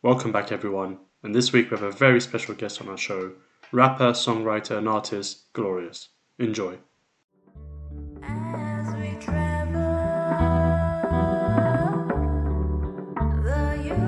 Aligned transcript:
Welcome 0.00 0.30
back, 0.30 0.52
everyone. 0.52 0.98
And 1.24 1.34
this 1.34 1.52
week 1.52 1.72
we 1.72 1.76
have 1.76 1.82
a 1.82 1.90
very 1.90 2.20
special 2.20 2.54
guest 2.54 2.80
on 2.80 2.88
our 2.88 2.96
show 2.96 3.32
rapper, 3.72 4.12
songwriter, 4.12 4.78
and 4.78 4.88
artist 4.88 5.52
Glorious. 5.54 6.10
Enjoy. 6.38 6.78
As 8.22 8.94
we 8.94 9.16
travel 9.20 9.80
the 13.42 13.82
universe. 13.82 13.98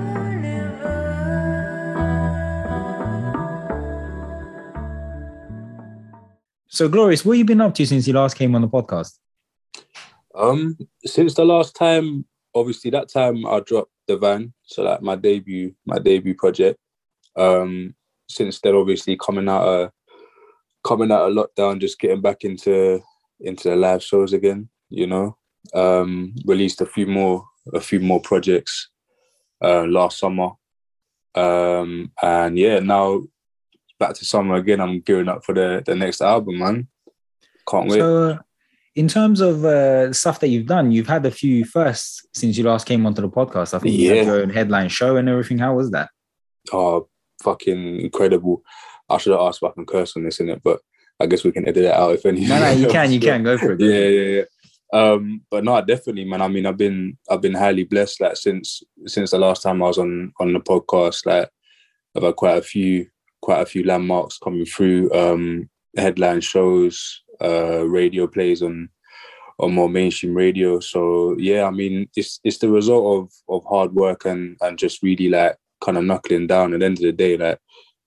So, 6.69 6.87
Glorious, 6.87 7.25
what 7.25 7.33
have 7.33 7.39
you 7.39 7.43
been 7.43 7.59
up 7.59 7.75
to 7.75 7.85
since 7.85 8.07
you 8.07 8.13
last 8.13 8.37
came 8.37 8.55
on 8.55 8.61
the 8.61 8.69
podcast? 8.69 9.17
Um, 10.33 10.77
since 11.03 11.33
the 11.33 11.43
last 11.43 11.75
time, 11.75 12.23
obviously 12.55 12.91
that 12.91 13.09
time 13.09 13.45
I 13.45 13.59
dropped 13.59 13.91
the 14.07 14.17
van, 14.17 14.53
so 14.63 14.83
like 14.83 15.01
my 15.01 15.15
debut, 15.15 15.73
my 15.85 15.99
debut 15.99 16.35
project. 16.35 16.77
Um, 17.35 17.95
since 18.29 18.59
then, 18.59 18.75
obviously 18.75 19.17
coming 19.17 19.49
out 19.49 19.63
of 19.63 19.91
coming 20.85 21.11
out 21.11 21.29
of 21.29 21.35
lockdown, 21.35 21.79
just 21.79 21.99
getting 21.99 22.21
back 22.21 22.43
into 22.43 23.01
into 23.39 23.69
the 23.69 23.75
live 23.75 24.03
shows 24.03 24.33
again. 24.33 24.69
You 24.89 25.07
know, 25.07 25.37
um, 25.73 26.35
released 26.45 26.81
a 26.81 26.85
few 26.85 27.07
more 27.07 27.45
a 27.73 27.79
few 27.79 27.99
more 27.99 28.21
projects 28.21 28.89
uh, 29.63 29.83
last 29.83 30.19
summer, 30.19 30.51
um, 31.35 32.11
and 32.21 32.57
yeah, 32.57 32.79
now 32.79 33.21
back 33.99 34.15
to 34.15 34.25
summer 34.25 34.55
again. 34.55 34.81
I'm 34.81 35.01
gearing 35.01 35.29
up 35.29 35.45
for 35.45 35.53
the 35.53 35.83
the 35.85 35.95
next 35.95 36.21
album, 36.21 36.59
man. 36.59 36.87
Can't 37.69 37.87
wait. 37.87 37.99
So, 37.99 38.39
in 38.95 39.07
terms 39.07 39.39
of 39.41 39.63
uh, 39.63 40.11
stuff 40.13 40.39
that 40.41 40.49
you've 40.49 40.65
done, 40.67 40.91
you've 40.91 41.07
had 41.07 41.25
a 41.25 41.31
few 41.31 41.63
firsts 41.65 42.25
since 42.33 42.57
you 42.57 42.63
last 42.65 42.85
came 42.85 43.05
onto 43.05 43.21
the 43.21 43.29
podcast. 43.29 43.73
I 43.73 43.79
think 43.79 43.95
you 43.95 44.09
Yeah. 44.09 44.15
had 44.17 44.25
your 44.27 44.41
own 44.41 44.49
headline 44.49 44.89
show 44.89 45.15
and 45.15 45.29
everything. 45.29 45.59
How 45.59 45.75
was 45.75 45.91
that? 45.91 46.09
Oh, 46.73 47.07
fucking 47.41 48.01
incredible. 48.01 48.63
I 49.09 49.17
should 49.17 49.31
have 49.31 49.41
asked 49.41 49.59
if 49.63 49.69
I 49.69 49.73
can 49.73 49.85
curse 49.85 50.15
on 50.17 50.23
this 50.23 50.39
in 50.39 50.49
it, 50.49 50.61
but 50.63 50.79
I 51.19 51.25
guess 51.25 51.43
we 51.43 51.51
can 51.51 51.67
edit 51.67 51.85
it 51.85 51.93
out 51.93 52.13
if 52.13 52.25
any. 52.25 52.45
No, 52.45 52.59
no, 52.59 52.71
you 52.71 52.87
can, 52.87 53.11
you 53.11 53.19
can 53.29 53.43
go 53.43 53.57
for 53.57 53.73
it. 53.73 53.79
go 53.79 53.85
yeah, 53.85 54.07
yeah, 54.07 54.37
yeah. 54.39 54.43
Um, 54.93 55.41
but 55.49 55.63
no, 55.63 55.79
definitely, 55.81 56.25
man. 56.25 56.41
I 56.41 56.49
mean, 56.49 56.65
I've 56.65 56.75
been 56.77 57.17
I've 57.29 57.41
been 57.41 57.53
highly 57.55 57.85
blessed. 57.85 58.19
Like 58.19 58.35
since 58.35 58.83
since 59.05 59.31
the 59.31 59.39
last 59.39 59.61
time 59.63 59.81
I 59.81 59.87
was 59.87 59.97
on 59.97 60.33
on 60.39 60.51
the 60.51 60.59
podcast, 60.59 61.25
like 61.25 61.49
I've 62.15 62.23
had 62.23 62.35
quite 62.35 62.57
a 62.57 62.61
few 62.61 63.07
quite 63.41 63.61
a 63.61 63.65
few 63.65 63.85
landmarks 63.85 64.37
coming 64.37 64.65
through. 64.65 65.09
Um, 65.13 65.69
headline 65.97 66.41
shows, 66.41 67.21
uh, 67.41 67.87
radio 67.87 68.27
plays 68.27 68.61
on 68.61 68.89
on 69.59 69.73
more 69.73 69.89
mainstream 69.89 70.35
radio. 70.35 70.79
So 70.79 71.35
yeah, 71.37 71.65
I 71.65 71.71
mean, 71.71 72.09
it's 72.15 72.39
it's 72.43 72.57
the 72.57 72.69
result 72.69 73.23
of 73.23 73.33
of 73.49 73.69
hard 73.69 73.93
work 73.93 74.25
and 74.25 74.57
and 74.61 74.77
just 74.77 75.03
really 75.03 75.29
like 75.29 75.55
kind 75.81 75.97
of 75.97 76.03
knuckling 76.03 76.47
down. 76.47 76.73
At 76.73 76.79
the 76.79 76.85
end 76.85 76.97
of 76.97 77.03
the 77.03 77.11
day, 77.11 77.37
like 77.37 77.59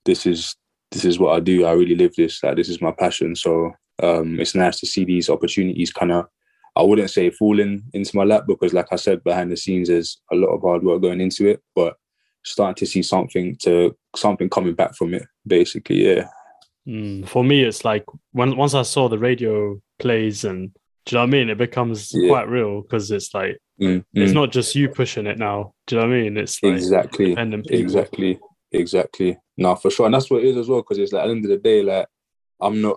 this 0.05 0.27
is 0.27 0.57
this 0.91 1.05
is 1.05 1.19
what 1.19 1.37
I 1.37 1.41
do. 1.41 1.65
I 1.65 1.73
really 1.73 1.97
live 1.97 2.15
this. 2.17 2.43
Like 2.43 2.57
this 2.57 2.69
is 2.69 2.81
my 2.81 2.93
passion. 2.93 3.37
So 3.37 3.73
um, 4.03 4.41
it's 4.41 4.55
nice 4.55 4.81
to 4.81 4.87
see 4.87 5.05
these 5.05 5.31
opportunities 5.31 5.93
kind 5.93 6.13
of. 6.13 6.27
I 6.77 6.83
wouldn't 6.83 7.11
say 7.11 7.31
falling 7.31 7.85
into 7.93 8.17
my 8.17 8.25
lap 8.25 8.45
because, 8.49 8.73
like 8.73 8.89
I 8.91 8.97
said, 8.97 9.23
behind 9.23 9.53
the 9.53 9.57
scenes, 9.57 9.89
there's 9.89 10.21
a 10.33 10.35
lot 10.35 10.49
of 10.49 10.63
hard 10.63 10.83
work 10.83 11.03
going 11.03 11.21
into 11.21 11.47
it. 11.47 11.63
But 11.77 11.97
starting 12.45 12.75
to 12.77 12.87
see 12.87 13.03
something 13.03 13.57
to 13.63 13.97
something 14.17 14.49
coming 14.49 14.75
back 14.75 14.97
from 14.97 15.15
it, 15.15 15.25
basically, 15.47 16.05
yeah. 16.05 16.29
Mm, 16.89 17.27
for 17.29 17.43
me, 17.45 17.63
it's 17.63 17.85
like 17.85 18.05
when 18.33 18.57
once 18.57 18.75
I 18.75 18.83
saw 18.83 19.09
the 19.09 19.19
radio 19.19 19.81
plays 19.99 20.45
and 20.45 20.71
do 21.07 21.17
you 21.17 21.19
know 21.19 21.23
what 21.23 21.29
I 21.29 21.31
mean? 21.33 21.51
It 21.51 21.59
becomes 21.59 22.13
Yeah. 22.15 22.29
quite 22.29 22.49
real 22.49 22.83
because 22.83 23.11
it's 23.11 23.33
like 23.35 23.59
Mm, 23.81 24.05
it's 24.15 24.31
mm. 24.31 24.35
not 24.35 24.53
just 24.53 24.75
you 24.77 24.89
pushing 24.89 25.27
it 25.27 25.37
now. 25.39 25.75
Do 25.87 25.97
you 25.97 26.03
know 26.03 26.09
what 26.09 26.17
I 26.17 26.21
mean? 26.23 26.37
It's 26.37 26.63
like 26.63 26.75
exactly 26.75 27.25
independent 27.27 27.67
people. 27.67 27.85
exactly 27.85 28.41
exactly 28.71 29.39
no 29.57 29.75
for 29.77 29.91
sure 29.91 30.07
and 30.07 30.15
that's 30.15 30.29
what 30.31 30.43
it 30.43 30.49
is 30.49 30.57
as 30.57 30.69
well 30.69 30.81
because 30.81 30.99
it's 30.99 31.13
like 31.13 31.23
at 31.23 31.27
the 31.27 31.33
end 31.33 31.45
of 31.45 31.51
the 31.51 31.57
day 31.59 31.81
like 31.81 32.09
i'm 32.61 32.81
not 32.83 32.97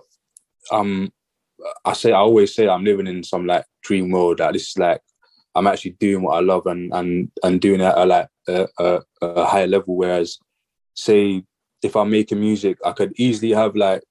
um 0.72 1.08
i 1.84 1.92
say 1.92 2.10
i 2.10 2.16
always 2.16 2.52
say 2.52 2.68
i'm 2.68 2.82
living 2.82 3.06
in 3.06 3.22
some 3.22 3.46
like 3.46 3.64
dream 3.82 4.10
world 4.10 4.38
that 4.38 4.52
this 4.54 4.70
is 4.70 4.76
like 4.78 5.00
i'm 5.54 5.68
actually 5.68 5.92
doing 6.00 6.20
what 6.22 6.34
i 6.36 6.40
love 6.40 6.66
and 6.66 6.92
and 6.94 7.30
and 7.44 7.60
doing 7.60 7.80
it 7.80 7.84
at 7.84 7.98
a, 7.98 8.04
like 8.06 8.28
a, 8.48 8.66
a, 8.80 9.00
a 9.22 9.44
higher 9.44 9.68
level 9.68 9.94
whereas 9.96 10.38
say 10.94 11.44
if 11.82 11.96
i'm 11.96 12.10
making 12.10 12.40
music 12.40 12.78
i 12.84 12.92
could 12.92 13.12
easily 13.16 13.52
have 13.52 13.76
like 13.76 14.02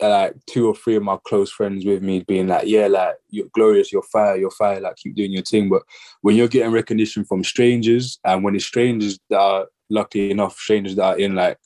like 0.00 0.34
two 0.46 0.68
or 0.68 0.74
three 0.74 0.96
of 0.96 1.02
my 1.02 1.18
close 1.24 1.50
friends 1.50 1.84
with 1.84 2.02
me 2.02 2.20
being 2.20 2.48
like 2.48 2.66
yeah 2.66 2.86
like 2.86 3.16
you're 3.28 3.48
glorious 3.52 3.92
you're 3.92 4.02
fire 4.02 4.36
you're 4.36 4.50
fire 4.50 4.80
like 4.80 4.96
keep 4.96 5.14
doing 5.14 5.32
your 5.32 5.42
thing. 5.42 5.68
But 5.68 5.82
when 6.22 6.36
you're 6.36 6.48
getting 6.48 6.72
recognition 6.72 7.24
from 7.24 7.44
strangers 7.44 8.18
and 8.24 8.42
when 8.42 8.54
it's 8.54 8.64
strangers 8.64 9.18
that 9.28 9.40
are 9.40 9.66
lucky 9.88 10.30
enough 10.30 10.56
strangers 10.56 10.96
that 10.96 11.04
are 11.04 11.18
in 11.18 11.34
like 11.34 11.58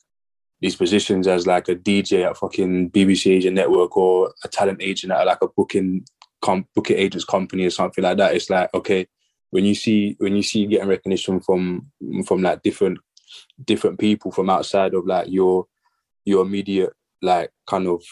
these 0.60 0.76
positions 0.76 1.28
as 1.28 1.46
like 1.46 1.68
a 1.68 1.76
DJ 1.76 2.24
at 2.24 2.36
fucking 2.36 2.90
BBC 2.90 3.32
Asian 3.32 3.54
network 3.54 3.96
or 3.96 4.32
a 4.44 4.48
talent 4.48 4.78
agent 4.80 5.12
at 5.12 5.26
like 5.26 5.42
a 5.42 5.48
booking 5.48 6.04
com- 6.40 6.66
booking 6.74 6.96
agents 6.98 7.24
company 7.24 7.66
or 7.66 7.70
something 7.70 8.02
like 8.02 8.16
that 8.16 8.34
it's 8.34 8.50
like 8.50 8.72
okay 8.74 9.06
when 9.50 9.64
you 9.64 9.74
see 9.74 10.16
when 10.18 10.34
you 10.34 10.42
see 10.42 10.66
getting 10.66 10.88
recognition 10.88 11.40
from 11.40 11.86
from 12.26 12.42
like 12.42 12.62
different 12.62 12.98
different 13.64 13.98
people 13.98 14.30
from 14.30 14.50
outside 14.50 14.94
of 14.94 15.06
like 15.06 15.28
your 15.28 15.66
your 16.24 16.42
immediate 16.44 16.92
like 17.22 17.50
kind 17.66 17.86
of 17.86 18.02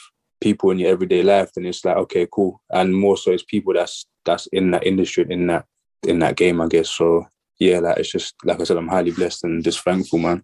people 0.40 0.70
in 0.70 0.78
your 0.78 0.90
everyday 0.90 1.22
life 1.22 1.50
then 1.54 1.64
it's 1.66 1.84
like 1.84 1.96
okay 1.96 2.26
cool 2.32 2.60
and 2.70 2.94
more 2.96 3.16
so 3.16 3.30
it's 3.32 3.44
people 3.44 3.72
that's 3.72 4.06
that's 4.24 4.46
in 4.48 4.70
that 4.70 4.86
industry 4.86 5.24
in 5.30 5.46
that 5.46 5.64
in 6.06 6.18
that 6.18 6.36
game 6.36 6.60
i 6.60 6.66
guess 6.66 6.90
so 6.90 7.24
yeah 7.58 7.78
like 7.78 7.96
it's 7.98 8.10
just 8.10 8.34
like 8.44 8.60
i 8.60 8.64
said 8.64 8.76
i'm 8.76 8.88
highly 8.88 9.12
blessed 9.12 9.44
and 9.44 9.62
just 9.64 9.80
thankful 9.80 10.18
man 10.18 10.42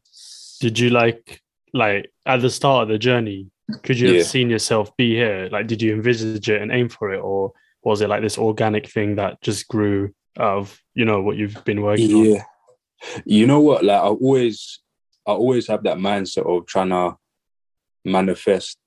Did 0.61 0.79
you 0.79 0.91
like 0.91 1.41
like 1.75 2.11
at 2.27 2.41
the 2.41 2.51
start 2.51 2.85
of 2.85 2.89
the 2.89 2.99
journey? 2.99 3.51
Could 3.83 3.99
you 4.01 4.09
Yeah. 4.09 4.19
have 4.19 4.27
seen 4.27 4.49
yourself 4.51 4.97
be 4.97 5.15
here? 5.15 5.49
Like, 5.53 5.67
did 5.67 5.83
you 5.83 5.93
envisage 5.95 6.49
it 6.49 6.63
and 6.63 6.73
aim 6.73 6.89
for 6.89 7.13
it, 7.13 7.21
or 7.21 7.53
was 7.85 8.01
it 8.01 8.09
like 8.09 8.23
this 8.23 8.39
organic 8.39 8.89
thing 8.89 9.17
that 9.17 9.41
just 9.43 9.69
grew 9.69 10.11
out 10.39 10.59
of 10.59 10.83
you 10.95 11.05
know 11.05 11.21
what 11.23 11.37
you've 11.37 11.63
been 11.65 11.83
working 11.83 12.15
on? 12.15 12.25
You 13.25 13.47
know 13.47 13.61
what? 13.61 13.85
Like 13.85 14.01
i 14.01 14.05
always 14.07 14.81
i 15.27 15.33
always 15.33 15.67
have 15.67 15.83
that 15.85 15.99
mindset 15.99 16.47
of 16.47 16.67
trying 16.67 16.91
to 16.91 17.17
manifest 18.05 18.79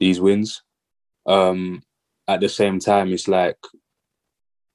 these 0.00 0.20
wins. 0.20 0.62
Um 1.26 1.82
at 2.26 2.40
the 2.40 2.48
same 2.48 2.78
time 2.78 3.12
it's 3.12 3.28
like 3.28 3.58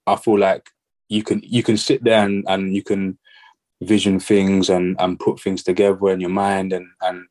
i 0.05 0.15
feel 0.15 0.37
like 0.37 0.69
you 1.07 1.23
can 1.23 1.41
you 1.43 1.63
can 1.63 1.77
sit 1.77 2.03
there 2.03 2.23
and, 2.23 2.45
and 2.47 2.75
you 2.75 2.83
can 2.83 3.17
vision 3.81 4.19
things 4.19 4.69
and 4.69 4.95
and 4.99 5.19
put 5.19 5.39
things 5.39 5.63
together 5.63 6.09
in 6.09 6.19
your 6.19 6.29
mind 6.29 6.73
and 6.73 6.85
and 7.01 7.25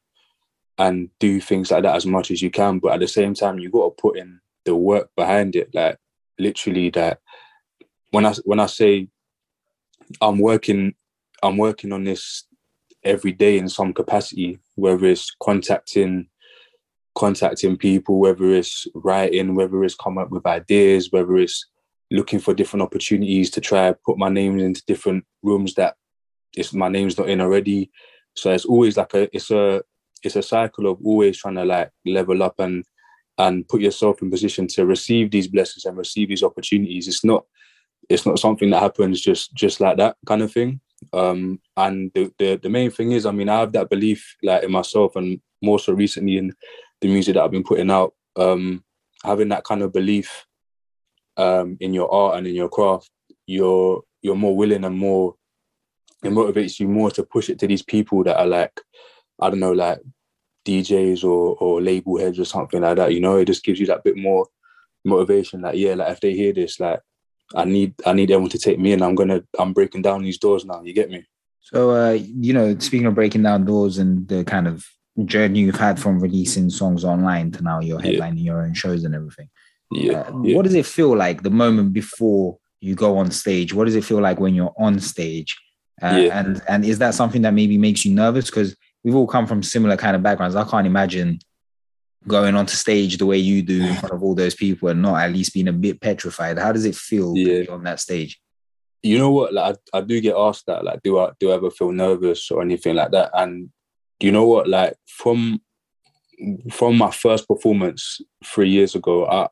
and 0.79 1.11
do 1.19 1.41
things 1.41 1.71
like 1.71 1.83
that 1.83 1.97
as 1.97 2.07
much 2.07 2.31
as 2.31 2.41
you 2.41 2.51
can. 2.51 2.79
But 2.79 2.93
at 2.93 3.01
the 3.01 3.09
same 3.09 3.35
time 3.35 3.59
you 3.59 3.71
got 3.71 3.97
to 3.97 4.01
put 4.03 4.17
in 4.17 4.41
the 4.65 4.75
work 4.75 5.11
behind 5.17 5.57
it. 5.57 5.71
Like 5.75 5.99
literally 6.39 6.91
that. 6.91 7.21
When 8.11 8.25
i 8.25 8.35
when 8.45 8.61
i 8.61 8.67
say 8.67 9.09
i'm 10.23 10.39
working 10.39 10.95
i'm 11.43 11.57
working 11.57 11.93
on 11.93 12.05
this 12.05 12.45
every 13.05 13.33
day 13.33 13.59
in 13.59 13.69
some 13.69 13.93
capacity 13.93 14.59
whether 14.75 15.07
it's 15.07 15.35
contacting 15.43 16.29
contacting 17.15 17.77
people 17.77 18.19
whether 18.19 18.51
it's 18.51 18.87
writing 18.95 19.55
whether 19.55 19.83
it's 19.85 19.95
come 19.95 20.19
up 20.19 20.31
with 20.31 20.47
ideas 20.47 21.09
whether 21.11 21.37
it's 21.37 21.67
looking 22.11 22.39
for 22.39 22.55
different 22.55 22.83
opportunities 22.83 23.51
to 23.51 23.61
try 23.61 23.95
put 24.05 24.19
my 24.19 24.29
name 24.29 24.59
into 24.59 24.83
different 24.87 25.25
rooms 25.43 25.75
that 25.75 25.95
it's 26.57 26.73
my 26.73 26.89
name's 26.89 27.19
not 27.19 27.29
in 27.29 27.41
already. 27.41 27.91
So 28.35 28.53
it's 28.53 28.65
always 28.65 28.97
like 28.97 29.15
a 29.15 29.35
it's 29.35 29.51
a 29.51 29.83
it's 30.23 30.37
a 30.37 30.43
cycle 30.43 30.87
of 30.87 30.99
always 31.05 31.39
trying 31.39 31.57
to 31.57 31.65
like 31.65 31.91
level 32.07 32.43
up 32.43 32.59
and 32.59 32.85
and 33.39 33.67
put 33.69 33.81
yourself 33.81 34.21
in 34.21 34.31
position 34.31 34.67
to 34.67 34.85
receive 34.85 35.31
these 35.31 35.47
blessings 35.47 35.85
and 35.85 35.97
receive 35.97 36.29
these 36.29 36.43
opportunities. 36.43 37.09
It's 37.09 37.25
not 37.25 37.45
it's 38.09 38.27
not 38.27 38.39
something 38.39 38.71
that 38.71 38.83
happens 38.83 39.21
just 39.21 39.55
just 39.55 39.81
like 39.81 39.97
that 39.99 40.17
kind 40.27 40.43
of 40.43 40.53
thing 40.53 40.81
um 41.13 41.61
and 41.77 42.11
the, 42.15 42.33
the 42.39 42.59
the 42.63 42.69
main 42.69 42.91
thing 42.91 43.13
is 43.13 43.25
i 43.25 43.31
mean 43.31 43.49
i 43.49 43.61
have 43.61 43.73
that 43.73 43.89
belief 43.89 44.37
like 44.43 44.65
in 44.65 44.73
myself 44.73 45.17
and 45.17 45.41
more 45.63 45.79
so 45.79 45.93
recently 45.93 46.37
in 46.37 46.53
the 47.01 47.09
music 47.09 47.35
that 47.35 47.43
i've 47.43 47.51
been 47.51 47.65
putting 47.65 47.91
out. 47.91 48.15
Um 48.37 48.85
having 49.25 49.49
that 49.49 49.65
kind 49.65 49.83
of 49.83 49.93
belief 49.93 50.47
um 51.37 51.77
in 51.81 51.95
your 51.95 52.13
art 52.13 52.39
and 52.39 52.47
in 52.47 52.55
your 52.55 52.69
craft 52.69 53.11
you're 53.47 54.03
you're 54.23 54.37
more 54.37 54.57
willing 54.57 54.85
and 54.85 54.97
more 54.97 55.35
it 56.23 56.31
motivates 56.31 56.79
you 56.81 56.89
more 56.89 57.11
to 57.11 57.23
push 57.23 57.49
it 57.49 57.59
to 57.61 57.67
these 57.67 57.83
people 57.83 58.23
that 58.25 58.39
are 58.39 58.47
like 58.47 58.81
i 59.41 59.49
don't 59.49 59.61
know 59.61 59.73
like 59.73 59.99
djs 60.67 61.25
or 61.25 61.57
or 61.57 61.81
label 61.81 62.19
heads 62.19 62.39
or 62.39 62.45
something 62.45 62.83
like 62.83 62.97
that 62.97 63.15
you 63.15 63.21
know? 63.21 63.37
It 63.37 63.47
just 63.47 63.65
gives 63.65 63.81
you 63.81 63.87
that 63.87 64.05
bit 64.05 64.17
more 64.17 64.47
motivation 65.05 65.63
like 65.63 65.77
yeah 65.77 65.95
like 65.95 66.11
if 66.13 66.21
they 66.21 66.35
hear 66.35 66.53
this 66.53 66.79
like 66.81 67.01
i 67.55 67.65
need 67.65 67.95
i 68.07 68.13
need 68.13 68.31
everyone 68.31 68.51
to 68.51 68.59
take 68.59 68.79
me 68.79 68.93
in 68.93 69.03
i'm 69.03 69.15
gonna 69.15 69.43
i'm 69.59 69.73
breaking 69.73 70.03
down 70.03 70.23
these 70.23 70.39
doors 70.39 70.65
now 70.65 70.83
you 70.83 70.93
get 70.93 71.11
me 71.11 71.25
So, 71.61 71.91
uh, 71.91 72.13
you 72.47 72.53
know, 72.55 72.79
speaking 72.79 73.07
of 73.07 73.15
breaking 73.15 73.43
down 73.43 73.65
doors 73.67 73.99
and 73.99 74.27
the 74.29 74.43
kind 74.45 74.67
of 74.67 74.87
journey 75.25 75.61
you've 75.61 75.79
had 75.89 75.99
from 76.01 76.19
releasing 76.19 76.71
songs 76.71 77.05
online 77.05 77.51
to 77.53 77.61
now 77.63 77.81
you're 77.81 78.01
Yeah. 78.01 78.13
headlining 78.21 78.45
your 78.45 78.63
own 78.65 78.73
shows 78.83 79.05
and 79.05 79.15
everything. 79.15 79.49
yeah, 79.93 80.21
Uh, 80.21 80.33
yeah. 80.45 80.55
What 80.57 80.65
does 80.67 80.75
it 80.83 80.87
feel 80.87 81.13
like 81.25 81.43
the 81.43 81.51
moment 81.65 81.93
before 81.93 82.57
you 82.81 82.95
go 82.95 83.11
on 83.21 83.31
stage? 83.31 83.75
What 83.75 83.85
does 83.87 83.97
it 84.01 84.05
feel 84.11 84.21
like 84.29 84.39
when 84.45 84.55
you're 84.59 84.75
on 84.79 84.95
stage 85.13 85.51
Uh, 86.01 86.19
Yeah. 86.23 86.39
And 86.39 86.51
and 86.73 86.81
is 86.93 86.99
that 87.03 87.15
something 87.21 87.43
that 87.43 87.55
maybe 87.61 87.77
makes 87.87 88.01
you 88.07 88.13
nervous? 88.15 88.47
Because 88.51 88.71
we've 89.03 89.19
all 89.19 89.27
come 89.35 89.47
from 89.51 89.61
similar 89.75 89.97
kind 90.05 90.15
of 90.17 90.23
backgrounds. 90.23 90.55
I 90.57 90.65
can't 90.73 90.87
imagine 90.95 91.29
going 92.27 92.55
onto 92.57 92.75
stage 92.75 93.17
the 93.17 93.27
way 93.27 93.39
you 93.39 93.63
do 93.63 93.83
in 93.85 93.95
front 93.95 94.13
of 94.15 94.23
all 94.23 94.35
those 94.35 94.55
people 94.55 94.89
and 94.89 95.01
not 95.01 95.21
at 95.21 95.33
least 95.33 95.55
being 95.55 95.69
a 95.69 95.73
bit 95.73 96.01
petrified. 96.01 96.59
How 96.59 96.73
does 96.73 96.85
it 96.85 96.97
feel 96.97 97.37
Yeah. 97.37 97.71
on 97.71 97.85
that 97.85 98.01
stage? 98.01 98.41
you 99.01 99.17
know 99.17 99.31
what? 99.31 99.55
Like 99.55 99.77
I, 99.95 99.99
I 99.99 100.01
do 100.01 100.21
get 100.21 100.35
asked 100.37 100.67
that. 100.67 100.85
Like, 100.85 101.01
do 101.05 101.19
I 101.21 101.31
do 101.39 101.53
I 101.53 101.55
ever 101.55 101.71
feel 101.71 101.93
nervous 101.93 102.51
or 102.51 102.61
anything 102.63 102.97
like 102.97 103.13
that? 103.13 103.31
And 103.33 103.71
you 104.19 104.33
know 104.33 104.45
what? 104.45 104.69
Like 104.69 104.97
from 105.07 105.61
from 106.73 106.99
my 106.99 107.11
first 107.13 107.47
performance 107.47 108.21
three 108.45 108.69
years 108.69 108.97
ago, 108.97 109.25
I, 109.27 109.49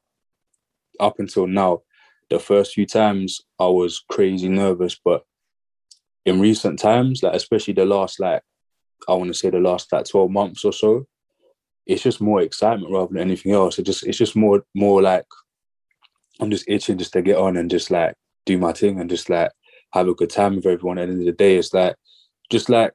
up 0.99 1.21
until 1.21 1.47
now, 1.47 1.83
the 2.29 2.41
first 2.41 2.75
few 2.75 2.87
times 2.87 3.41
I 3.61 3.67
was 3.67 4.03
crazy 4.11 4.49
nervous, 4.49 4.99
but 5.03 5.23
in 6.25 6.41
recent 6.41 6.81
times, 6.81 7.23
like 7.23 7.35
especially 7.35 7.75
the 7.75 7.85
last 7.87 8.19
like 8.19 8.43
I 9.09 9.13
want 9.15 9.29
to 9.29 9.35
say 9.35 9.51
the 9.51 9.61
last 9.61 9.93
like 9.93 10.07
twelve 10.09 10.31
months 10.33 10.65
or 10.65 10.73
so, 10.73 11.07
it's 11.87 12.03
just 12.03 12.21
more 12.21 12.41
excitement 12.43 12.93
rather 12.93 13.13
than 13.13 13.23
anything 13.23 13.53
else. 13.53 13.79
It 13.79 13.85
just 13.85 14.07
it's 14.07 14.19
just 14.19 14.37
more 14.37 14.65
more 14.75 15.01
like 15.03 15.27
I'm 16.41 16.51
just 16.51 16.69
itching 16.69 16.99
just 16.99 17.13
to 17.15 17.23
get 17.23 17.37
on 17.37 17.57
and 17.57 17.71
just 17.71 17.91
like 17.91 18.15
do 18.45 18.59
my 18.59 18.73
thing 18.73 19.01
and 19.01 19.09
just 19.09 19.31
like 19.31 19.51
have 19.93 20.09
a 20.09 20.15
good 20.15 20.31
time 20.31 20.57
with 20.57 20.67
everyone. 20.67 20.99
At 20.99 21.07
the 21.07 21.13
end 21.13 21.21
of 21.23 21.27
the 21.27 21.33
day, 21.33 21.57
it's 21.57 21.73
like 21.73 21.97
just 22.51 22.69
like 22.69 22.93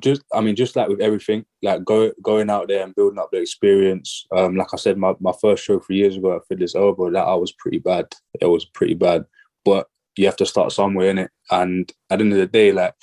just 0.00 0.22
I 0.32 0.40
mean, 0.40 0.56
just 0.56 0.76
like 0.76 0.88
with 0.88 1.00
everything, 1.00 1.44
like 1.62 1.84
go 1.84 2.12
going 2.22 2.50
out 2.50 2.68
there 2.68 2.84
and 2.84 2.94
building 2.94 3.18
up 3.18 3.30
the 3.32 3.38
experience. 3.38 4.26
Um, 4.36 4.56
like 4.56 4.68
I 4.72 4.76
said, 4.76 4.98
my, 4.98 5.14
my 5.20 5.32
first 5.40 5.64
show 5.64 5.78
three 5.78 5.96
years 5.96 6.16
ago 6.16 6.36
at 6.36 6.46
Fiddler's 6.48 6.74
Elbow, 6.74 7.10
that 7.10 7.24
I 7.24 7.34
was 7.34 7.52
pretty 7.52 7.78
bad. 7.78 8.06
It 8.40 8.46
was 8.46 8.64
pretty 8.64 8.94
bad. 8.94 9.24
But 9.64 9.88
you 10.16 10.26
have 10.26 10.36
to 10.36 10.46
start 10.46 10.72
somewhere 10.72 11.10
in 11.10 11.18
it. 11.18 11.30
And 11.50 11.90
at 12.10 12.18
the 12.18 12.24
end 12.24 12.32
of 12.32 12.38
the 12.38 12.46
day, 12.46 12.72
like 12.72 12.94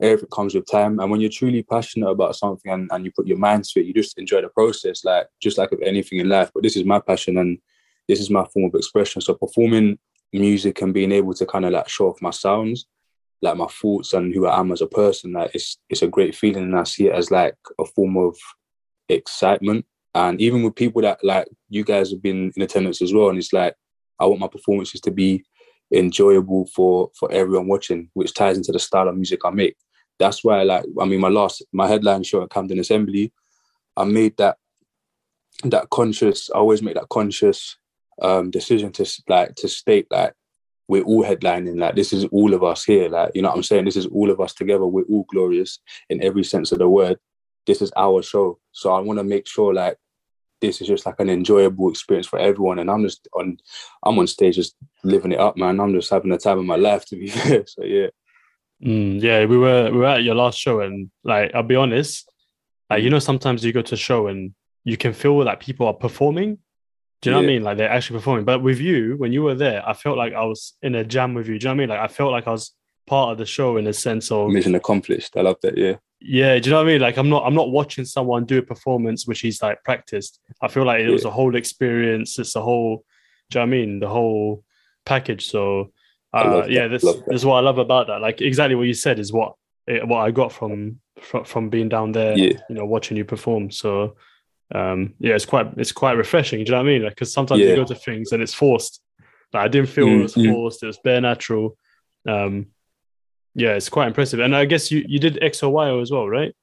everything 0.00 0.28
comes 0.32 0.54
with 0.54 0.70
time. 0.70 0.98
And 0.98 1.10
when 1.10 1.20
you're 1.20 1.30
truly 1.30 1.62
passionate 1.62 2.08
about 2.08 2.36
something 2.36 2.72
and, 2.72 2.88
and 2.92 3.04
you 3.04 3.12
put 3.12 3.26
your 3.26 3.38
mind 3.38 3.64
to 3.64 3.80
it, 3.80 3.86
you 3.86 3.94
just 3.94 4.18
enjoy 4.18 4.42
the 4.42 4.48
process, 4.48 5.04
like 5.04 5.28
just 5.40 5.58
like 5.58 5.72
of 5.72 5.82
anything 5.82 6.20
in 6.20 6.28
life. 6.28 6.50
But 6.52 6.62
this 6.62 6.76
is 6.76 6.84
my 6.84 7.00
passion 7.00 7.38
and 7.38 7.58
this 8.08 8.20
is 8.20 8.30
my 8.30 8.44
form 8.46 8.66
of 8.66 8.74
expression. 8.74 9.22
So 9.22 9.34
performing 9.34 9.98
music 10.32 10.82
and 10.82 10.92
being 10.92 11.12
able 11.12 11.34
to 11.34 11.46
kind 11.46 11.64
of 11.64 11.72
like 11.72 11.88
show 11.88 12.08
off 12.08 12.22
my 12.22 12.30
sounds, 12.30 12.86
like 13.40 13.56
my 13.56 13.66
thoughts 13.66 14.12
and 14.12 14.34
who 14.34 14.46
I 14.46 14.58
am 14.58 14.72
as 14.72 14.80
a 14.80 14.86
person, 14.86 15.32
like 15.32 15.54
it's 15.54 15.78
it's 15.88 16.02
a 16.02 16.08
great 16.08 16.34
feeling. 16.34 16.64
And 16.64 16.78
I 16.78 16.84
see 16.84 17.06
it 17.06 17.14
as 17.14 17.30
like 17.30 17.56
a 17.78 17.84
form 17.84 18.16
of 18.16 18.36
excitement. 19.08 19.86
And 20.14 20.40
even 20.40 20.62
with 20.62 20.74
people 20.74 21.02
that 21.02 21.22
like 21.22 21.48
you 21.68 21.84
guys 21.84 22.10
have 22.10 22.22
been 22.22 22.52
in 22.56 22.62
attendance 22.62 23.00
as 23.00 23.12
well. 23.12 23.28
And 23.28 23.38
it's 23.38 23.52
like 23.52 23.74
I 24.18 24.26
want 24.26 24.40
my 24.40 24.48
performances 24.48 25.00
to 25.02 25.10
be 25.10 25.44
enjoyable 25.94 26.66
for 26.66 27.10
for 27.18 27.30
everyone 27.32 27.68
watching, 27.68 28.10
which 28.14 28.34
ties 28.34 28.56
into 28.56 28.72
the 28.72 28.78
style 28.78 29.08
of 29.08 29.16
music 29.16 29.40
I 29.44 29.50
make. 29.50 29.76
That's 30.18 30.44
why 30.44 30.62
like 30.62 30.84
I 31.00 31.04
mean 31.04 31.20
my 31.20 31.28
last 31.28 31.64
my 31.72 31.88
headline 31.88 32.22
show 32.22 32.42
at 32.42 32.50
Camden 32.50 32.78
Assembly, 32.78 33.32
I 33.96 34.04
made 34.04 34.36
that 34.38 34.58
that 35.64 35.90
conscious, 35.90 36.50
I 36.54 36.58
always 36.58 36.82
make 36.82 36.94
that 36.94 37.08
conscious 37.08 37.76
um 38.22 38.50
decision 38.50 38.92
to 38.92 39.10
like 39.28 39.54
to 39.56 39.68
state 39.68 40.06
like 40.10 40.34
we're 40.86 41.02
all 41.02 41.24
headlining 41.24 41.80
like 41.80 41.96
this 41.96 42.12
is 42.12 42.24
all 42.26 42.54
of 42.54 42.62
us 42.62 42.84
here 42.84 43.08
like 43.08 43.32
you 43.34 43.42
know 43.42 43.48
what 43.48 43.56
i'm 43.56 43.62
saying? 43.62 43.84
This 43.84 43.96
is 43.96 44.06
all 44.06 44.30
of 44.30 44.40
us 44.40 44.54
together. 44.54 44.86
We're 44.86 45.04
all 45.04 45.26
glorious 45.28 45.80
in 46.10 46.22
every 46.22 46.44
sense 46.44 46.70
of 46.72 46.78
the 46.78 46.88
word. 46.88 47.18
This 47.66 47.82
is 47.82 47.92
our 47.96 48.22
show. 48.22 48.58
So 48.72 48.92
i 48.92 49.00
want 49.00 49.18
to 49.18 49.24
make 49.24 49.46
sure 49.46 49.74
like 49.74 49.96
this 50.66 50.80
is 50.80 50.88
just 50.88 51.06
like 51.06 51.18
an 51.18 51.30
enjoyable 51.30 51.90
experience 51.90 52.26
for 52.26 52.38
everyone 52.38 52.78
and 52.78 52.90
i'm 52.90 53.02
just 53.02 53.28
on 53.34 53.56
i'm 54.04 54.18
on 54.18 54.26
stage 54.26 54.56
just 54.56 54.74
living 55.02 55.32
it 55.32 55.40
up 55.40 55.56
man 55.56 55.80
i'm 55.80 55.92
just 55.92 56.10
having 56.10 56.30
the 56.30 56.38
time 56.38 56.58
of 56.58 56.64
my 56.64 56.76
life 56.76 57.04
to 57.04 57.16
be 57.16 57.28
fair 57.28 57.64
so 57.66 57.84
yeah 57.84 58.08
Mm, 58.84 59.22
yeah, 59.22 59.46
we 59.46 59.56
were 59.56 59.90
we 59.90 59.98
were 59.98 60.06
at 60.06 60.24
your 60.24 60.34
last 60.34 60.58
show, 60.58 60.80
and 60.80 61.10
like 61.22 61.52
I'll 61.54 61.62
be 61.62 61.76
honest, 61.76 62.30
like 62.90 63.02
you 63.02 63.08
know, 63.08 63.18
sometimes 63.18 63.64
you 63.64 63.72
go 63.72 63.80
to 63.82 63.94
a 63.94 63.96
show 63.96 64.26
and 64.26 64.52
you 64.82 64.96
can 64.96 65.12
feel 65.12 65.38
that 65.38 65.60
people 65.60 65.86
are 65.86 65.94
performing. 65.94 66.58
Do 67.22 67.30
you 67.30 67.32
know 67.32 67.38
what 67.38 67.44
I 67.44 67.46
mean? 67.46 67.62
Like 67.62 67.78
they're 67.78 67.88
actually 67.88 68.18
performing. 68.18 68.44
But 68.44 68.62
with 68.62 68.80
you, 68.80 69.14
when 69.16 69.32
you 69.32 69.42
were 69.42 69.54
there, 69.54 69.88
I 69.88 69.94
felt 69.94 70.18
like 70.18 70.34
I 70.34 70.44
was 70.44 70.74
in 70.82 70.94
a 70.96 71.04
jam 71.04 71.32
with 71.32 71.48
you. 71.48 71.58
Do 71.58 71.64
you 71.64 71.68
know 71.68 71.70
what 71.70 71.74
I 71.74 71.78
mean? 71.78 71.88
Like 71.88 72.00
I 72.00 72.08
felt 72.08 72.32
like 72.32 72.46
I 72.46 72.50
was 72.50 72.74
part 73.06 73.32
of 73.32 73.38
the 73.38 73.46
show 73.46 73.76
in 73.76 73.86
a 73.86 73.92
sense 73.92 74.30
of 74.30 74.50
mission 74.50 74.74
accomplished 74.74 75.36
i 75.36 75.40
love 75.40 75.56
that 75.62 75.76
yeah 75.76 75.94
yeah. 76.24 76.58
Do 76.58 76.68
you 76.68 76.70
know 76.70 76.78
what 76.82 76.88
I 76.88 76.92
mean? 76.92 77.00
Like 77.00 77.16
I'm 77.18 77.28
not 77.28 77.44
I'm 77.46 77.54
not 77.54 77.70
watching 77.70 78.04
someone 78.04 78.44
do 78.46 78.58
a 78.58 78.62
performance 78.62 79.26
which 79.26 79.40
he's 79.40 79.62
like 79.62 79.82
practiced. 79.84 80.40
I 80.62 80.68
feel 80.68 80.84
like 80.84 81.00
it 81.00 81.10
was 81.10 81.24
a 81.24 81.30
whole 81.30 81.54
experience. 81.54 82.38
It's 82.38 82.56
a 82.56 82.62
whole. 82.62 83.04
Do 83.50 83.58
you 83.58 83.64
know 83.66 83.70
what 83.70 83.76
I 83.76 83.78
mean? 83.78 84.00
The 84.00 84.08
whole 84.08 84.64
package. 85.04 85.46
So 85.50 85.92
uh, 86.32 86.66
yeah, 86.68 86.88
this 86.88 87.02
this 87.02 87.22
is 87.40 87.44
what 87.46 87.56
I 87.56 87.60
love 87.60 87.78
about 87.78 88.06
that. 88.08 88.20
Like 88.20 88.40
exactly 88.40 88.74
what 88.74 88.86
you 88.86 88.94
said 88.94 89.18
is 89.18 89.32
what 89.32 89.54
what 89.86 90.20
I 90.20 90.30
got 90.30 90.50
from 90.52 91.00
from, 91.20 91.44
from 91.44 91.68
being 91.68 91.88
down 91.88 92.12
there. 92.12 92.36
yeah 92.36 92.58
You 92.68 92.76
know, 92.76 92.86
watching 92.86 93.16
you 93.16 93.24
perform. 93.24 93.70
So 93.70 94.16
um, 94.74 95.14
yeah, 95.18 95.34
it's 95.34 95.44
quite 95.46 95.68
it's 95.76 95.92
quite 95.92 96.14
refreshing. 96.16 96.60
Do 96.60 96.64
you 96.64 96.70
know 96.72 96.78
what 96.82 96.88
I 96.88 96.92
mean? 96.92 97.02
Like 97.02 97.12
because 97.14 97.32
sometimes 97.32 97.60
you 97.60 97.76
go 97.76 97.84
to 97.84 97.94
things 97.94 98.32
and 98.32 98.42
it's 98.42 98.54
forced. 98.54 99.00
Like 99.52 99.64
I 99.66 99.68
didn't 99.68 99.90
feel 99.90 100.08
it 100.08 100.22
was 100.22 100.34
Mm, 100.34 100.46
mm. 100.46 100.52
forced. 100.52 100.82
It 100.82 100.86
was 100.86 100.98
bare 101.04 101.20
natural. 101.20 101.76
Um, 102.26 102.66
yeah, 103.54 103.74
it's 103.74 103.88
quite 103.88 104.08
impressive. 104.08 104.40
And 104.40 104.54
I 104.54 104.64
guess 104.64 104.90
you 104.90 105.04
you 105.06 105.18
did 105.18 105.38
XOYO 105.40 106.02
as 106.02 106.10
well, 106.10 106.28
right? 106.28 106.54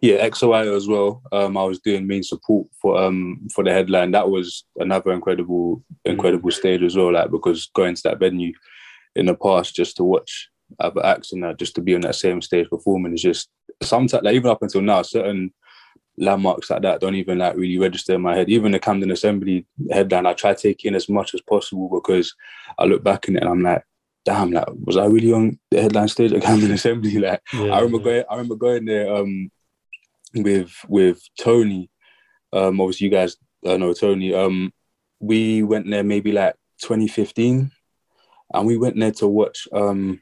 Yeah, 0.00 0.26
XOYO 0.28 0.76
as 0.76 0.86
well. 0.86 1.22
Um, 1.32 1.56
I 1.56 1.64
was 1.64 1.80
doing 1.80 2.06
main 2.06 2.22
support 2.22 2.66
for 2.80 2.96
um 2.96 3.46
for 3.52 3.64
the 3.64 3.72
headline. 3.72 4.10
That 4.12 4.30
was 4.30 4.64
another 4.76 5.12
incredible 5.12 5.82
incredible 6.04 6.50
stage 6.50 6.82
as 6.82 6.96
well. 6.96 7.12
Like 7.12 7.30
because 7.30 7.70
going 7.74 7.94
to 7.94 8.02
that 8.04 8.18
venue 8.18 8.52
in 9.16 9.26
the 9.26 9.34
past 9.34 9.74
just 9.74 9.96
to 9.96 10.04
watch 10.04 10.48
other 10.80 11.04
acts 11.04 11.32
and 11.32 11.42
that, 11.44 11.58
just 11.58 11.74
to 11.76 11.80
be 11.80 11.94
on 11.94 12.00
that 12.02 12.16
same 12.16 12.40
stage 12.42 12.68
performing 12.68 13.14
is 13.14 13.22
just 13.22 13.48
sometimes 13.82 14.22
like 14.24 14.34
even 14.34 14.50
up 14.50 14.62
until 14.62 14.80
now, 14.80 15.02
certain 15.02 15.52
landmarks 16.16 16.70
like 16.70 16.82
that 16.82 17.00
don't 17.00 17.16
even 17.16 17.38
like 17.38 17.56
really 17.56 17.78
register 17.78 18.14
in 18.14 18.22
my 18.22 18.34
head. 18.34 18.48
Even 18.48 18.72
the 18.72 18.78
Camden 18.78 19.10
Assembly 19.10 19.66
headline, 19.90 20.26
I 20.26 20.32
try 20.32 20.54
to 20.54 20.60
take 20.60 20.84
in 20.84 20.94
as 20.94 21.08
much 21.08 21.34
as 21.34 21.40
possible 21.40 21.88
because 21.88 22.34
I 22.78 22.84
look 22.84 23.02
back 23.02 23.28
in 23.28 23.36
it 23.36 23.42
and 23.42 23.50
I'm 23.50 23.62
like, 23.62 23.84
damn, 24.24 24.50
like 24.50 24.66
was 24.84 24.96
I 24.96 25.06
really 25.06 25.32
on 25.32 25.58
the 25.70 25.82
headline 25.82 26.08
stage 26.08 26.32
at 26.32 26.42
Camden 26.42 26.72
Assembly? 26.72 27.18
Like 27.18 27.40
Yeah, 27.52 27.72
I 27.72 27.80
remember 27.80 27.98
yeah. 27.98 28.04
going. 28.04 28.24
I 28.30 28.34
remember 28.34 28.56
going 28.56 28.84
there 28.84 29.14
um, 29.14 29.50
with 30.34 30.72
with 30.88 31.20
Tony. 31.38 31.90
Um, 32.52 32.80
obviously, 32.80 33.06
you 33.06 33.10
guys 33.10 33.36
uh, 33.66 33.76
know 33.76 33.92
Tony. 33.92 34.34
Um, 34.34 34.72
we 35.20 35.62
went 35.62 35.88
there 35.90 36.04
maybe 36.04 36.32
like 36.32 36.54
2015, 36.82 37.70
and 38.52 38.66
we 38.66 38.76
went 38.76 38.98
there 38.98 39.12
to 39.12 39.26
watch. 39.26 39.66
Um, 39.72 40.20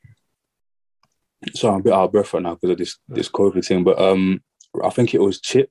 so 1.54 1.68
I'm 1.70 1.80
a 1.80 1.82
bit 1.82 1.92
out 1.92 2.04
of 2.04 2.12
breath 2.12 2.32
right 2.34 2.42
now 2.42 2.54
because 2.54 2.70
of 2.70 2.78
this 2.78 2.98
this 3.08 3.28
COVID 3.28 3.66
thing, 3.66 3.84
but 3.84 4.00
um, 4.00 4.42
I 4.82 4.90
think 4.90 5.14
it 5.14 5.20
was 5.20 5.40
Chip, 5.40 5.70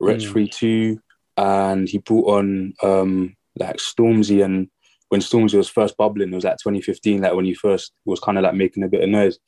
Wretch 0.00 0.24
Mm. 0.26 0.32
32, 0.32 1.00
and 1.36 1.88
he 1.88 1.98
brought 1.98 2.38
on 2.38 2.74
um 2.82 3.36
like 3.58 3.76
Stormzy 3.76 4.44
and 4.44 4.68
when 5.10 5.20
Stormzy 5.20 5.56
was 5.56 5.68
first 5.68 5.96
bubbling, 5.96 6.32
it 6.32 6.34
was 6.34 6.44
like 6.44 6.56
2015, 6.58 7.20
like 7.20 7.34
when 7.34 7.44
he 7.44 7.52
first 7.54 7.92
was 8.04 8.18
kind 8.20 8.38
of 8.38 8.44
like 8.44 8.54
making 8.54 8.82
a 8.82 8.88
bit 8.88 9.02
of 9.04 9.08
noise. 9.10 9.38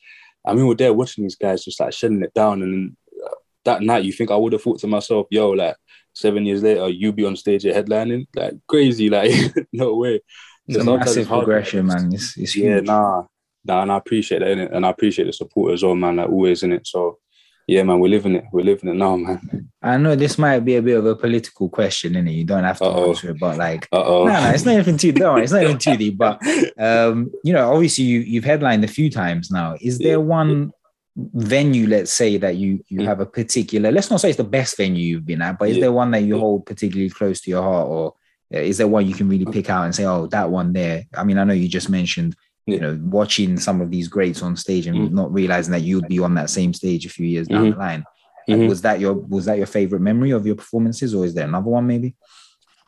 And 0.45 0.57
we 0.57 0.63
were 0.63 0.75
there 0.75 0.93
watching 0.93 1.23
these 1.23 1.35
guys 1.37 1.63
just 1.63 1.79
like 1.79 1.93
shedding 1.93 2.21
it 2.21 2.33
down. 2.33 2.61
And 2.61 2.95
uh, 3.25 3.29
that 3.65 3.81
night, 3.81 4.03
you 4.03 4.11
think 4.13 4.29
I 4.29 4.35
would 4.35 4.53
have 4.53 4.61
thought 4.61 4.79
to 4.79 4.87
myself, 4.87 5.27
yo, 5.31 5.49
like 5.51 5.75
seven 6.13 6.45
years 6.45 6.61
later, 6.61 6.89
you 6.89 7.11
be 7.13 7.25
on 7.25 7.35
stage 7.35 7.65
at 7.65 7.85
headlining? 7.85 8.27
Like 8.35 8.53
crazy, 8.67 9.09
like 9.09 9.31
no 9.73 9.95
way. 9.95 10.21
It's 10.67 10.77
a 10.77 10.83
massive 10.83 11.27
progression, 11.27 11.87
man. 11.87 12.13
It's, 12.13 12.37
it's 12.37 12.55
Yeah, 12.55 12.75
huge. 12.75 12.87
nah, 12.87 13.23
nah, 13.65 13.81
and 13.81 13.91
I 13.91 13.97
appreciate 13.97 14.39
that, 14.39 14.47
innit? 14.57 14.75
and 14.75 14.85
I 14.85 14.89
appreciate 14.89 15.25
the 15.25 15.33
support 15.33 15.73
as 15.73 15.83
well, 15.83 15.95
man. 15.95 16.17
Like 16.17 16.29
always 16.29 16.63
in 16.63 16.73
it. 16.73 16.85
So, 16.87 17.19
yeah, 17.67 17.83
man, 17.83 17.99
we're 17.99 18.09
living 18.09 18.35
it. 18.35 18.45
We're 18.51 18.63
living 18.65 18.89
it 18.89 18.95
now, 18.95 19.15
man. 19.15 19.69
I 19.81 19.97
know 19.97 20.15
this 20.15 20.37
might 20.37 20.59
be 20.61 20.75
a 20.75 20.81
bit 20.81 20.97
of 20.97 21.05
a 21.05 21.15
political 21.15 21.69
question, 21.69 22.13
innit? 22.13 22.35
You 22.35 22.43
don't 22.43 22.63
have 22.63 22.77
to 22.79 22.85
Uh-oh. 22.85 23.09
answer 23.09 23.31
it, 23.31 23.39
but 23.39 23.57
like, 23.57 23.87
Uh 23.91 23.99
no, 23.99 24.25
no, 24.25 24.49
it's 24.51 24.65
not 24.65 24.75
even 24.77 24.97
too. 24.97 25.11
Don't 25.11 25.39
it's 25.41 25.51
not 25.51 25.63
even 25.63 25.77
too 25.77 25.97
deep. 25.97 26.17
But 26.17 26.41
um, 26.77 27.31
you 27.43 27.53
know, 27.53 27.73
obviously, 27.73 28.03
you 28.05 28.19
you've 28.19 28.43
headlined 28.43 28.83
a 28.83 28.87
few 28.87 29.09
times 29.09 29.49
now. 29.51 29.75
Is 29.81 29.97
there 29.99 30.11
Yeah. 30.19 30.37
one 30.39 30.71
venue, 31.15 31.87
let's 31.87 32.11
say, 32.11 32.37
that 32.37 32.55
you 32.55 32.83
you 32.89 33.01
Mm. 33.01 33.05
have 33.05 33.19
a 33.19 33.25
particular? 33.25 33.91
Let's 33.91 34.09
not 34.09 34.19
say 34.21 34.29
it's 34.29 34.37
the 34.37 34.43
best 34.43 34.77
venue 34.77 35.03
you've 35.05 35.25
been 35.25 35.41
at, 35.41 35.59
but 35.59 35.69
is 35.69 35.77
Yeah. 35.77 35.81
there 35.83 35.91
one 35.91 36.11
that 36.11 36.23
you 36.23 36.37
hold 36.39 36.65
particularly 36.65 37.09
close 37.09 37.41
to 37.41 37.49
your 37.51 37.61
heart, 37.63 37.87
or 37.87 38.13
uh, 38.53 38.59
is 38.59 38.77
there 38.77 38.87
one 38.87 39.07
you 39.07 39.13
can 39.15 39.29
really 39.29 39.45
pick 39.45 39.69
out 39.69 39.83
and 39.85 39.93
say, 39.95 40.05
oh, 40.05 40.27
that 40.27 40.49
one 40.49 40.73
there? 40.73 41.03
I 41.17 41.23
mean, 41.23 41.37
I 41.37 41.43
know 41.43 41.53
you 41.53 41.67
just 41.67 41.89
mentioned. 41.89 42.35
You 42.65 42.79
know, 42.79 42.97
watching 43.03 43.57
some 43.57 43.81
of 43.81 43.91
these 43.91 44.07
greats 44.07 44.41
on 44.41 44.55
stage 44.55 44.87
and 44.87 44.97
Mm. 45.09 45.11
not 45.11 45.33
realizing 45.33 45.73
that 45.73 45.81
you'd 45.81 46.07
be 46.07 46.19
on 46.19 46.35
that 46.35 46.49
same 46.49 46.73
stage 46.73 47.05
a 47.05 47.09
few 47.09 47.27
years 47.27 47.47
down 47.47 47.71
the 47.71 47.75
line. 47.75 48.05
Like, 48.47 48.57
Mhm. 48.59 48.69
Was 48.69 48.81
that 48.83 48.99
your 49.01 49.13
was 49.13 49.45
that 49.45 49.57
your 49.57 49.67
favorite 49.67 50.01
memory 50.01 50.31
of 50.31 50.45
your 50.45 50.55
performances, 50.55 51.13
or 51.13 51.25
is 51.25 51.33
there 51.33 51.45
another 51.47 51.69
one 51.69 51.85
maybe? 51.87 52.15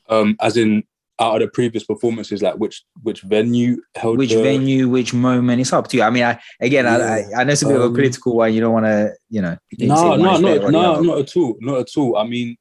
Um, 0.09 0.35
as 0.41 0.55
in 0.57 0.83
out 1.19 1.35
of 1.41 1.47
the 1.47 1.51
previous 1.51 1.85
performances, 1.85 2.41
like 2.41 2.55
which 2.55 2.83
which 3.03 3.21
venue 3.21 3.81
held 3.95 4.17
Which 4.17 4.33
the- 4.33 4.43
venue, 4.43 4.89
which 4.89 5.13
moment? 5.13 5.61
It's 5.61 5.71
up 5.73 5.87
to 5.89 5.97
you. 5.97 6.03
I 6.03 6.09
mean, 6.09 6.23
I 6.23 6.39
again, 6.59 6.85
I, 6.85 6.95
I, 6.97 7.25
I 7.37 7.43
know 7.45 7.53
it's 7.53 7.61
a 7.61 7.67
bit 7.67 7.75
of 7.77 7.83
a 7.83 7.85
Um, 7.85 7.93
political 7.93 8.35
one. 8.37 8.53
You 8.53 8.61
don't 8.61 8.73
want 8.73 8.85
to, 8.85 9.13
you 9.29 9.41
know. 9.41 9.57
No, 9.79 10.15
no, 10.17 10.37
no, 10.37 10.41
better 10.41 10.59
or 10.63 10.65
the 10.67 10.71
no, 10.71 11.01
not 11.01 11.19
at 11.19 11.37
all, 11.37 11.57
not 11.61 11.79
at 11.79 11.97
all. 11.97 12.17
I 12.17 12.25
mean, 12.27 12.57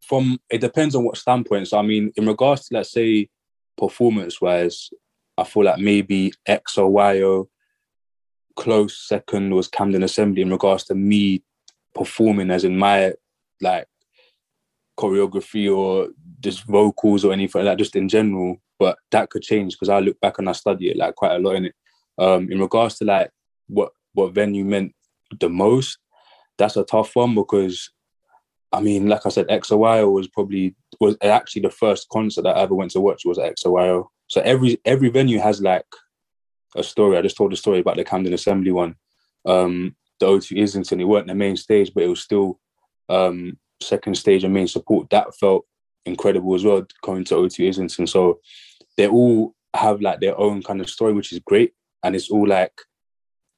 from 0.00 0.38
it 0.50 0.60
depends 0.62 0.94
on 0.94 1.04
what 1.04 1.16
standpoint. 1.18 1.68
So, 1.68 1.78
I 1.78 1.82
mean, 1.82 2.10
in 2.16 2.26
regards 2.26 2.68
to 2.68 2.74
let's 2.74 2.90
say 2.92 3.28
performance 3.76 4.40
wise, 4.40 4.88
I 5.36 5.44
feel 5.44 5.64
like 5.64 5.78
maybe 5.78 6.32
XOYO 6.48 7.48
close 8.56 8.96
second 8.96 9.54
was 9.54 9.68
Camden 9.68 10.02
Assembly 10.02 10.42
in 10.42 10.50
regards 10.50 10.84
to 10.84 10.94
me 10.94 11.42
performing, 11.94 12.50
as 12.50 12.64
in 12.64 12.76
my 12.76 13.14
like 13.60 13.86
choreography 14.98 15.74
or 15.74 16.08
just 16.40 16.64
vocals 16.64 17.24
or 17.24 17.32
anything 17.32 17.64
like 17.64 17.72
that, 17.72 17.78
just 17.78 17.96
in 17.96 18.08
general. 18.08 18.56
But 18.78 18.98
that 19.10 19.30
could 19.30 19.42
change 19.42 19.74
because 19.74 19.88
I 19.88 20.00
look 20.00 20.20
back 20.20 20.38
and 20.38 20.48
I 20.48 20.52
study 20.52 20.90
it 20.90 20.96
like 20.96 21.14
quite 21.14 21.34
a 21.34 21.38
lot 21.38 21.56
in 21.56 21.66
it. 21.66 21.74
Um, 22.16 22.50
in 22.50 22.60
regards 22.60 22.98
to 22.98 23.04
like 23.04 23.30
what 23.66 23.92
what 24.12 24.34
venue 24.34 24.64
meant 24.64 24.94
the 25.40 25.48
most, 25.48 25.98
that's 26.58 26.76
a 26.76 26.84
tough 26.84 27.16
one 27.16 27.34
because 27.34 27.90
I 28.72 28.80
mean, 28.80 29.08
like 29.08 29.24
I 29.24 29.28
said, 29.28 29.48
XOYO 29.48 30.12
was 30.12 30.28
probably 30.28 30.74
was 31.00 31.16
actually 31.22 31.62
the 31.62 31.70
first 31.70 32.08
concert 32.08 32.42
that 32.42 32.56
I 32.56 32.62
ever 32.62 32.74
went 32.74 32.90
to 32.92 33.00
watch 33.00 33.22
was 33.24 33.38
XOYO. 33.38 34.08
So 34.26 34.40
every 34.40 34.80
every 34.84 35.08
venue 35.08 35.38
has 35.38 35.60
like 35.60 35.86
a 36.76 36.82
story. 36.82 37.16
I 37.16 37.22
just 37.22 37.36
told 37.36 37.52
a 37.52 37.56
story 37.56 37.80
about 37.80 37.96
the 37.96 38.04
Camden 38.04 38.34
Assembly 38.34 38.72
one. 38.72 38.96
Um, 39.46 39.96
the 40.20 40.26
O2 40.26 40.62
Islington, 40.62 41.00
it 41.00 41.08
weren't 41.08 41.26
the 41.26 41.34
main 41.34 41.56
stage, 41.56 41.92
but 41.92 42.04
it 42.04 42.08
was 42.08 42.20
still 42.20 42.58
um, 43.08 43.58
second 43.82 44.16
stage 44.16 44.44
and 44.44 44.54
main 44.54 44.68
support. 44.68 45.10
That 45.10 45.34
felt 45.36 45.66
incredible 46.06 46.54
as 46.54 46.64
well, 46.64 46.86
going 47.02 47.24
to 47.24 47.34
O2 47.34 47.68
Islington. 47.68 48.06
So 48.06 48.40
they 48.96 49.08
all 49.08 49.54
have 49.74 50.00
like 50.00 50.20
their 50.20 50.38
own 50.38 50.62
kind 50.62 50.80
of 50.80 50.88
story, 50.88 51.12
which 51.12 51.32
is 51.32 51.40
great. 51.40 51.74
And 52.02 52.14
it's 52.14 52.30
all 52.30 52.46
like 52.46 52.72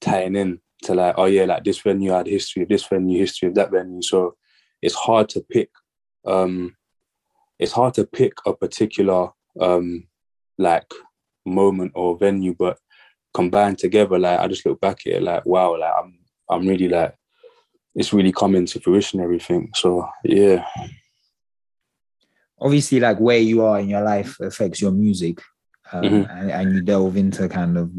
tying 0.00 0.36
in 0.36 0.60
to 0.84 0.94
like, 0.94 1.14
oh 1.18 1.26
yeah, 1.26 1.44
like 1.44 1.64
this 1.64 1.80
venue 1.80 2.12
had 2.12 2.26
history 2.26 2.62
of 2.62 2.68
this 2.68 2.86
venue, 2.86 3.18
history 3.18 3.48
of 3.48 3.54
that 3.54 3.70
venue. 3.70 4.02
So 4.02 4.36
it's 4.82 4.94
hard 4.94 5.28
to 5.30 5.40
pick 5.40 5.70
um 6.26 6.76
it's 7.58 7.72
hard 7.72 7.94
to 7.94 8.04
pick 8.04 8.34
a 8.44 8.52
particular 8.52 9.30
um 9.60 10.06
like 10.58 10.90
moment 11.44 11.92
or 11.94 12.16
venue, 12.18 12.54
but 12.58 12.78
combined 13.34 13.78
together, 13.78 14.18
like 14.18 14.40
I 14.40 14.48
just 14.48 14.64
look 14.66 14.80
back 14.80 15.06
at 15.06 15.12
it 15.14 15.22
like 15.22 15.44
wow, 15.46 15.78
like 15.78 15.92
I'm 15.98 16.18
I'm 16.50 16.66
really 16.66 16.88
like 16.88 17.14
it's 17.94 18.12
really 18.12 18.32
coming 18.32 18.66
to 18.66 18.80
fruition 18.80 19.20
everything. 19.20 19.70
So 19.74 20.08
yeah. 20.24 20.66
Obviously, 22.58 23.00
like 23.00 23.18
where 23.18 23.38
you 23.38 23.62
are 23.64 23.78
in 23.80 23.88
your 23.88 24.02
life 24.02 24.40
affects 24.40 24.80
your 24.80 24.92
music, 24.92 25.40
um, 25.92 26.04
Mhm. 26.04 26.40
and, 26.40 26.50
and 26.50 26.74
you 26.74 26.80
delve 26.82 27.16
into 27.16 27.48
kind 27.48 27.76
of 27.76 27.90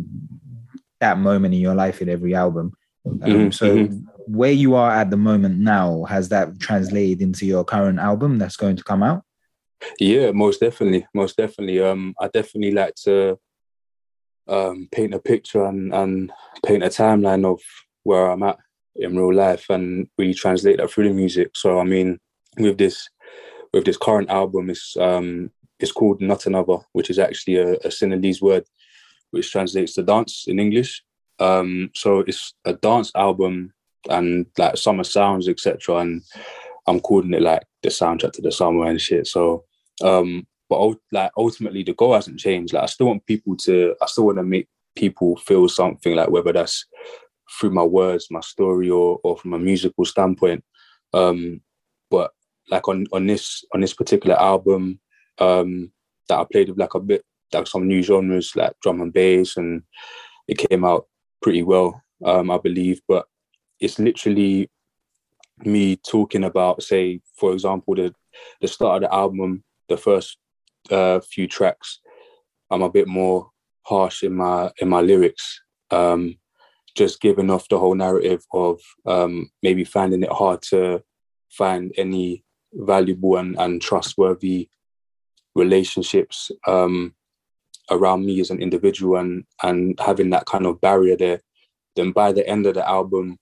that 1.00 1.20
moment 1.20 1.54
in 1.54 1.60
your 1.62 1.76
life 1.76 2.02
in 2.02 2.10
every 2.10 2.34
album. 2.34 2.74
Um, 3.06 3.22
Mhm, 3.22 3.54
so, 3.54 3.88
where 4.26 4.52
you 4.52 4.74
are 4.76 4.92
at 4.92 5.12
the 5.12 5.18
moment 5.18 5.60
now, 5.60 6.04
has 6.06 6.30
that 6.30 6.60
translated 6.60 7.22
into 7.22 7.46
your 7.46 7.64
current 7.64 8.00
album 8.00 8.38
that's 8.40 8.58
going 8.58 8.76
to 8.76 8.84
come 8.84 9.04
out? 9.04 9.24
Yeah, 10.00 10.31
most 10.31 10.60
definitely, 10.60 11.05
most 11.13 11.38
definitely. 11.38 11.81
Um, 11.81 12.15
I 12.19 12.27
definitely 12.27 12.72
like 12.72 12.96
to 13.03 13.39
um 14.48 14.88
paint 14.91 15.13
a 15.13 15.19
picture 15.19 15.65
and 15.65 15.93
and 15.93 16.31
paint 16.65 16.84
a 16.84 16.88
timeline 16.88 17.46
of 17.46 17.60
where 18.03 18.29
I'm 18.31 18.43
at 18.43 18.57
in 18.96 19.17
real 19.17 19.34
life 19.34 19.65
and 19.69 20.07
really 20.17 20.34
translate 20.34 20.77
that 20.77 20.89
through 20.89 21.10
the 21.10 21.13
music. 21.13 21.51
So 21.55 21.79
I 21.79 21.84
mean, 21.84 22.19
with 22.57 22.77
this 22.77 23.07
with 23.74 23.86
this 23.86 23.98
current 23.98 24.29
album, 24.29 24.69
it's 24.69 24.96
um 24.98 25.51
it's 25.79 25.91
called 25.91 26.22
Natanna, 26.22 26.84
which 26.93 27.10
is 27.10 27.19
actually 27.19 27.57
a, 27.57 27.74
a 27.74 27.89
Sinhalese 27.89 28.41
word, 28.41 28.65
which 29.31 29.51
translates 29.51 29.93
to 29.93 30.03
dance 30.03 30.46
in 30.48 30.60
English. 30.60 31.03
Um, 31.39 31.91
so 31.93 32.19
it's 32.19 32.55
a 32.65 32.74
dance 32.74 33.12
album 33.15 33.74
and 34.10 34.48
like 34.57 34.77
summer 34.77 35.03
sounds, 35.03 35.48
etc. 35.48 35.98
And 35.98 36.24
I'm 36.88 37.00
calling 37.00 37.34
it 37.34 37.43
like 37.43 37.63
the 37.84 37.89
soundtrack 37.89 38.31
to 38.34 38.41
the 38.41 38.51
summer 38.51 38.86
and 38.86 39.00
shit. 39.00 39.27
So 39.27 39.65
um 40.04 40.46
but 40.70 40.96
like 41.12 41.32
ultimately 41.38 41.84
the 41.84 41.94
goal 41.94 42.13
hasn't 42.13 42.39
changed. 42.39 42.74
Like 42.74 42.84
i 42.84 42.88
still 42.88 43.08
want 43.08 43.25
people 43.25 43.56
to 43.58 43.96
i 44.01 44.06
still 44.06 44.25
want 44.25 44.38
to 44.38 44.44
make 44.44 44.68
people 44.96 45.38
feel 45.38 45.70
something 45.70 46.16
like 46.16 46.30
whether 46.30 46.51
that's 46.51 46.86
through 47.60 47.72
my 47.72 47.84
words 47.84 48.27
my 48.30 48.42
story 48.42 48.89
or 48.89 49.20
or 49.24 49.38
from 49.38 49.54
a 49.54 49.60
musical 49.60 50.06
standpoint. 50.06 50.63
Um 51.13 51.62
but 52.10 52.32
like 52.70 52.88
on 52.88 53.06
on 53.12 53.27
this 53.27 53.63
on 53.74 53.82
this 53.82 53.94
particular 53.94 54.39
album 54.39 55.00
um 55.39 55.92
that 56.27 56.39
i 56.39 56.46
played 56.51 56.70
with 56.70 56.80
like 56.80 56.96
a 56.96 57.00
bit 57.00 57.24
like 57.54 57.68
some 57.68 57.88
new 57.88 58.01
genres 58.01 58.56
like 58.56 58.74
drum 58.82 59.01
and 59.01 59.13
bass 59.13 59.56
and 59.56 59.84
it 60.48 60.58
came 60.58 60.84
out 60.84 61.08
pretty 61.42 61.63
well 61.63 62.01
um 62.25 62.51
i 62.51 62.58
believe. 62.58 63.01
But 63.08 63.25
it's 63.80 64.00
literally 64.00 64.70
me 65.60 65.96
talking 65.96 66.44
about 66.44 66.84
say 66.84 67.22
for 67.36 67.54
example 67.54 67.96
the 67.96 68.13
the 68.62 68.68
start 68.68 69.04
of 69.04 69.10
the 69.10 69.16
album 69.16 69.63
the 69.89 69.98
first 69.98 70.38
uh, 70.91 71.20
few 71.20 71.48
tracks, 71.48 72.00
I'm 72.70 72.82
a 72.82 72.89
bit 72.89 73.08
more 73.08 73.50
harsh 73.84 74.24
in 74.24 74.36
my 74.36 74.72
in 74.82 74.89
my 74.89 75.01
lyrics, 75.01 75.62
um, 75.91 76.38
just 76.96 77.22
giving 77.22 77.50
off 77.50 77.67
the 77.70 77.79
whole 77.79 77.96
narrative 77.96 78.44
of 78.53 78.79
um, 79.06 79.50
maybe 79.63 79.84
finding 79.84 80.24
it 80.24 80.32
hard 80.32 80.62
to 80.70 81.03
find 81.50 81.94
any 81.98 82.44
valuable 82.74 83.38
and, 83.38 83.58
and 83.58 83.82
trustworthy 83.82 84.70
relationships 85.56 86.51
um, 86.67 87.13
around 87.89 88.25
me 88.25 88.39
as 88.39 88.50
an 88.51 88.62
individual 88.62 89.17
and 89.17 89.46
and 89.63 90.00
having 90.00 90.29
that 90.32 90.46
kind 90.46 90.65
of 90.65 90.82
barrier 90.82 91.15
there. 91.15 91.41
Then 91.96 92.12
by 92.12 92.32
the 92.32 92.48
end 92.48 92.65
of 92.67 92.75
the 92.75 92.88
album, 92.88 93.38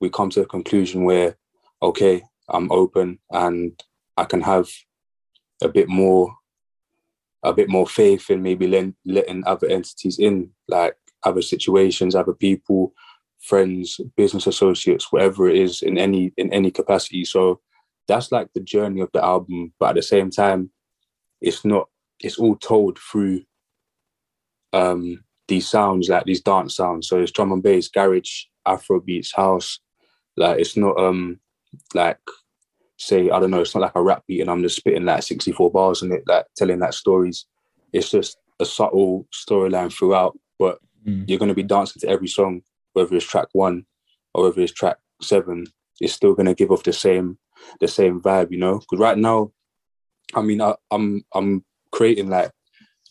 we 0.00 0.10
come 0.10 0.30
to 0.30 0.42
a 0.42 0.46
conclusion 0.46 1.04
where, 1.04 1.36
okay, 1.80 2.22
I'm 2.48 2.70
open 2.70 3.18
and 3.30 3.82
I 4.16 4.24
can 4.24 4.42
have 4.42 4.68
a 5.64 5.68
bit 5.68 5.88
more 5.88 6.34
a 7.42 7.52
bit 7.52 7.68
more 7.68 7.86
faith 7.86 8.30
in 8.30 8.42
maybe 8.42 8.66
letting, 8.66 8.94
letting 9.04 9.42
other 9.46 9.66
entities 9.66 10.18
in 10.18 10.50
like 10.68 10.96
other 11.24 11.42
situations 11.42 12.14
other 12.14 12.32
people 12.32 12.92
friends 13.42 14.00
business 14.16 14.46
associates 14.46 15.12
whatever 15.12 15.48
it 15.48 15.56
is 15.56 15.82
in 15.82 15.98
any 15.98 16.32
in 16.36 16.52
any 16.52 16.70
capacity. 16.70 17.24
So 17.24 17.60
that's 18.08 18.32
like 18.32 18.48
the 18.54 18.60
journey 18.60 19.00
of 19.00 19.10
the 19.12 19.24
album 19.24 19.72
but 19.78 19.90
at 19.90 19.96
the 19.96 20.02
same 20.02 20.30
time 20.30 20.70
it's 21.40 21.64
not 21.64 21.88
it's 22.20 22.38
all 22.38 22.56
told 22.56 22.98
through 22.98 23.42
um 24.72 25.24
these 25.48 25.68
sounds 25.68 26.08
like 26.08 26.24
these 26.24 26.40
dance 26.40 26.76
sounds. 26.76 27.08
So 27.08 27.20
it's 27.20 27.32
drum 27.32 27.52
and 27.52 27.62
bass 27.62 27.88
garage 27.88 28.44
afro 28.66 29.00
beats 29.00 29.34
house. 29.34 29.78
Like 30.36 30.58
it's 30.60 30.76
not 30.76 30.98
um 30.98 31.40
like 31.92 32.18
say 33.04 33.30
I 33.30 33.38
don't 33.38 33.50
know, 33.50 33.60
it's 33.60 33.74
not 33.74 33.82
like 33.82 33.94
a 33.94 34.02
rap 34.02 34.24
beat 34.26 34.40
and 34.40 34.50
I'm 34.50 34.62
just 34.62 34.76
spitting 34.76 35.04
like 35.04 35.22
64 35.22 35.70
bars 35.70 36.02
in 36.02 36.12
it, 36.12 36.22
like 36.26 36.46
telling 36.56 36.78
that 36.80 36.94
stories. 36.94 37.46
It's 37.92 38.10
just 38.10 38.38
a 38.60 38.64
subtle 38.64 39.26
storyline 39.32 39.92
throughout, 39.92 40.38
but 40.58 40.78
Mm. 41.06 41.24
you're 41.28 41.38
gonna 41.38 41.52
be 41.54 41.62
dancing 41.62 42.00
to 42.00 42.08
every 42.08 42.28
song, 42.28 42.62
whether 42.94 43.14
it's 43.14 43.26
track 43.26 43.48
one 43.52 43.84
or 44.32 44.44
whether 44.44 44.62
it's 44.62 44.72
track 44.72 44.96
seven. 45.20 45.66
It's 46.00 46.14
still 46.14 46.34
gonna 46.34 46.54
give 46.54 46.70
off 46.70 46.82
the 46.82 46.94
same 46.94 47.38
the 47.80 47.88
same 47.88 48.20
vibe, 48.22 48.50
you 48.50 48.58
know. 48.58 48.78
Because 48.78 48.98
right 48.98 49.18
now, 49.18 49.52
I 50.34 50.40
mean, 50.40 50.62
I, 50.62 50.74
I'm 50.90 51.22
I'm 51.34 51.62
creating 51.92 52.30
like 52.30 52.50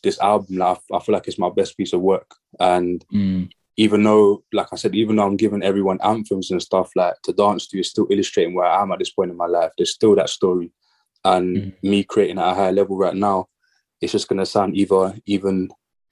this 0.02 0.20
album. 0.20 0.58
Like, 0.58 0.80
I, 0.92 0.96
I 0.98 1.00
feel 1.02 1.14
like 1.14 1.28
it's 1.28 1.38
my 1.38 1.50
best 1.52 1.78
piece 1.78 1.94
of 1.94 2.02
work, 2.02 2.30
and 2.60 3.06
Mm. 3.14 3.50
Even 3.78 4.04
though, 4.04 4.44
like 4.54 4.68
I 4.72 4.76
said, 4.76 4.96
even 4.96 5.16
though 5.16 5.26
I'm 5.26 5.38
giving 5.38 5.64
everyone 5.64 6.00
anthems 6.04 6.52
and 6.52 6.62
stuff 6.62 6.92
like 6.96 7.16
to 7.24 7.34
dance 7.34 7.68
to, 7.68 7.80
it's 7.80 7.90
still 7.90 8.08
illustrating 8.10 8.54
where 8.54 8.66
I 8.68 8.82
am 8.82 8.92
at 8.92 9.00
this 9.00 9.10
point 9.12 9.32
in 9.32 9.38
my 9.38 9.48
life. 9.48 9.72
There's 9.78 9.94
still 9.94 10.16
that 10.16 10.30
story, 10.30 10.72
and 11.26 11.58
Mhm. 11.58 11.74
me 11.84 12.04
creating 12.04 12.38
at 12.40 12.52
a 12.52 12.54
higher 12.54 12.72
level 12.72 12.98
right 12.98 13.16
now, 13.16 13.48
it's 14.02 14.12
just 14.12 14.28
gonna 14.28 14.46
sound 14.46 14.76
either 14.78 15.16
even 15.26 15.70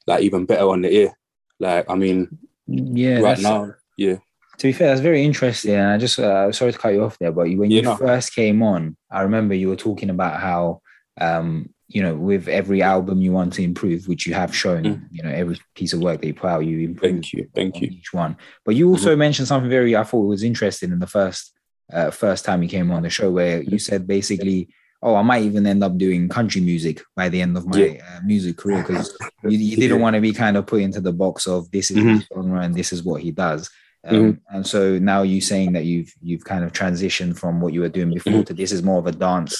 like 0.07 0.21
even 0.23 0.45
better 0.45 0.67
on 0.69 0.81
the 0.81 0.91
ear. 0.91 1.13
Like 1.59 1.89
I 1.89 1.95
mean, 1.95 2.37
Yeah, 2.67 3.19
right 3.19 3.39
now, 3.39 3.73
yeah, 3.97 4.17
To 4.57 4.67
be 4.67 4.73
fair, 4.73 4.87
that's 4.89 5.01
very 5.01 5.23
interesting. 5.23 5.75
And 5.75 5.91
I 5.91 5.97
just 5.97 6.17
uh, 6.19 6.51
sorry 6.51 6.71
to 6.71 6.77
cut 6.77 6.93
you 6.93 7.03
off 7.03 7.17
there, 7.19 7.31
but 7.31 7.43
when 7.43 7.69
you 7.69 7.77
Yeah, 7.77 7.81
no. 7.81 7.97
first 7.97 8.33
came 8.33 8.63
on, 8.63 8.95
I 9.11 9.21
remember 9.21 9.53
you 9.53 9.69
were 9.69 9.75
talking 9.75 10.09
about 10.09 10.39
how 10.39 10.81
um, 11.19 11.69
you 11.93 12.01
know, 12.01 12.15
with 12.15 12.48
every 12.48 12.81
album 12.81 13.21
you 13.21 13.31
want 13.33 13.51
to 13.53 13.63
improve, 13.63 14.07
which 14.07 14.25
you 14.27 14.33
have 14.33 14.55
shown, 14.55 14.83
Mm. 14.83 15.01
you 15.12 15.24
know, 15.24 15.29
every 15.29 15.57
piece 15.75 15.93
of 15.93 16.00
work 16.01 16.21
that 16.21 16.27
you 16.27 16.33
put 16.33 16.50
out, 16.53 16.65
you 16.65 16.79
improve 16.79 17.12
thank 17.12 17.33
you, 17.33 17.48
thank 17.53 17.75
on 17.75 17.81
you. 17.81 17.88
Mm-hmm. 17.89 17.98
each 17.98 18.13
one. 18.13 18.38
But 18.65 18.75
you 18.75 18.89
also 18.89 19.15
mentioned 19.15 19.48
something 19.50 19.69
very 19.69 19.95
I 19.95 20.03
thought 20.03 20.24
it 20.25 20.27
was 20.36 20.43
interesting 20.43 20.91
in 20.91 21.00
the 21.00 21.07
first 21.07 21.51
uh, 21.91 22.10
first 22.10 22.45
time 22.45 22.63
you 22.63 22.69
came 22.69 22.89
on 22.91 23.03
the 23.03 23.10
show, 23.10 23.29
where 23.29 23.62
you 23.62 23.77
said 23.77 24.07
basically, 24.07 24.69
"Oh, 25.03 25.15
I 25.15 25.24
might 25.24 25.43
even 25.43 25.67
end 25.67 25.83
up 25.83 25.98
doing 25.98 26.29
country 26.29 26.62
music 26.62 27.01
by 27.17 27.27
the 27.27 27.41
end 27.41 27.57
of 27.57 27.65
my 27.67 27.77
Yeah. 27.77 27.93
uh, 28.07 28.19
music 28.24 28.55
career," 28.55 28.81
because 28.88 29.07
you, 29.43 29.57
you 29.57 29.75
didn't 29.75 29.98
Yeah. 29.98 30.03
want 30.03 30.13
to 30.15 30.21
be 30.21 30.31
kind 30.31 30.55
of 30.55 30.65
put 30.67 30.81
into 30.81 31.01
the 31.01 31.12
box 31.12 31.48
of 31.48 31.69
this 31.71 31.91
is 31.91 31.98
Mhm. 31.98 32.13
his 32.19 32.27
genre 32.33 32.62
and 32.62 32.74
this 32.75 32.93
is 32.93 33.03
what 33.03 33.21
he 33.21 33.31
does. 33.31 33.69
Um, 34.07 34.15
Mhm. 34.15 34.39
And 34.53 34.65
so 34.74 34.98
now 35.00 35.21
you're 35.24 35.41
saying 35.53 35.74
that 35.74 35.83
you've 35.86 36.13
you've 36.21 36.45
kind 36.45 36.63
of 36.63 36.71
transitioned 36.71 37.38
from 37.38 37.60
what 37.62 37.74
you 37.74 37.81
were 37.81 37.89
doing 37.98 38.13
before 38.13 38.39
Mhm. 38.41 38.45
to 38.45 38.53
this 38.53 38.71
is 38.71 38.81
more 38.89 39.00
of 39.00 39.07
a 39.07 39.12
dance 39.12 39.53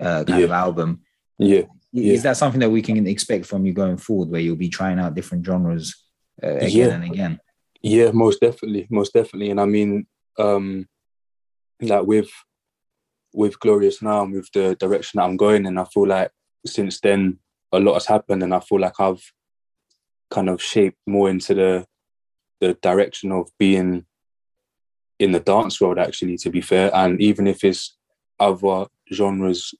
uh, 0.00 0.24
kind 0.24 0.40
Yeah. 0.40 0.46
of 0.46 0.50
album. 0.66 0.90
Yeah, 1.40 1.62
Yeah. 1.92 2.12
Is 2.12 2.22
that 2.22 2.36
something 2.36 2.60
that 2.60 2.70
we 2.70 2.82
can 2.82 3.06
expect 3.06 3.46
from 3.46 3.64
you 3.66 3.72
going 3.72 3.96
forward, 3.96 4.28
where 4.30 4.40
you'll 4.40 4.56
be 4.56 4.68
trying 4.68 4.98
out 4.98 5.14
different 5.14 5.44
genres 5.44 5.94
uh, 6.42 6.56
again 6.56 6.70
Yeah. 6.70 6.94
and 6.94 7.04
again? 7.04 7.40
Yeah, 7.82 8.10
most 8.12 8.40
definitely, 8.40 8.86
most 8.90 9.14
definitely. 9.14 9.50
And 9.50 9.60
I 9.60 9.64
mean, 9.64 10.06
um, 10.38 10.86
like 11.80 12.04
with 12.06 12.30
with 13.32 13.58
Glorious 13.60 14.02
now 14.02 14.22
and 14.24 14.34
with 14.34 14.50
the 14.52 14.74
direction 14.76 15.18
that 15.18 15.24
I'm 15.24 15.36
going 15.36 15.64
in, 15.64 15.78
I 15.78 15.84
feel 15.84 16.06
like 16.06 16.30
since 16.66 17.00
then 17.00 17.38
a 17.72 17.78
lot 17.80 17.94
has 17.94 18.06
happened, 18.06 18.42
and 18.42 18.52
I 18.54 18.60
feel 18.60 18.80
like 18.80 19.00
I've 19.00 19.22
kind 20.30 20.48
of 20.50 20.60
shaped 20.62 20.98
more 21.06 21.30
into 21.30 21.54
the 21.54 21.86
the 22.60 22.74
direction 22.82 23.32
of 23.32 23.48
being 23.58 24.04
in 25.18 25.32
the 25.32 25.40
dance 25.40 25.80
world 25.80 25.98
actually 25.98 26.36
to 26.36 26.50
be 26.50 26.60
fair 26.60 26.90
and 26.94 27.20
even 27.20 27.46
if 27.46 27.64
it's 27.64 27.96
other 28.38 28.86
genres 29.12 29.74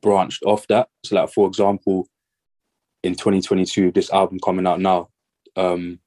branched 0.00 0.42
off 0.44 0.66
that. 0.68 0.88
So 1.04 1.16
like 1.16 1.30
for 1.30 1.46
example 1.46 2.08
in 3.02 3.14
2022 3.14 3.92
this 3.92 4.12
album 4.12 4.38
coming 4.44 4.66
out 4.66 4.80
now 4.80 5.08
um 5.56 6.00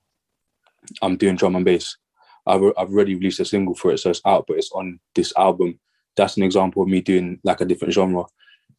i'm 1.02 1.16
doing 1.16 1.36
drum 1.36 1.56
and 1.56 1.66
bass. 1.66 1.98
I've, 2.46 2.62
I've 2.78 2.90
already 2.90 3.16
released 3.16 3.40
a 3.40 3.46
single 3.46 3.76
for 3.76 3.92
it 3.92 4.00
so 4.00 4.10
it's 4.10 4.22
out 4.26 4.46
but 4.48 4.58
it's 4.58 4.72
on 4.72 5.00
this 5.16 5.34
album. 5.38 5.80
That's 6.18 6.38
an 6.38 6.44
example 6.44 6.84
of 6.84 6.90
me 6.90 7.02
doing 7.02 7.40
like 7.44 7.62
a 7.62 7.66
different 7.66 7.94
genre. 7.94 8.26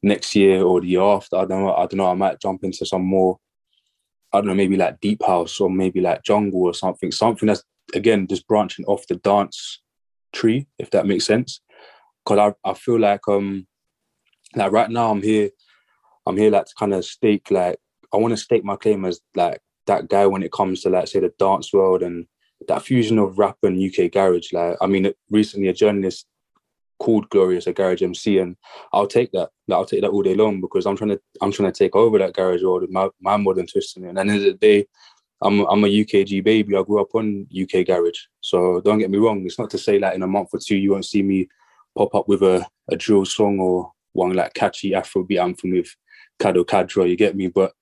Next 0.03 0.35
year 0.35 0.63
or 0.63 0.81
the 0.81 0.89
year 0.89 1.03
after 1.03 1.37
i 1.37 1.45
don't 1.45 1.63
know 1.63 1.75
i 1.75 1.87
don't 1.87 1.97
know 1.97 2.11
i 2.11 2.15
might 2.15 2.41
jump 2.41 2.65
into 2.65 2.85
some 2.85 3.05
more 3.05 3.39
i 4.33 4.39
don't 4.39 4.49
know 4.49 4.55
maybe 4.55 4.77
like 4.77 5.01
deep 5.01 5.23
house 5.25 5.61
or 5.61 5.71
maybe 5.71 6.01
like 6.01 6.25
jungle 6.25 6.63
or 6.63 6.75
something. 6.75 7.13
Something 7.13 7.47
that's 7.47 7.63
again 7.95 8.27
just 8.27 8.47
branching 8.49 8.85
off 8.87 9.07
the 9.07 9.17
dance 9.17 9.81
tree 10.33 10.67
if 10.79 10.91
that 10.91 11.07
makes 11.07 11.25
sense. 11.25 11.61
Because 12.25 12.55
I, 12.65 12.71
I 12.71 12.75
feel 12.75 12.99
like 12.99 13.27
um 13.29 13.67
like 14.57 14.73
right 14.73 14.91
now 14.91 15.11
i'm 15.11 15.23
here 15.23 15.51
i'm 16.27 16.37
here 16.37 16.51
like 16.51 16.67
to 16.67 16.75
kind 16.79 16.95
of 16.95 17.05
stake 17.05 17.51
like 17.51 17.79
i 18.13 18.17
want 18.17 18.33
to 18.33 18.37
stake 18.37 18.65
my 18.65 18.77
claim 18.77 19.05
as 19.05 19.21
like 19.35 19.61
that 19.87 20.09
guy 20.09 20.27
when 20.27 20.43
it 20.43 20.53
comes 20.53 20.83
to 20.83 20.91
like 20.91 21.09
say 21.09 21.21
the 21.21 21.33
dance 21.39 21.73
world 21.73 22.03
and 22.03 22.27
that 22.69 22.83
fusion 22.83 23.19
of 23.19 23.39
rap 23.39 23.57
and 23.63 23.83
uk 23.83 24.13
garage 24.13 24.53
like 24.53 24.77
i 24.81 24.87
mean 24.87 25.13
recently 25.31 25.69
a 25.69 25.73
journalist 25.73 26.27
called 26.99 27.29
glorious 27.31 27.67
a 27.67 27.73
garage 27.73 28.03
mc 28.03 28.39
and 28.39 28.57
i'll 28.93 29.09
take 29.09 29.33
that 29.33 29.51
like, 29.67 29.77
i'll 29.77 29.85
take 29.85 30.03
that 30.03 30.11
all 30.11 30.23
day 30.23 30.37
long 30.37 30.61
because 30.61 30.87
i'm 30.87 30.97
trying 30.97 31.11
to 31.11 31.21
i'm 31.41 31.51
trying 31.51 31.71
to 31.71 31.77
take 31.77 31.97
over 31.97 32.19
that 32.19 32.35
garage 32.35 32.63
world 32.63 32.83
with 32.83 32.91
my, 32.91 33.09
my 33.21 33.37
modern 33.37 33.67
twist 33.67 33.97
in 33.97 34.05
it 34.05 34.11
and 34.11 34.19
at 34.19 34.27
the 34.27 34.33
end 34.33 34.47
of 34.47 34.61
the 34.61 34.67
day 34.67 34.87
I'm 35.43 35.61
I'm 35.67 35.85
a 35.85 35.89
UKG 35.89 36.45
baby. 36.45 36.77
I 36.77 36.83
grew 36.83 37.01
up 37.01 37.15
on 37.15 37.47
UK 37.51 37.87
garage. 37.87 38.21
So 38.41 38.81
don't 38.81 38.99
get 38.99 39.11
me 39.11 39.19
wrong. 39.19 39.45
It's 39.45 39.59
not 39.59 39.71
to 39.71 39.79
say 39.79 39.99
that 39.99 40.15
in 40.15 40.23
a 40.23 40.27
month 40.27 40.51
or 40.53 40.61
two 40.61 40.77
you 40.77 40.93
won't 40.93 41.05
see 41.05 41.23
me 41.23 41.49
pop 41.97 42.15
up 42.15 42.29
with 42.29 42.43
a, 42.43 42.67
a 42.91 42.97
drill 42.97 43.25
song 43.25 43.59
or 43.59 43.93
one 44.13 44.35
like 44.35 44.55
catchy 44.55 44.91
Afrobeat 44.91 45.43
anthem 45.43 45.73
with 45.73 45.95
Kado 46.41 46.65
Kadra, 46.65 47.09
you 47.09 47.17
get 47.17 47.37
me? 47.37 47.49
But 47.49 47.73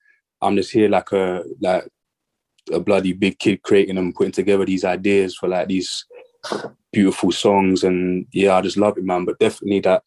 I'm 0.40 0.56
just 0.56 0.72
here 0.72 0.88
like 0.88 1.12
a 1.12 1.44
like 1.60 1.88
a 2.72 2.80
bloody 2.80 3.12
big 3.12 3.38
kid 3.38 3.62
creating 3.62 3.98
and 3.98 4.14
putting 4.14 4.32
together 4.32 4.64
these 4.64 4.84
ideas 4.84 5.36
for 5.36 5.48
like 5.48 5.68
these 5.68 6.04
beautiful 6.92 7.32
songs 7.32 7.84
and 7.84 8.26
yeah, 8.32 8.56
I 8.56 8.60
just 8.60 8.76
love 8.76 8.98
it, 8.98 9.04
man. 9.04 9.24
But 9.24 9.38
definitely 9.38 9.80
that 9.80 10.02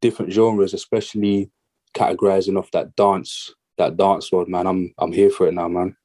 different 0.00 0.32
genres, 0.32 0.74
especially 0.74 1.50
categorizing 1.94 2.58
off 2.58 2.70
that 2.72 2.94
dance, 2.96 3.52
that 3.78 3.96
dance 3.96 4.30
world, 4.30 4.48
man. 4.48 4.66
I'm 4.66 4.94
I'm 4.98 5.12
here 5.12 5.30
for 5.30 5.48
it 5.48 5.54
now, 5.54 5.68
man. 5.68 5.96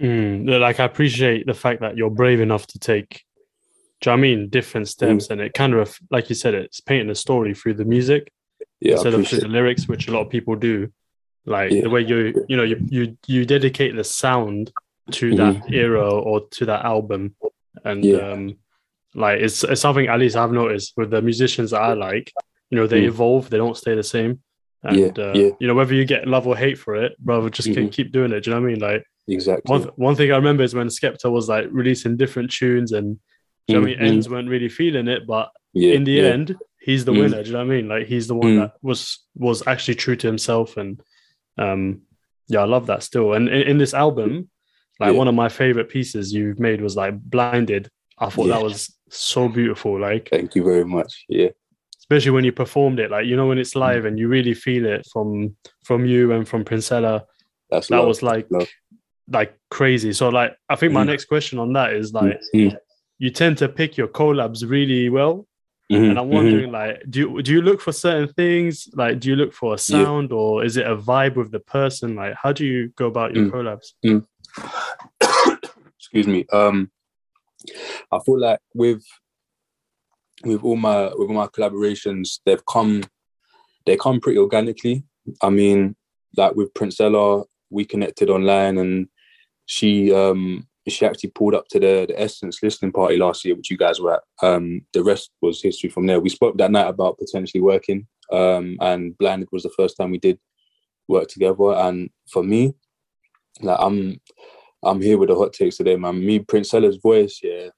Mm, 0.00 0.60
like 0.60 0.80
I 0.80 0.84
appreciate 0.84 1.46
the 1.46 1.54
fact 1.54 1.80
that 1.80 1.96
you're 1.96 2.10
brave 2.10 2.40
enough 2.40 2.66
to 2.68 2.78
take, 2.80 3.22
do 4.00 4.10
you 4.10 4.10
know 4.10 4.12
what 4.12 4.18
I 4.18 4.20
mean, 4.22 4.48
different 4.48 4.88
steps, 4.88 5.30
and 5.30 5.40
it 5.40 5.54
kind 5.54 5.72
of, 5.72 5.96
like 6.10 6.28
you 6.28 6.34
said, 6.34 6.54
it's 6.54 6.80
painting 6.80 7.10
a 7.10 7.14
story 7.14 7.54
through 7.54 7.74
the 7.74 7.84
music 7.84 8.32
Yeah, 8.84 8.92
instead 8.92 9.14
of 9.14 9.28
the 9.28 9.48
lyrics, 9.48 9.88
which 9.88 10.08
a 10.08 10.12
lot 10.12 10.22
of 10.26 10.30
people 10.30 10.54
do. 10.56 10.88
Like 11.46 11.72
Yeah. 11.72 11.82
the 11.82 11.90
way 11.90 12.02
you, 12.02 12.18
you 12.48 12.56
know, 12.56 12.62
you 12.62 12.76
you 12.96 13.16
you 13.26 13.44
dedicate 13.44 13.94
the 13.96 14.04
sound 14.04 14.72
to 15.12 15.34
that 15.36 15.56
era 15.72 16.08
or 16.28 16.46
to 16.56 16.66
that 16.66 16.84
album, 16.84 17.34
and 17.84 18.02
Mm-hmm. 18.04 18.16
Yeah. 18.16 18.32
um, 18.32 18.56
like 19.14 19.40
it's 19.40 19.62
it's 19.64 19.80
something 19.80 20.06
at 20.08 20.18
least 20.20 20.36
I've 20.36 20.52
noticed 20.52 20.94
with 20.96 21.10
the 21.10 21.22
musicians 21.22 21.70
that 21.72 21.82
I 21.82 21.92
like. 21.94 22.32
You 22.70 22.76
know, 22.78 22.86
they 22.86 23.02
Mm. 23.02 23.08
evolve; 23.12 23.50
they 23.50 23.58
don't 23.58 23.76
stay 23.76 23.94
the 23.94 24.02
same. 24.02 24.40
And 24.82 24.98
Yeah, 24.98 25.24
uh, 25.26 25.32
yeah. 25.34 25.50
you 25.60 25.66
know, 25.68 25.74
whether 25.74 25.94
you 25.94 26.04
get 26.04 26.26
love 26.28 26.46
or 26.46 26.56
hate 26.56 26.78
for 26.78 26.94
it, 26.96 27.12
brother, 27.18 27.48
just 27.50 27.68
keep 27.68 27.76
Mhm. 27.88 27.92
keep 27.92 28.10
doing 28.12 28.32
it. 28.32 28.40
Do 28.44 28.50
you 28.50 28.54
know 28.56 28.60
what 28.62 28.68
I 28.68 28.72
mean? 28.72 28.80
Like 28.80 29.04
exactly. 29.28 29.70
one 29.74 29.82
one 29.96 30.14
thing 30.16 30.30
I 30.32 30.36
remember 30.36 30.62
is 30.62 30.74
when 30.74 30.88
Skepta 30.88 31.30
was 31.30 31.48
like 31.48 31.66
releasing 31.70 32.16
different 32.16 32.50
tunes 32.50 32.92
and 32.92 33.16
do 33.16 33.20
you 33.68 33.74
know 33.74 33.80
what 33.80 33.90
I 33.90 33.92
mean 33.92 33.98
Mhm. 34.00 34.08
ends 34.12 34.28
weren't 34.28 34.48
really 34.54 34.68
feeling 34.68 35.08
it, 35.08 35.26
but 35.26 35.50
yeah, 35.74 35.92
in 35.94 36.04
the 36.04 36.20
end, 36.20 36.56
he's 36.84 37.04
the 37.04 37.12
Mm. 37.12 37.20
winner. 37.20 37.42
Do 37.42 37.48
you 37.48 37.52
know 37.54 37.64
what 37.64 37.72
I 37.72 37.76
mean? 37.76 37.88
Like 37.88 38.06
he's 38.06 38.26
the 38.28 38.34
one 38.34 38.52
Mm. 38.54 38.60
that 38.60 38.72
was 38.82 39.24
was 39.34 39.66
actually 39.66 39.94
true 39.96 40.16
to 40.16 40.26
himself 40.26 40.76
and 40.76 41.00
um 41.58 42.02
yeah, 42.48 42.60
I 42.60 42.64
love 42.66 42.86
that 42.88 43.02
still. 43.02 43.32
And 43.32 43.48
in, 43.48 43.62
in 43.70 43.78
this 43.78 43.94
album, 43.94 44.50
like 45.00 45.12
Yeah. 45.12 45.18
one 45.18 45.28
of 45.28 45.34
my 45.34 45.48
favorite 45.48 45.88
pieces 45.88 46.32
you've 46.34 46.60
made 46.60 46.80
was 46.82 46.94
like 46.96 47.14
Blinded. 47.18 47.88
I 48.18 48.28
thought 48.30 48.46
Yeah. 48.48 48.54
that 48.58 48.62
was 48.64 48.94
so 49.08 49.48
beautiful. 49.48 49.98
Like 49.98 50.28
Thank 50.30 50.54
you 50.54 50.62
very 50.64 50.84
much. 50.84 51.24
Yeah, 51.28 51.50
especially 51.98 52.32
when 52.32 52.44
you 52.44 52.52
performed 52.52 52.98
it, 53.00 53.10
like 53.10 53.26
you 53.26 53.36
know 53.36 53.46
when 53.48 53.58
Mm. 53.58 53.62
it's 53.62 53.74
live 53.76 54.04
and 54.04 54.18
you 54.18 54.28
really 54.28 54.54
feel 54.54 54.84
it 54.86 55.06
from 55.12 55.56
from 55.84 56.04
you 56.06 56.32
and 56.32 56.46
from 56.46 56.64
Princella 56.64 57.22
that's 57.70 57.88
that 57.88 57.96
love. 57.98 58.08
was 58.08 58.22
like 58.22 58.46
love. 58.50 58.68
like 59.38 59.52
crazy. 59.70 60.12
So 60.12 60.28
like 60.28 60.54
I 60.68 60.76
think 60.76 60.92
my 60.92 61.02
Mhm. 61.02 61.06
next 61.12 61.24
question 61.26 61.58
on 61.58 61.72
that 61.72 61.94
is 61.94 62.12
like 62.12 62.38
Mhm. 62.54 62.76
you 63.18 63.30
tend 63.30 63.56
to 63.58 63.68
pick 63.68 63.96
your 63.96 64.08
collabs 64.08 64.68
really 64.68 65.08
well. 65.08 65.46
Mhm, 65.92 66.10
And 66.10 66.18
I'm 66.18 66.28
wondering 66.30 66.70
like 66.72 67.02
do 67.10 67.20
you 67.20 67.42
do 67.42 67.52
you 67.52 67.60
look 67.62 67.80
for 67.80 67.92
certain 67.92 68.28
things? 68.32 68.88
Like 68.94 69.20
do 69.20 69.28
you 69.28 69.36
look 69.36 69.52
for 69.52 69.74
a 69.74 69.78
sound 69.78 70.32
or 70.32 70.64
is 70.64 70.76
it 70.78 70.86
a 70.86 70.96
vibe 70.96 71.36
with 71.36 71.50
the 71.52 71.60
person? 71.60 72.14
Like 72.16 72.34
how 72.42 72.52
do 72.52 72.64
you 72.64 72.88
go 72.96 73.06
about 73.06 73.34
your 73.34 73.44
Mm. 73.44 73.50
collabs? 73.52 73.92
excuse 75.98 76.26
me 76.26 76.44
um 76.52 76.90
i 78.12 78.18
feel 78.24 78.38
like 78.38 78.58
with 78.74 79.02
with 80.44 80.62
all 80.62 80.76
my 80.76 81.04
with 81.04 81.28
all 81.28 81.34
my 81.34 81.46
collaborations 81.46 82.40
they've 82.44 82.64
come 82.66 83.02
they 83.86 83.96
come 83.96 84.20
pretty 84.20 84.38
organically 84.38 85.02
i 85.42 85.48
mean 85.48 85.96
like 86.36 86.54
with 86.54 86.72
princella 86.74 87.44
we 87.70 87.84
connected 87.84 88.28
online 88.28 88.76
and 88.78 89.08
she 89.66 90.12
um 90.12 90.66
she 90.88 91.06
actually 91.06 91.30
pulled 91.30 91.54
up 91.54 91.66
to 91.68 91.80
the, 91.80 92.06
the 92.08 92.20
essence 92.20 92.62
listening 92.62 92.92
party 92.92 93.16
last 93.16 93.44
year 93.44 93.54
which 93.54 93.70
you 93.70 93.76
guys 93.76 94.00
were 94.00 94.14
at 94.14 94.22
um 94.42 94.80
the 94.92 95.02
rest 95.02 95.30
was 95.40 95.62
history 95.62 95.88
from 95.88 96.06
there 96.06 96.20
we 96.20 96.28
spoke 96.28 96.56
that 96.58 96.70
night 96.70 96.88
about 96.88 97.18
potentially 97.18 97.60
working 97.60 98.06
um 98.32 98.76
and 98.80 99.16
blinded 99.18 99.48
was 99.52 99.62
the 99.62 99.70
first 99.70 99.96
time 99.96 100.10
we 100.10 100.18
did 100.18 100.38
work 101.08 101.28
together 101.28 101.72
and 101.74 102.10
for 102.30 102.42
me 102.42 102.74
like 103.60 103.78
i'm 103.80 104.18
I'm 104.84 105.00
here 105.00 105.18
with 105.18 105.28
the 105.28 105.34
hot 105.34 105.52
takes 105.52 105.76
today, 105.78 105.96
man. 105.96 106.24
Me, 106.24 106.38
Princella's 106.38 106.96
voice, 106.96 107.40
yeah. 107.42 107.68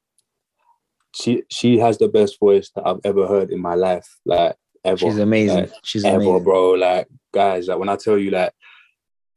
She 1.14 1.44
she 1.50 1.78
has 1.78 1.98
the 1.98 2.08
best 2.08 2.38
voice 2.38 2.70
that 2.74 2.86
I've 2.86 3.00
ever 3.04 3.26
heard 3.26 3.50
in 3.50 3.60
my 3.60 3.74
life, 3.74 4.18
like 4.26 4.56
ever. 4.84 4.98
She's 4.98 5.18
amazing. 5.18 5.60
Like, 5.60 5.72
She's 5.82 6.04
ever, 6.04 6.16
amazing. 6.16 6.44
bro. 6.44 6.70
Like 6.72 7.08
guys, 7.32 7.68
like 7.68 7.78
when 7.78 7.88
I 7.88 7.96
tell 7.96 8.18
you, 8.18 8.30
like, 8.30 8.52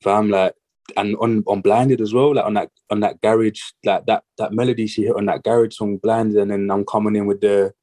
fam, 0.04 0.30
like, 0.30 0.54
and 0.97 1.15
on 1.17 1.43
on 1.47 1.62
Blinded 1.62 2.02
as 2.02 2.13
well, 2.13 2.36
like 2.36 2.45
on 2.45 2.54
that 2.56 2.71
on 2.89 2.99
that 3.02 3.21
garage, 3.21 3.62
like 3.84 4.06
that 4.06 4.23
that 4.38 4.54
melody 4.54 4.88
she 4.88 5.04
hit 5.04 5.15
on 5.15 5.25
that 5.25 5.43
garage 5.43 5.75
song, 5.75 5.97
Blinded, 5.97 6.38
and 6.38 6.52
then 6.52 6.69
I'm 6.71 6.86
coming 6.86 7.15
in 7.15 7.25
with 7.25 7.41
the 7.41 7.73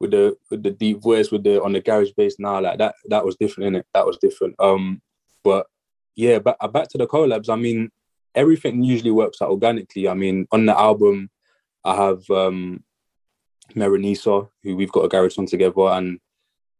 with 0.00 0.12
the 0.12 0.36
with 0.50 0.62
the 0.62 0.70
deep 0.70 1.02
voice 1.02 1.30
with 1.30 1.44
the 1.44 1.62
on 1.62 1.72
the 1.72 1.80
garage 1.80 2.10
bass 2.16 2.36
now, 2.38 2.60
like 2.60 2.78
that 2.78 2.94
that 3.08 3.24
was 3.24 3.36
different 3.36 3.68
in 3.68 3.74
it. 3.76 3.86
That 3.94 4.06
was 4.06 4.18
different. 4.18 4.56
Um, 4.58 5.02
but 5.44 5.66
yeah, 6.16 6.38
but 6.38 6.56
back 6.72 6.88
to 6.90 6.98
the 6.98 7.06
collabs. 7.06 7.48
I 7.48 7.56
mean, 7.56 7.90
everything 8.34 8.82
usually 8.82 9.10
works 9.10 9.42
out 9.42 9.50
organically. 9.50 10.08
I 10.08 10.14
mean, 10.14 10.46
on 10.52 10.66
the 10.66 10.78
album, 10.78 11.30
I 11.84 11.94
have 11.96 12.28
um 12.30 12.82
Merenisa, 13.74 14.48
who 14.62 14.76
we've 14.76 14.92
got 14.92 15.04
a 15.04 15.08
garage 15.08 15.34
song 15.34 15.46
together, 15.46 15.82
and 15.82 16.18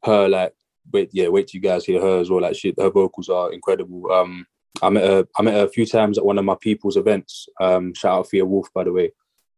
her 0.04 0.28
like 0.28 0.54
wait, 0.92 1.10
yeah, 1.12 1.28
wait 1.28 1.48
till 1.48 1.58
you 1.58 1.62
guys 1.62 1.84
hear 1.84 2.00
her 2.00 2.20
as 2.20 2.30
well. 2.30 2.40
Like 2.40 2.56
she 2.56 2.74
her 2.78 2.90
vocals 2.90 3.28
are 3.28 3.52
incredible. 3.52 4.10
Um 4.10 4.46
I 4.82 4.88
met 4.90 5.04
her 5.04 5.26
I 5.38 5.42
met 5.42 5.54
her 5.54 5.64
a 5.64 5.68
few 5.68 5.86
times 5.86 6.18
at 6.18 6.24
one 6.24 6.38
of 6.38 6.44
my 6.44 6.56
people's 6.60 6.96
events. 6.96 7.48
Um 7.60 7.94
shout 7.94 8.18
out 8.18 8.28
Fia 8.28 8.44
Wolf 8.44 8.68
by 8.74 8.84
the 8.84 8.92
way. 8.92 9.12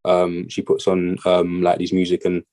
Um 0.05 0.49
she 0.49 0.63
puts 0.63 0.87
on 0.89 1.19
um 1.25 1.63
like 1.63 1.79
these 1.79 1.93
music 1.93 2.25
and 2.25 2.45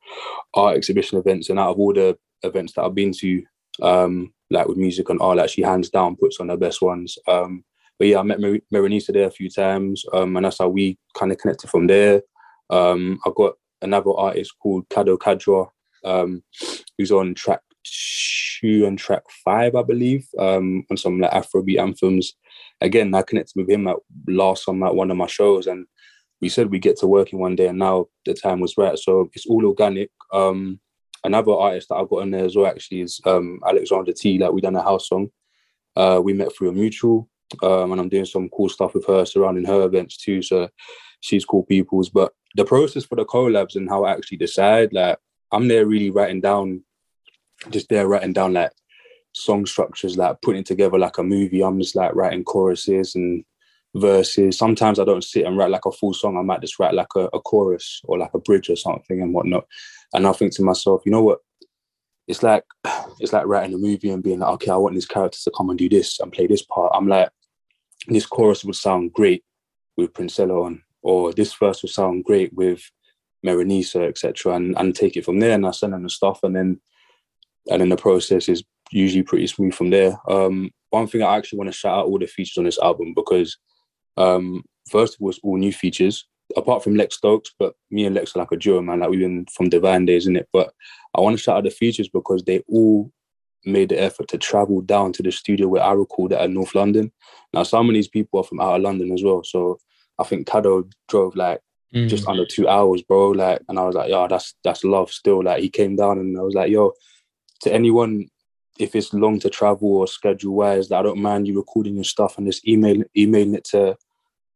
art 0.53 0.77
exhibition 0.77 1.17
events 1.17 1.49
and 1.49 1.59
out 1.59 1.71
of 1.71 1.79
all 1.79 1.93
the 1.93 2.17
events 2.43 2.73
that 2.73 2.83
I've 2.83 2.95
been 2.95 3.11
to, 3.11 3.43
um, 3.81 4.33
like 4.49 4.67
with 4.67 4.77
music 4.77 5.09
and 5.09 5.19
art, 5.21 5.37
like 5.37 5.49
she 5.49 5.61
hands 5.61 5.89
down 5.89 6.15
puts 6.15 6.39
on 6.39 6.49
her 6.49 6.57
best 6.57 6.81
ones. 6.81 7.17
Um 7.27 7.63
but 7.99 8.07
yeah, 8.07 8.19
I 8.19 8.23
met 8.23 8.39
Mer- 8.39 8.61
Merenisa 8.73 9.13
there 9.13 9.27
a 9.27 9.31
few 9.31 9.49
times, 9.49 10.05
um, 10.13 10.37
and 10.37 10.45
that's 10.45 10.59
how 10.59 10.69
we 10.69 10.97
kind 11.17 11.33
of 11.33 11.37
connected 11.37 11.69
from 11.69 11.85
there. 11.87 12.21
Um, 12.69 13.19
I've 13.25 13.35
got 13.35 13.55
another 13.81 14.11
artist 14.15 14.53
called 14.57 14.87
Kado 14.87 15.17
Kadra, 15.17 15.67
um, 16.05 16.41
who's 16.97 17.11
on 17.11 17.35
track 17.35 17.59
two 17.83 18.85
and 18.85 18.97
track 18.97 19.23
five, 19.43 19.75
I 19.75 19.83
believe, 19.83 20.27
um, 20.37 20.85
on 20.89 20.95
some 20.95 21.19
like 21.19 21.31
Afrobeat 21.31 21.79
anthems. 21.79 22.35
Again, 22.81 23.13
I 23.13 23.21
connected 23.21 23.53
with 23.55 23.69
him 23.69 23.87
at 23.87 23.97
last 24.27 24.67
on 24.67 24.81
at 24.83 24.95
one 24.95 25.11
of 25.11 25.17
my 25.17 25.27
shows, 25.27 25.67
and 25.67 25.85
we 26.41 26.49
said 26.49 26.69
we 26.69 26.79
get 26.79 26.97
to 26.99 27.07
working 27.07 27.39
one 27.39 27.55
day, 27.55 27.67
and 27.67 27.79
now 27.79 28.07
the 28.25 28.33
time 28.33 28.59
was 28.59 28.77
right. 28.77 28.97
So 28.97 29.29
it's 29.33 29.45
all 29.45 29.65
organic. 29.65 30.11
Um, 30.33 30.79
another 31.23 31.53
artist 31.53 31.89
that 31.89 31.95
I've 31.95 32.09
got 32.09 32.21
on 32.21 32.31
there 32.31 32.45
as 32.45 32.55
well 32.55 32.67
actually 32.67 33.01
is 33.01 33.19
um, 33.25 33.59
Alexandra 33.67 34.13
T. 34.13 34.37
Like 34.37 34.53
we 34.53 34.61
done 34.61 34.75
a 34.75 34.81
house 34.81 35.09
song. 35.09 35.29
Uh, 35.95 36.21
we 36.23 36.33
met 36.33 36.55
through 36.55 36.69
a 36.69 36.73
mutual 36.73 37.29
um, 37.63 37.91
and 37.91 37.99
I'm 37.99 38.09
doing 38.09 38.25
some 38.25 38.49
cool 38.49 38.69
stuff 38.69 38.93
with 38.93 39.05
her 39.07 39.25
surrounding 39.25 39.65
her 39.65 39.83
events 39.83 40.17
too. 40.17 40.41
So 40.41 40.69
she's 41.21 41.45
cool 41.45 41.63
people's. 41.63 42.09
But 42.09 42.33
the 42.55 42.65
process 42.65 43.05
for 43.05 43.15
the 43.15 43.25
collabs 43.25 43.75
and 43.75 43.89
how 43.89 44.05
I 44.05 44.11
actually 44.11 44.37
decide, 44.37 44.93
like 44.93 45.17
I'm 45.51 45.67
there 45.67 45.85
really 45.85 46.11
writing 46.11 46.41
down, 46.41 46.83
just 47.69 47.89
there 47.89 48.07
writing 48.07 48.33
down 48.33 48.53
like 48.53 48.71
song 49.33 49.65
structures, 49.65 50.17
like 50.17 50.41
putting 50.41 50.63
together 50.63 50.97
like 50.97 51.17
a 51.17 51.23
movie. 51.23 51.61
I'm 51.63 51.79
just 51.79 51.95
like 51.95 52.15
writing 52.15 52.43
choruses 52.43 53.15
and 53.15 53.43
verses. 53.95 54.57
sometimes 54.57 54.99
I 54.99 55.05
don't 55.05 55.23
sit 55.23 55.45
and 55.45 55.57
write 55.57 55.71
like 55.71 55.85
a 55.85 55.91
full 55.91 56.13
song. 56.13 56.37
I 56.37 56.41
might 56.41 56.61
just 56.61 56.79
write 56.79 56.93
like 56.93 57.15
a, 57.15 57.29
a 57.33 57.39
chorus 57.39 58.01
or 58.05 58.17
like 58.17 58.33
a 58.33 58.39
bridge 58.39 58.69
or 58.69 58.75
something 58.75 59.21
and 59.21 59.33
whatnot. 59.33 59.65
And 60.13 60.27
I 60.27 60.31
think 60.33 60.53
to 60.55 60.63
myself, 60.63 61.01
you 61.05 61.11
know 61.11 61.23
what? 61.23 61.39
It's 62.27 62.43
like 62.43 62.63
it's 63.19 63.33
like 63.33 63.45
writing 63.45 63.73
a 63.73 63.77
movie 63.77 64.09
and 64.09 64.23
being 64.23 64.39
like, 64.39 64.53
okay, 64.53 64.71
I 64.71 64.77
want 64.77 64.95
these 64.95 65.07
characters 65.07 65.43
to 65.43 65.51
come 65.55 65.69
and 65.69 65.79
do 65.79 65.89
this 65.89 66.19
and 66.19 66.31
play 66.31 66.47
this 66.47 66.63
part. 66.63 66.91
I'm 66.95 67.07
like, 67.07 67.29
this 68.07 68.25
chorus 68.25 68.63
would 68.63 68.75
sound 68.75 69.13
great 69.13 69.43
with 69.97 70.13
Princella 70.13 70.65
on, 70.65 70.83
or 71.01 71.33
this 71.33 71.53
verse 71.53 71.81
would 71.81 71.91
sound 71.91 72.23
great 72.23 72.53
with 72.53 72.81
Merenisa, 73.45 74.07
etc. 74.07 74.55
And 74.55 74.77
and 74.77 74.95
take 74.95 75.17
it 75.17 75.25
from 75.25 75.39
there. 75.39 75.53
And 75.53 75.65
I 75.65 75.71
send 75.71 75.93
them 75.93 76.03
the 76.03 76.09
stuff, 76.09 76.39
and 76.43 76.55
then 76.55 76.79
and 77.69 77.81
then 77.81 77.89
the 77.89 77.97
process 77.97 78.49
is 78.49 78.63
usually 78.91 79.23
pretty 79.23 79.47
smooth 79.47 79.73
from 79.73 79.89
there. 79.89 80.17
Um, 80.29 80.71
one 80.89 81.07
thing 81.07 81.21
I 81.21 81.37
actually 81.37 81.57
want 81.57 81.71
to 81.71 81.77
shout 81.77 81.99
out 81.99 82.05
all 82.07 82.19
the 82.19 82.27
features 82.27 82.57
on 82.57 82.63
this 82.63 82.79
album 82.79 83.13
because 83.15 83.57
um, 84.17 84.63
first 84.89 85.15
of 85.15 85.21
all, 85.21 85.29
it's 85.29 85.39
all 85.43 85.57
new 85.57 85.71
features, 85.71 86.27
apart 86.57 86.83
from 86.83 86.95
Lex 86.95 87.17
Stokes, 87.17 87.53
but 87.57 87.73
me 87.91 88.05
and 88.05 88.15
Lex 88.15 88.35
are 88.35 88.39
like 88.39 88.51
a 88.51 88.57
duo, 88.57 88.81
man. 88.81 88.99
Like 88.99 89.09
we've 89.09 89.19
been 89.19 89.45
from 89.51 89.69
Divine 89.69 90.05
Days, 90.05 90.27
in 90.27 90.35
it. 90.35 90.47
But 90.51 90.73
I 91.15 91.21
want 91.21 91.37
to 91.37 91.41
shout 91.41 91.57
out 91.57 91.63
the 91.63 91.69
features 91.69 92.09
because 92.09 92.43
they 92.43 92.63
all 92.67 93.11
made 93.65 93.89
the 93.89 94.01
effort 94.01 94.27
to 94.29 94.37
travel 94.37 94.81
down 94.81 95.13
to 95.13 95.23
the 95.23 95.31
studio 95.31 95.67
where 95.67 95.83
I 95.83 95.91
recorded 95.91 96.39
at 96.39 96.49
North 96.49 96.75
London. 96.75 97.11
Now, 97.53 97.63
some 97.63 97.89
of 97.89 97.93
these 97.93 98.07
people 98.07 98.39
are 98.39 98.43
from 98.43 98.59
out 98.59 98.75
of 98.75 98.81
London 98.81 99.11
as 99.11 99.23
well. 99.23 99.43
So 99.43 99.79
I 100.17 100.23
think 100.23 100.47
Kado 100.47 100.89
drove 101.07 101.35
like 101.35 101.61
just 102.07 102.27
under 102.27 102.45
two 102.45 102.67
hours, 102.67 103.01
bro. 103.01 103.29
Like, 103.29 103.61
and 103.67 103.79
I 103.79 103.83
was 103.83 103.95
like, 103.95 104.09
yo, 104.09 104.27
that's 104.27 104.55
that's 104.63 104.83
love 104.83 105.11
still. 105.11 105.43
Like, 105.43 105.61
he 105.61 105.69
came 105.69 105.95
down 105.95 106.19
and 106.19 106.37
I 106.37 106.41
was 106.41 106.53
like, 106.53 106.71
yo, 106.71 106.93
to 107.61 107.73
anyone, 107.73 108.27
if 108.79 108.95
it's 108.95 109.13
long 109.13 109.39
to 109.39 109.49
travel 109.49 109.97
or 109.97 110.07
schedule 110.07 110.55
wise, 110.55 110.87
that 110.87 110.99
I 110.99 111.03
don't 111.03 111.21
mind 111.21 111.47
you 111.47 111.57
recording 111.57 111.95
your 111.95 112.05
stuff 112.05 112.37
and 112.37 112.47
just 112.47 112.67
email 112.67 113.03
emailing 113.15 113.55
it 113.55 113.65
to 113.65 113.97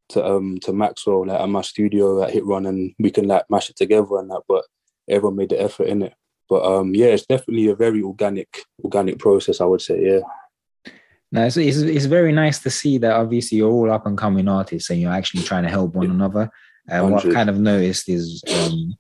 to 0.10 0.26
um 0.26 0.58
to 0.62 0.74
Maxwell 0.74 1.28
like 1.28 1.40
at 1.40 1.50
my 1.50 1.62
studio 1.62 2.24
at 2.24 2.32
Hit 2.32 2.46
Run 2.46 2.66
and 2.66 2.94
we 3.00 3.12
can 3.12 3.28
like 3.28 3.46
mash 3.50 3.70
it 3.70 3.76
together 3.76 4.18
and 4.18 4.32
that. 4.32 4.44
But 4.48 4.64
everyone 5.10 5.36
made 5.36 5.50
the 5.50 5.62
effort 5.62 5.88
in 5.88 6.04
it. 6.04 6.14
But 6.50 6.64
um 6.64 6.96
yeah, 6.96 7.08
it's 7.08 7.26
definitely 7.26 7.68
a 7.68 7.76
very 7.76 8.02
organic 8.02 8.64
organic 8.84 9.20
process. 9.20 9.60
I 9.60 9.66
would 9.66 9.82
say, 9.82 10.02
yeah. 10.04 10.92
No, 11.32 11.46
it's, 11.46 11.58
it's, 11.58 11.78
it's 11.78 12.06
very 12.06 12.32
nice 12.32 12.60
to 12.60 12.70
see 12.70 13.00
that 13.00 13.14
obviously 13.14 13.58
you're 13.58 13.72
all 13.72 13.92
up 13.92 14.06
and 14.06 14.18
coming 14.18 14.48
artists 14.48 14.92
and 14.92 15.02
you're 15.02 15.12
actually 15.12 15.42
trying 15.42 15.64
to 15.64 15.70
help 15.70 15.96
one 15.96 16.12
another. 16.12 16.52
And 16.88 17.12
what 17.12 17.26
I've 17.26 17.34
kind 17.34 17.50
of 17.50 17.60
noticed 17.60 18.08
is 18.08 18.44
um, 18.54 18.94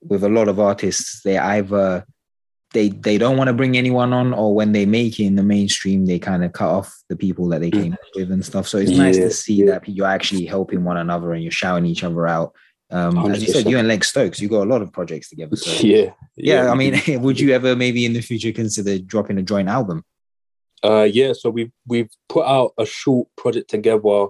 with 0.00 0.24
a 0.24 0.28
lot 0.28 0.48
of 0.48 0.58
artists, 0.58 1.22
they 1.22 1.38
either 1.38 2.04
they 2.76 2.90
they 2.90 3.16
don't 3.16 3.38
want 3.38 3.48
to 3.48 3.54
bring 3.54 3.76
anyone 3.76 4.12
on, 4.12 4.34
or 4.34 4.54
when 4.54 4.72
they 4.72 4.84
make 4.84 5.18
it 5.18 5.24
in 5.24 5.36
the 5.36 5.42
mainstream, 5.42 6.04
they 6.04 6.18
kind 6.18 6.44
of 6.44 6.52
cut 6.52 6.68
off 6.68 6.94
the 7.08 7.16
people 7.16 7.48
that 7.48 7.62
they 7.62 7.70
came 7.70 7.94
up 7.94 7.98
with 8.14 8.30
and 8.30 8.44
stuff. 8.44 8.68
So 8.68 8.76
it's 8.76 8.90
nice 8.90 9.16
to 9.16 9.30
see 9.30 9.64
yeah. 9.64 9.78
that 9.78 9.88
you're 9.88 10.06
actually 10.06 10.44
helping 10.44 10.84
one 10.84 10.98
another 10.98 11.32
and 11.32 11.42
you're 11.42 11.50
shouting 11.50 11.86
each 11.86 12.04
other 12.04 12.26
out. 12.26 12.52
Um, 12.90 13.30
as 13.30 13.42
you 13.42 13.50
said, 13.50 13.64
100%. 13.64 13.70
you 13.70 13.78
and 13.78 13.88
Lex 13.88 14.10
Stokes, 14.10 14.40
you 14.40 14.48
got 14.48 14.62
a 14.62 14.68
lot 14.68 14.82
of 14.82 14.92
projects 14.92 15.30
together. 15.30 15.56
So 15.56 15.70
yeah, 15.86 16.10
yeah, 16.36 16.70
I 16.70 16.74
mean, 16.74 17.00
would 17.22 17.40
you 17.40 17.52
ever 17.52 17.74
maybe 17.74 18.04
in 18.04 18.12
the 18.12 18.20
future 18.20 18.52
consider 18.52 18.98
dropping 18.98 19.38
a 19.38 19.42
joint 19.42 19.70
album? 19.70 20.04
Uh, 20.84 21.08
yeah, 21.10 21.32
so 21.32 21.48
we've 21.48 21.72
we've 21.86 22.10
put 22.28 22.44
out 22.44 22.74
a 22.76 22.84
short 22.84 23.28
project 23.36 23.70
together. 23.70 24.26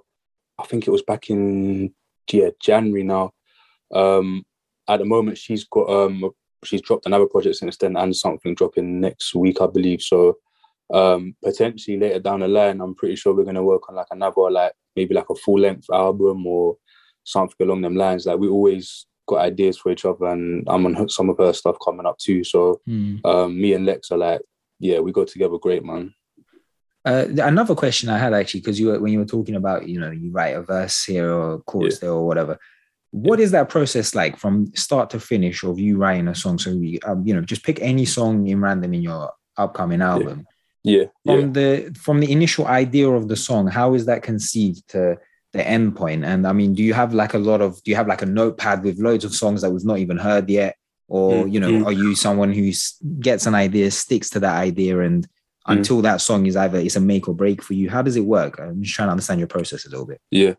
I 0.58 0.64
think 0.66 0.86
it 0.86 0.92
was 0.92 1.02
back 1.02 1.30
in 1.30 1.92
yeah 2.30 2.50
January 2.60 3.02
now. 3.02 3.32
Um, 3.92 4.44
at 4.88 5.00
the 5.00 5.04
moment, 5.04 5.36
she's 5.36 5.64
got 5.64 5.90
um 5.90 6.30
she's 6.64 6.82
dropped 6.82 7.06
another 7.06 7.26
project 7.26 7.56
since 7.56 7.76
then, 7.76 7.96
and 7.96 8.14
something 8.14 8.54
dropping 8.54 9.00
next 9.00 9.34
week, 9.34 9.60
I 9.60 9.66
believe. 9.66 10.02
So 10.02 10.38
um, 10.92 11.34
potentially 11.44 11.98
later 11.98 12.20
down 12.20 12.40
the 12.40 12.48
line, 12.48 12.80
I'm 12.80 12.94
pretty 12.94 13.16
sure 13.16 13.34
we're 13.34 13.44
gonna 13.44 13.62
work 13.62 13.88
on 13.88 13.96
like 13.96 14.06
another 14.10 14.50
like 14.50 14.72
maybe 14.94 15.14
like 15.14 15.30
a 15.30 15.34
full 15.34 15.60
length 15.60 15.86
album 15.92 16.46
or 16.46 16.76
something 17.24 17.66
along 17.66 17.82
them 17.82 17.96
lines. 17.96 18.26
Like 18.26 18.38
we 18.38 18.48
always 18.48 19.06
got 19.26 19.40
ideas 19.40 19.76
for 19.78 19.90
each 19.90 20.04
other, 20.04 20.26
and 20.26 20.64
I'm 20.68 20.86
on 20.86 21.08
some 21.08 21.28
of 21.28 21.38
her 21.38 21.52
stuff 21.52 21.76
coming 21.84 22.06
up 22.06 22.18
too. 22.18 22.44
So 22.44 22.80
um, 23.24 23.60
me 23.60 23.72
and 23.74 23.84
Lex 23.84 24.10
are 24.10 24.18
like, 24.18 24.40
yeah, 24.78 25.00
we 25.00 25.12
go 25.12 25.24
together 25.24 25.58
great, 25.58 25.84
man. 25.84 26.14
Uh, 27.04 27.26
another 27.38 27.76
question 27.76 28.08
I 28.08 28.18
had 28.18 28.34
actually, 28.34 28.60
because 28.60 28.80
you 28.80 28.88
were, 28.88 28.98
when 28.98 29.12
you 29.12 29.20
were 29.20 29.24
talking 29.26 29.54
about, 29.54 29.88
you 29.88 30.00
know, 30.00 30.10
you 30.10 30.32
write 30.32 30.56
a 30.56 30.62
verse 30.62 31.04
here 31.04 31.32
or 31.32 31.54
a 31.54 31.58
chorus 31.60 32.00
there 32.00 32.10
or 32.10 32.26
whatever. 32.26 32.58
What 33.10 33.40
is 33.40 33.50
that 33.52 33.68
process 33.68 34.14
like 34.14 34.36
from 34.36 34.66
start 34.74 35.10
to 35.10 35.20
finish 35.20 35.62
of 35.64 35.78
you 35.78 35.96
writing 35.96 36.28
a 36.28 36.34
song? 36.34 36.58
So, 36.58 36.76
we, 36.76 36.98
um, 37.00 37.26
you 37.26 37.34
know, 37.34 37.40
just 37.40 37.64
pick 37.64 37.80
any 37.80 38.04
song 38.04 38.46
in 38.48 38.60
random 38.60 38.92
in 38.94 39.02
your 39.02 39.32
upcoming 39.56 40.02
album. 40.02 40.46
Yeah, 40.84 41.04
From 41.24 41.40
yeah. 41.40 41.46
the 41.46 41.96
from 41.98 42.20
the 42.20 42.30
initial 42.30 42.66
idea 42.66 43.08
of 43.10 43.26
the 43.28 43.36
song, 43.36 43.66
how 43.66 43.94
is 43.94 44.06
that 44.06 44.22
conceived 44.22 44.88
to 44.90 45.18
the 45.52 45.66
end 45.66 45.96
point? 45.96 46.24
And 46.24 46.46
I 46.46 46.52
mean, 46.52 46.74
do 46.74 46.82
you 46.82 46.94
have 46.94 47.12
like 47.14 47.34
a 47.34 47.38
lot 47.38 47.60
of 47.60 47.82
do 47.82 47.90
you 47.90 47.96
have 47.96 48.06
like 48.06 48.22
a 48.22 48.26
notepad 48.26 48.84
with 48.84 48.98
loads 49.00 49.24
of 49.24 49.34
songs 49.34 49.62
that 49.62 49.70
we've 49.70 49.84
not 49.84 49.98
even 49.98 50.16
heard 50.18 50.48
yet? 50.48 50.76
Or, 51.08 51.44
Mm, 51.44 51.52
you 51.52 51.60
know, 51.60 51.70
mm. 51.70 51.86
are 51.86 51.92
you 51.92 52.14
someone 52.16 52.52
who 52.52 52.70
gets 53.20 53.46
an 53.46 53.54
idea, 53.54 53.90
sticks 53.90 54.28
to 54.30 54.40
that 54.40 54.56
idea 54.56 55.00
and 55.00 55.26
Mm. 55.68 55.78
until 55.78 56.00
that 56.02 56.20
song 56.20 56.46
is 56.46 56.54
either 56.54 56.78
it's 56.78 56.94
a 56.94 57.00
make 57.00 57.26
or 57.26 57.34
break 57.34 57.60
for 57.60 57.74
you. 57.74 57.90
How 57.90 58.00
does 58.00 58.14
it 58.14 58.24
work? 58.24 58.60
I'm 58.60 58.82
just 58.84 58.94
trying 58.94 59.08
to 59.08 59.12
understand 59.12 59.40
your 59.40 59.48
process 59.48 59.84
a 59.84 59.90
little 59.90 60.06
bit. 60.06 60.20
Yeah. 60.30 60.54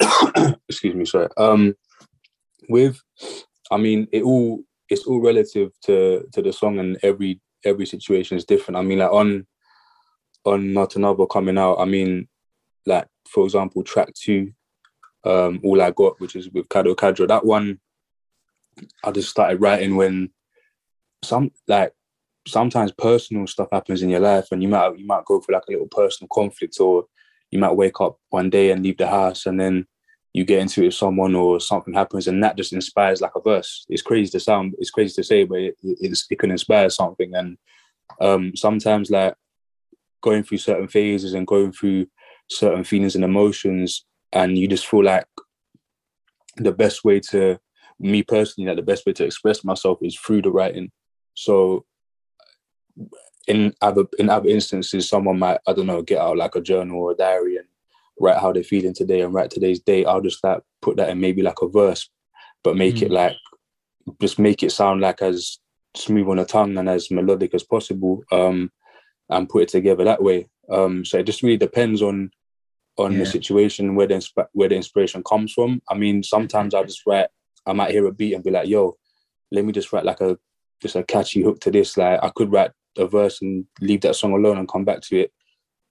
Excuse 0.68 0.94
me, 0.94 1.04
sorry. 1.04 1.28
Um 1.36 1.74
with 2.68 3.00
I 3.70 3.76
mean 3.76 4.08
it 4.12 4.22
all 4.22 4.62
it's 4.88 5.04
all 5.04 5.20
relative 5.20 5.72
to 5.82 6.26
to 6.32 6.42
the 6.42 6.52
song 6.52 6.78
and 6.78 6.98
every 7.02 7.40
every 7.64 7.86
situation 7.86 8.36
is 8.36 8.44
different. 8.44 8.76
I 8.76 8.82
mean 8.82 8.98
like 8.98 9.12
on 9.12 9.46
on 10.44 10.62
Natanna 10.68 11.28
coming 11.30 11.58
out, 11.58 11.76
I 11.76 11.84
mean 11.84 12.28
like 12.86 13.06
for 13.28 13.44
example 13.44 13.82
track 13.82 14.12
two, 14.14 14.52
um 15.24 15.60
All 15.64 15.80
I 15.80 15.90
Got, 15.90 16.20
which 16.20 16.36
is 16.36 16.50
with 16.50 16.68
Kado 16.68 16.94
Kadra, 16.94 17.28
that 17.28 17.44
one 17.44 17.80
I 19.04 19.10
just 19.12 19.30
started 19.30 19.60
writing 19.60 19.96
when 19.96 20.30
some 21.22 21.50
like 21.68 21.92
sometimes 22.46 22.92
personal 22.92 23.46
stuff 23.46 23.68
happens 23.72 24.02
in 24.02 24.10
your 24.10 24.20
life 24.20 24.48
and 24.50 24.62
you 24.62 24.68
might 24.68 24.98
you 24.98 25.06
might 25.06 25.24
go 25.24 25.40
through 25.40 25.54
like 25.54 25.64
a 25.68 25.72
little 25.72 25.88
personal 25.88 26.28
conflict 26.28 26.78
or 26.78 27.06
you 27.54 27.60
might 27.60 27.76
wake 27.76 28.00
up 28.00 28.18
one 28.30 28.50
day 28.50 28.70
and 28.70 28.82
leave 28.82 28.98
the 28.98 29.06
house 29.06 29.46
and 29.46 29.60
then 29.60 29.86
you 30.32 30.44
get 30.44 30.58
into 30.58 30.82
it 30.82 30.86
with 30.86 30.94
someone 30.94 31.36
or 31.36 31.60
something 31.60 31.94
happens 31.94 32.26
and 32.26 32.42
that 32.42 32.56
just 32.56 32.72
inspires 32.72 33.20
like 33.20 33.30
a 33.36 33.40
verse. 33.40 33.86
It's 33.88 34.02
crazy 34.02 34.32
to 34.32 34.40
sound, 34.40 34.74
it's 34.78 34.90
crazy 34.90 35.14
to 35.14 35.22
say, 35.22 35.44
but 35.44 35.58
it, 35.60 35.76
it 35.82 36.38
can 36.40 36.50
inspire 36.50 36.90
something. 36.90 37.32
And 37.34 37.56
um, 38.20 38.56
sometimes 38.56 39.10
like 39.10 39.34
going 40.20 40.42
through 40.42 40.58
certain 40.58 40.88
phases 40.88 41.34
and 41.34 41.46
going 41.46 41.70
through 41.70 42.08
certain 42.50 42.82
feelings 42.82 43.14
and 43.14 43.24
emotions 43.24 44.04
and 44.32 44.58
you 44.58 44.66
just 44.66 44.88
feel 44.88 45.04
like 45.04 45.26
the 46.56 46.72
best 46.72 47.04
way 47.04 47.20
to, 47.20 47.58
me 48.00 48.24
personally, 48.24 48.68
like 48.68 48.76
the 48.76 48.82
best 48.82 49.06
way 49.06 49.12
to 49.12 49.24
express 49.24 49.64
myself 49.64 49.98
is 50.02 50.18
through 50.18 50.42
the 50.42 50.50
writing. 50.50 50.90
So 51.34 51.84
in 53.46 53.74
other 53.80 54.04
in 54.18 54.28
other 54.30 54.48
instances, 54.48 55.08
someone 55.08 55.38
might 55.38 55.58
I 55.66 55.72
don't 55.72 55.86
know 55.86 56.02
get 56.02 56.18
out 56.18 56.36
like 56.36 56.54
a 56.54 56.60
journal 56.60 56.98
or 57.00 57.12
a 57.12 57.16
diary 57.16 57.56
and 57.56 57.66
write 58.18 58.38
how 58.38 58.52
they're 58.52 58.62
feeling 58.62 58.94
today 58.94 59.20
and 59.22 59.34
write 59.34 59.50
today's 59.50 59.80
date. 59.80 60.06
I'll 60.06 60.20
just 60.20 60.42
like 60.44 60.60
put 60.80 60.96
that 60.96 61.10
in 61.10 61.20
maybe 61.20 61.42
like 61.42 61.60
a 61.62 61.68
verse, 61.68 62.08
but 62.62 62.76
make 62.76 63.02
it 63.02 63.10
like 63.10 63.36
just 64.20 64.38
make 64.38 64.62
it 64.62 64.70
sound 64.72 65.00
like 65.00 65.20
as 65.22 65.58
smooth 65.96 66.28
on 66.28 66.36
the 66.36 66.44
tongue 66.44 66.76
and 66.78 66.88
as 66.88 67.10
melodic 67.10 67.54
as 67.54 67.62
possible. 67.62 68.22
Um, 68.30 68.70
and 69.30 69.48
put 69.48 69.62
it 69.62 69.68
together 69.70 70.04
that 70.04 70.22
way. 70.22 70.46
Um, 70.70 71.02
so 71.04 71.18
it 71.18 71.24
just 71.26 71.42
really 71.42 71.56
depends 71.56 72.02
on 72.02 72.30
on 72.96 73.12
Yeah. 73.12 73.20
the 73.20 73.26
situation 73.26 73.94
where 73.96 74.06
the 74.06 74.14
insp- 74.14 74.46
where 74.52 74.68
the 74.68 74.76
inspiration 74.76 75.22
comes 75.24 75.52
from. 75.52 75.80
I 75.90 75.94
mean, 75.94 76.22
sometimes 76.22 76.74
I 76.74 76.84
just 76.84 77.02
write. 77.06 77.28
I 77.66 77.72
might 77.72 77.90
hear 77.90 78.06
a 78.06 78.12
beat 78.12 78.34
and 78.34 78.44
be 78.44 78.50
like, 78.50 78.68
"Yo, 78.68 78.96
let 79.50 79.64
me 79.64 79.72
just 79.72 79.92
write 79.92 80.04
like 80.04 80.20
a 80.20 80.38
just 80.80 80.94
a 80.94 81.02
catchy 81.02 81.42
hook 81.42 81.58
to 81.60 81.70
this." 81.70 81.96
Like 81.96 82.20
I 82.22 82.28
could 82.28 82.52
write 82.52 82.70
a 82.98 83.06
verse 83.06 83.40
and 83.42 83.66
leave 83.80 84.00
that 84.02 84.16
song 84.16 84.32
alone 84.32 84.58
and 84.58 84.68
come 84.68 84.84
back 84.84 85.00
to 85.02 85.20
it. 85.20 85.32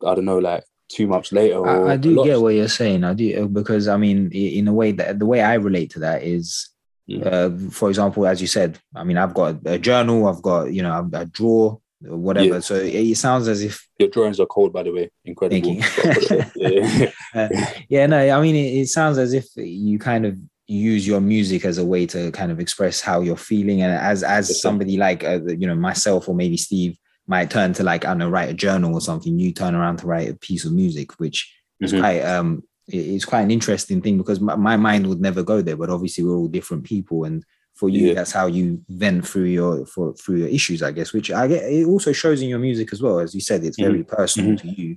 I 0.05 0.15
don't 0.15 0.25
know, 0.25 0.39
like 0.39 0.63
two 0.89 1.07
months 1.07 1.31
later. 1.31 1.65
I, 1.65 1.93
I 1.93 1.97
do 1.97 2.23
get 2.23 2.41
what 2.41 2.55
you're 2.55 2.67
saying. 2.67 3.03
I 3.03 3.13
do 3.13 3.47
because 3.47 3.87
I 3.87 3.97
mean, 3.97 4.31
in 4.31 4.67
a 4.67 4.73
way 4.73 4.91
that 4.93 5.19
the 5.19 5.25
way 5.25 5.41
I 5.41 5.55
relate 5.55 5.91
to 5.91 5.99
that 5.99 6.23
is, 6.23 6.69
Mm. 7.09 7.25
uh, 7.67 7.71
for 7.71 7.89
example, 7.89 8.25
as 8.25 8.39
you 8.39 8.47
said, 8.47 8.79
I 8.95 9.03
mean, 9.03 9.17
I've 9.17 9.33
got 9.33 9.57
a 9.65 9.77
journal, 9.77 10.25
I've 10.25 10.41
got 10.41 10.71
you 10.71 10.81
know, 10.81 11.09
a 11.13 11.25
draw, 11.25 11.77
whatever. 11.99 12.55
Yeah. 12.55 12.59
So 12.61 12.75
it, 12.75 12.95
it 12.95 13.17
sounds 13.17 13.49
as 13.49 13.61
if 13.61 13.85
Your 13.99 14.07
drawings 14.09 14.39
are 14.39 14.45
cold, 14.45 14.71
by 14.71 14.83
the 14.83 14.91
way. 14.91 15.11
Incredible. 15.25 15.75
yeah. 16.55 17.11
uh, 17.35 17.49
yeah, 17.89 18.05
no, 18.05 18.17
I 18.17 18.41
mean, 18.41 18.55
it, 18.55 18.83
it 18.83 18.87
sounds 18.87 19.17
as 19.17 19.33
if 19.33 19.47
you 19.57 19.99
kind 19.99 20.25
of 20.25 20.37
use 20.67 21.05
your 21.05 21.21
music 21.21 21.65
as 21.65 21.77
a 21.77 21.85
way 21.85 22.05
to 22.07 22.31
kind 22.31 22.51
of 22.51 22.59
express 22.59 23.01
how 23.01 23.21
you're 23.21 23.35
feeling, 23.35 23.81
and 23.81 23.93
as 23.93 24.23
as 24.23 24.61
somebody 24.61 24.97
like 24.97 25.23
uh, 25.23 25.39
you 25.45 25.67
know 25.67 25.75
myself 25.75 26.27
or 26.29 26.35
maybe 26.35 26.57
Steve 26.57 26.97
might 27.27 27.49
turn 27.49 27.73
to 27.73 27.83
like 27.83 28.05
I 28.05 28.09
don't 28.09 28.17
know 28.19 28.29
write 28.29 28.49
a 28.49 28.53
journal 28.53 28.93
or 28.93 29.01
something. 29.01 29.37
You 29.39 29.51
turn 29.53 29.75
around 29.75 29.97
to 29.97 30.07
write 30.07 30.29
a 30.29 30.35
piece 30.35 30.65
of 30.65 30.73
music, 30.73 31.19
which 31.19 31.53
is 31.79 31.93
Mhm. 31.93 31.99
quite 31.99 32.21
um 32.21 32.63
it's 32.87 33.23
quite 33.25 33.41
an 33.41 33.51
interesting 33.51 34.01
thing 34.01 34.17
because 34.17 34.41
my, 34.41 34.55
my 34.55 34.75
mind 34.75 35.07
would 35.07 35.21
never 35.21 35.41
go 35.41 35.61
there, 35.61 35.77
but 35.77 35.89
obviously 35.89 36.23
we're 36.23 36.35
all 36.35 36.47
different 36.47 36.83
people 36.83 37.23
and. 37.25 37.43
For 37.75 37.89
you, 37.89 38.09
Yeah. 38.09 38.13
that's 38.13 38.31
how 38.31 38.45
you 38.45 38.83
vent 38.87 39.27
through 39.27 39.45
your 39.45 39.87
for 39.87 40.13
through 40.13 40.37
your 40.37 40.47
issues, 40.47 40.83
I 40.83 40.91
guess. 40.91 41.11
Which 41.11 41.31
I 41.31 41.47
get. 41.47 41.63
It 41.63 41.87
also 41.87 42.11
shows 42.13 42.39
in 42.39 42.47
your 42.47 42.59
music 42.59 42.93
as 42.93 43.01
well, 43.01 43.17
as 43.19 43.33
you 43.33 43.41
said. 43.41 43.63
It's 43.63 43.79
very 43.79 44.03
personal 44.03 44.55
to 44.57 44.67
you. 44.67 44.95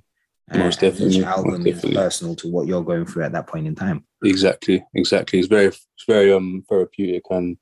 And- 0.49 0.63
Most 0.63 0.81
and 0.81 0.91
definitely, 0.93 1.17
Each 1.17 1.25
most 1.25 1.37
album 1.37 1.67
is 1.67 1.81
personal 1.81 2.35
to 2.35 2.47
what 2.49 2.67
you're 2.67 2.83
going 2.83 3.05
through 3.05 3.23
at 3.23 3.33
that 3.33 3.47
point 3.47 3.67
in 3.67 3.75
time. 3.75 4.05
Exactly, 4.23 4.83
exactly. 4.93 5.39
It's 5.39 5.47
very, 5.49 5.65
it's 5.65 5.85
very 6.07 6.31
um 6.31 6.63
therapeutic, 6.69 7.23
and 7.29 7.57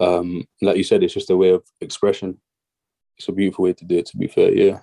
um, 0.00 0.44
like 0.62 0.76
you 0.76 0.84
said, 0.84 1.02
it's 1.02 1.14
just 1.14 1.30
a 1.30 1.36
way 1.36 1.50
of 1.50 1.62
expression. 1.80 2.38
It's 3.18 3.28
a 3.28 3.32
beautiful 3.32 3.64
way 3.64 3.72
to 3.74 3.84
do 3.84 3.98
it. 3.98 4.06
To 4.06 4.16
be 4.16 4.28
fair, 4.28 4.52
yeah. 4.54 4.80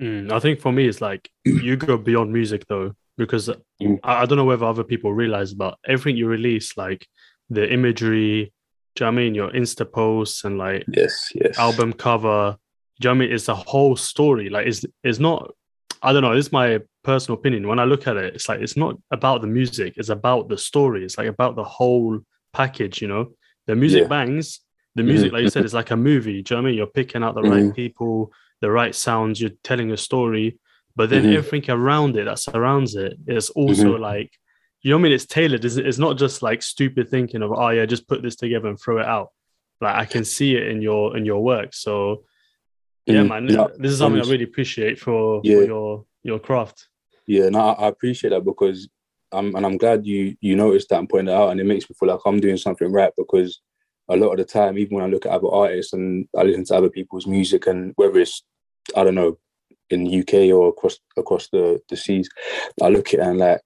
Mm, 0.00 0.32
I 0.32 0.38
think 0.40 0.60
for 0.60 0.72
me, 0.72 0.86
it's 0.88 1.00
like 1.00 1.28
you 1.44 1.76
go 1.76 1.96
beyond 1.96 2.32
music 2.32 2.66
though, 2.68 2.94
because 3.18 3.48
Mm. 3.82 3.98
I, 4.04 4.22
I 4.22 4.26
don't 4.26 4.38
know 4.38 4.44
whether 4.44 4.64
other 4.66 4.84
people 4.84 5.12
realize, 5.12 5.52
but 5.54 5.76
everything 5.86 6.16
you 6.16 6.28
release, 6.28 6.76
like 6.76 7.06
the 7.50 7.70
imagery, 7.72 8.52
do 8.94 9.04
you 9.04 9.10
know 9.10 9.12
what 9.12 9.20
I 9.20 9.24
mean? 9.24 9.34
Your 9.34 9.50
Insta 9.50 9.90
posts 9.90 10.44
and 10.44 10.56
like 10.58 10.84
Yes, 10.88 11.30
yes. 11.34 11.58
album 11.58 11.92
cover, 11.92 12.56
do 13.00 13.08
you 13.08 13.14
know 13.14 13.18
what 13.18 13.24
I 13.24 13.26
mean? 13.26 13.34
It's 13.34 13.48
a 13.48 13.54
whole 13.56 13.96
story. 13.96 14.48
Like 14.50 14.68
it's 14.68 14.84
it's 15.02 15.18
not. 15.18 15.52
I 16.04 16.12
don't 16.12 16.22
know. 16.22 16.34
This 16.34 16.46
is 16.46 16.52
my 16.52 16.80
personal 17.02 17.38
opinion. 17.38 17.66
When 17.66 17.78
I 17.78 17.84
look 17.84 18.06
at 18.06 18.16
it, 18.16 18.34
it's 18.34 18.48
like 18.48 18.60
it's 18.60 18.76
not 18.76 18.96
about 19.10 19.40
the 19.40 19.46
music. 19.46 19.94
It's 19.96 20.10
about 20.10 20.48
the 20.48 20.58
story. 20.58 21.04
It's 21.04 21.18
like 21.18 21.28
about 21.28 21.56
the 21.56 21.64
whole 21.64 22.20
package. 22.52 23.00
You 23.02 23.08
know, 23.08 23.32
the 23.66 23.74
music 23.74 24.02
Yeah. 24.02 24.08
bangs. 24.08 24.60
The 24.96 25.02
music, 25.02 25.32
like 25.32 25.42
you 25.42 25.50
said, 25.50 25.60
mm-hmm. 25.60 25.66
is 25.66 25.74
like 25.74 25.90
a 25.90 25.96
movie. 25.96 26.40
Do 26.42 26.54
you 26.54 26.56
know 26.56 26.62
what 26.62 26.68
I 26.68 26.70
mean? 26.70 26.78
You're 26.78 26.86
picking 26.86 27.24
out 27.24 27.34
the 27.34 27.42
right 27.42 27.64
mm-hmm. 27.64 27.70
people, 27.72 28.32
the 28.60 28.70
right 28.70 28.94
sounds. 28.94 29.40
You're 29.40 29.50
telling 29.64 29.90
a 29.90 29.96
story, 29.96 30.60
but 30.94 31.10
then 31.10 31.24
Mhm. 31.24 31.34
everything 31.36 31.68
around 31.70 32.16
it 32.16 32.26
that 32.26 32.38
surrounds 32.38 32.94
it 32.94 33.14
is 33.26 33.50
also 33.50 33.94
mm-hmm. 33.94 34.02
like, 34.02 34.30
you 34.82 34.90
know 34.90 34.96
what 34.98 35.00
I 35.00 35.02
mean? 35.04 35.12
It's 35.12 35.26
tailored. 35.26 35.64
It's, 35.64 35.74
it's 35.74 35.98
not 35.98 36.16
just 36.16 36.42
like 36.42 36.62
stupid 36.62 37.08
thinking 37.08 37.42
of, 37.42 37.50
oh 37.50 37.70
yeah, 37.70 37.86
just 37.86 38.06
put 38.06 38.22
this 38.22 38.36
together 38.36 38.68
and 38.68 38.78
throw 38.80 38.98
it 38.98 39.06
out. 39.06 39.30
Like 39.80 39.96
I 39.96 40.04
can 40.04 40.24
see 40.24 40.54
it 40.54 40.68
in 40.68 40.80
your 40.80 41.16
in 41.16 41.24
your 41.24 41.42
work. 41.42 41.74
So 41.74 42.22
yeah, 43.06 43.22
Mhm. 43.22 43.28
man, 43.28 43.46
No, 43.46 43.70
this 43.78 43.92
is 43.92 43.98
something 43.98 44.22
I 44.22 44.30
really 44.30 44.44
appreciate 44.44 44.98
for, 44.98 45.40
Yeah. 45.44 45.56
for 45.58 45.64
your 45.64 46.04
your 46.22 46.38
craft. 46.38 46.88
Yeah, 47.26 47.48
no, 47.50 47.58
I, 47.60 47.88
appreciate 47.88 48.30
that 48.30 48.44
because 48.44 48.88
I'm 49.32 49.54
and 49.56 49.66
I'm 49.66 49.76
glad 49.76 50.06
you 50.06 50.36
you 50.40 50.56
noticed 50.56 50.88
that 50.88 50.98
and 51.00 51.08
pointed 51.08 51.32
it 51.32 51.34
out, 51.34 51.50
and 51.50 51.60
it 51.60 51.64
makes 51.64 51.88
me 51.88 51.94
feel 51.98 52.08
like 52.08 52.20
I'm 52.24 52.40
doing 52.40 52.56
something 52.56 52.90
right 52.90 53.12
because 53.16 53.60
a 54.08 54.16
lot 54.16 54.32
of 54.32 54.38
the 54.38 54.44
time, 54.44 54.78
even 54.78 54.96
when 54.96 55.04
I 55.04 55.08
look 55.08 55.26
at 55.26 55.32
other 55.32 55.48
artists 55.48 55.92
and 55.92 56.28
I 56.36 56.42
listen 56.44 56.64
to 56.66 56.76
other 56.76 56.90
people's 56.90 57.26
music, 57.26 57.66
and 57.66 57.92
whether 57.96 58.18
it's 58.20 58.42
I 58.96 59.04
don't 59.04 59.14
know 59.14 59.38
in 59.90 60.04
the 60.04 60.18
UK 60.20 60.50
or 60.56 60.68
across 60.68 60.98
across 61.16 61.48
the 61.48 61.80
the 61.90 61.96
seas, 61.96 62.28
I 62.82 62.88
look 62.88 63.08
at 63.08 63.20
it 63.20 63.26
and 63.26 63.38
like 63.38 63.60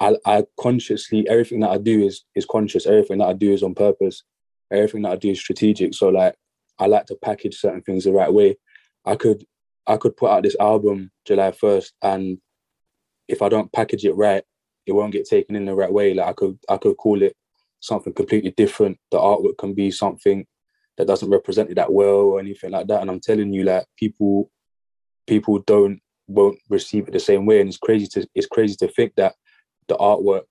I 0.00 0.16
I 0.26 0.44
consciously 0.58 1.28
everything 1.28 1.60
that 1.60 1.70
I 1.70 1.78
do 1.78 2.04
is 2.04 2.24
is 2.34 2.44
conscious. 2.46 2.86
Everything 2.86 3.18
that 3.18 3.28
I 3.28 3.32
do 3.34 3.52
is 3.52 3.62
on 3.62 3.74
purpose. 3.74 4.24
Everything 4.72 5.02
that 5.02 5.12
I 5.12 5.16
do 5.16 5.30
is 5.30 5.38
strategic. 5.40 5.94
So 5.94 6.08
like 6.08 6.34
I 6.78 6.86
like 6.86 7.06
to 7.06 7.16
package 7.16 7.56
certain 7.56 7.82
things 7.82 8.04
the 8.04 8.12
right 8.12 8.32
way. 8.32 8.56
I 9.04 9.16
could 9.16 9.44
I 9.86 9.96
could 9.96 10.16
put 10.16 10.30
out 10.30 10.42
this 10.42 10.56
album 10.58 11.10
July 11.26 11.52
first, 11.52 11.94
and 12.02 12.38
if 13.28 13.42
I 13.42 13.48
don't 13.48 13.72
package 13.72 14.04
it 14.04 14.16
right, 14.16 14.42
it 14.86 14.92
won't 14.92 15.12
get 15.12 15.28
taken 15.28 15.56
in 15.56 15.64
the 15.64 15.74
right 15.74 15.92
way. 15.92 16.14
Like 16.14 16.28
I 16.28 16.32
could 16.32 16.58
I 16.68 16.76
could 16.76 16.96
call 16.96 17.22
it 17.22 17.36
something 17.80 18.12
completely 18.12 18.52
different. 18.56 18.98
The 19.10 19.18
artwork 19.18 19.58
can 19.58 19.74
be 19.74 19.90
something 19.90 20.46
that 20.96 21.06
doesn't 21.06 21.30
represent 21.30 21.70
it 21.70 21.74
that 21.74 21.92
well 21.92 22.20
or 22.20 22.40
anything 22.40 22.70
like 22.70 22.86
that. 22.86 23.02
And 23.02 23.10
I'm 23.10 23.20
telling 23.20 23.52
you, 23.52 23.64
like 23.64 23.86
people 23.96 24.50
people 25.26 25.58
don't 25.60 26.00
won't 26.26 26.58
receive 26.70 27.06
it 27.08 27.12
the 27.12 27.20
same 27.20 27.46
way. 27.46 27.60
And 27.60 27.68
it's 27.68 27.78
crazy 27.78 28.06
to 28.08 28.26
it's 28.34 28.46
crazy 28.46 28.76
to 28.76 28.88
think 28.88 29.14
that 29.16 29.34
the 29.88 29.96
artwork 29.96 30.44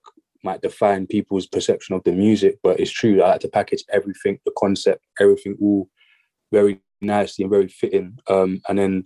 might 0.43 0.62
define 0.62 1.07
people's 1.07 1.47
perception 1.47 1.95
of 1.95 2.03
the 2.03 2.12
music, 2.12 2.57
but 2.62 2.79
it's 2.79 2.91
true. 2.91 3.21
I 3.21 3.29
like 3.29 3.41
to 3.41 3.47
package 3.47 3.83
everything, 3.91 4.39
the 4.45 4.51
concept, 4.57 5.03
everything 5.19 5.55
all 5.62 5.89
very 6.54 6.80
nicely 7.02 7.44
and 7.44 7.52
very 7.52 7.68
fitting. 7.68 8.18
Um, 8.30 8.62
and 8.70 8.78
then 8.78 9.06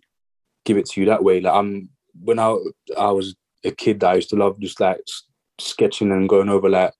give 0.65 0.77
it 0.77 0.85
to 0.89 0.99
you 0.99 1.07
that 1.07 1.23
way. 1.23 1.41
Like 1.41 1.53
I'm 1.53 1.89
when 2.19 2.39
I 2.39 2.55
I 2.97 3.11
was 3.11 3.35
a 3.63 3.71
kid 3.71 4.01
that 4.01 4.11
I 4.11 4.15
used 4.15 4.29
to 4.29 4.35
love 4.35 4.59
just 4.59 4.79
like 4.79 4.99
sketching 5.59 6.11
and 6.11 6.29
going 6.29 6.49
over 6.49 6.69
like 6.69 6.93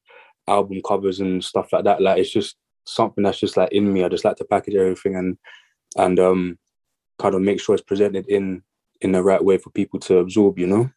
album 0.48 0.82
covers 0.88 1.20
and 1.20 1.44
stuff 1.44 1.72
like 1.74 1.84
that. 1.84 2.02
Like 2.02 2.20
it's 2.20 2.32
just 2.32 2.56
something 2.86 3.24
that's 3.24 3.40
just 3.40 3.58
like 3.58 3.72
in 3.72 3.92
me. 3.94 4.04
I 4.04 4.10
just 4.10 4.26
like 4.26 4.38
to 4.38 4.46
package 4.46 4.76
everything 4.76 5.16
and 5.16 5.38
and 5.98 6.20
um 6.20 6.58
kind 7.20 7.36
of 7.36 7.42
make 7.42 7.60
sure 7.60 7.76
it's 7.76 7.84
presented 7.84 8.26
in 8.28 8.64
in 9.02 9.12
the 9.12 9.22
right 9.22 9.44
way 9.44 9.58
for 9.58 9.70
people 9.72 10.00
to 10.00 10.18
absorb, 10.18 10.58
you 10.58 10.68
know? 10.68 10.90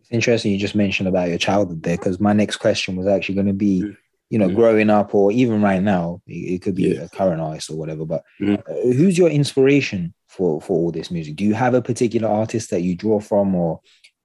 It's 0.00 0.10
interesting 0.10 0.52
you 0.52 0.58
just 0.58 0.74
mentioned 0.74 1.08
about 1.08 1.30
your 1.30 1.38
childhood 1.38 1.82
there 1.82 1.96
because 1.96 2.20
my 2.20 2.34
next 2.34 2.56
question 2.56 2.96
was 2.96 3.06
actually 3.06 3.36
going 3.36 3.46
to 3.46 3.54
be, 3.54 3.82
Mm. 3.82 3.96
You 4.30 4.38
know, 4.38 4.48
Mm. 4.48 4.54
growing 4.54 4.90
up 4.90 5.14
or 5.14 5.30
even 5.32 5.60
right 5.62 5.82
now, 5.82 6.20
it, 6.26 6.54
it 6.54 6.62
could 6.62 6.74
be 6.74 6.88
Yeah. 6.94 7.02
a 7.02 7.08
current 7.08 7.40
artist 7.40 7.70
or 7.70 7.76
whatever. 7.76 8.04
But 8.04 8.22
Mm. 8.40 8.58
uh, 8.68 8.92
who's 8.92 9.16
your 9.18 9.28
inspiration 9.28 10.14
for 10.28 10.60
for 10.60 10.76
all 10.78 10.90
this 10.90 11.10
music? 11.10 11.36
Do 11.36 11.44
you 11.44 11.54
have 11.54 11.74
a 11.74 11.82
particular 11.82 12.28
artist 12.28 12.70
that 12.70 12.82
you 12.82 12.94
draw 12.96 13.20
from 13.20 13.54
or 13.54 13.80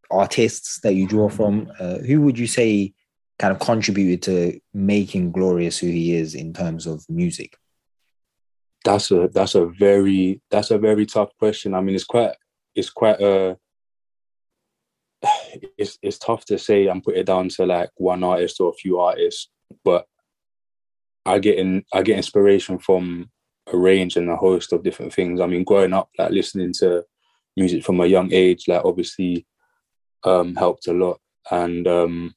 artists 0.10 0.80
that 0.82 0.96
you 0.96 1.08
draw 1.08 1.30
from? 1.30 1.72
Uh, 1.80 2.00
who 2.00 2.22
would 2.22 2.40
you 2.40 2.48
say 2.48 2.94
kind 3.38 3.52
of 3.54 3.60
contributed 3.60 4.22
to 4.24 4.60
making 4.74 5.32
Glorious 5.32 5.78
who 5.78 5.88
he 5.88 6.14
is 6.16 6.34
in 6.36 6.54
terms 6.54 6.88
of 6.88 7.06
music? 7.10 7.56
That's 8.86 9.12
a 9.12 9.30
that's 9.32 9.56
a 9.56 9.66
very 9.66 10.42
that's 10.50 10.72
a 10.72 10.78
very 10.78 11.06
tough 11.06 11.30
question. 11.38 11.74
I 11.74 11.82
mean 11.82 11.96
it's 11.96 12.06
quite 12.06 12.32
it's 12.74 12.90
quite 12.90 13.20
a 13.22 13.58
it's 15.78 15.98
it's 16.02 16.18
tough 16.18 16.46
to 16.46 16.58
say 16.58 16.88
and 16.88 17.04
put 17.04 17.18
it 17.18 17.26
down 17.26 17.50
to 17.50 17.66
like 17.66 17.90
one 17.96 18.24
artist 18.24 18.60
or 18.62 18.70
a 18.70 18.74
few 18.74 19.00
artists, 19.00 19.50
but 19.84 20.06
I 21.26 21.40
get 21.40 21.58
in 21.58 21.84
I 21.94 22.02
get 22.02 22.18
inspiration 22.18 22.80
from 22.80 23.30
a 23.72 23.78
range 23.78 24.18
and 24.18 24.30
a 24.30 24.36
host 24.36 24.74
of 24.74 24.84
different 24.84 25.14
things. 25.14 25.40
I 25.40 25.48
mean, 25.48 25.64
growing 25.64 25.94
up, 25.94 26.10
like 26.18 26.32
listening 26.32 26.74
to 26.80 27.04
music 27.56 27.84
from 27.84 28.00
a 28.00 28.06
young 28.06 28.34
age, 28.34 28.68
like 28.68 28.84
obviously 28.84 29.46
um 30.24 30.56
helped 30.56 30.88
a 30.88 30.94
lot. 30.94 31.20
And 31.52 31.88
um 31.88 32.34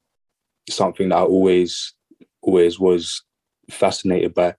something 0.68 1.08
that 1.08 1.18
I 1.18 1.22
always 1.22 1.94
always 2.42 2.78
was 2.78 3.22
fascinated 3.70 4.34
by, 4.34 4.54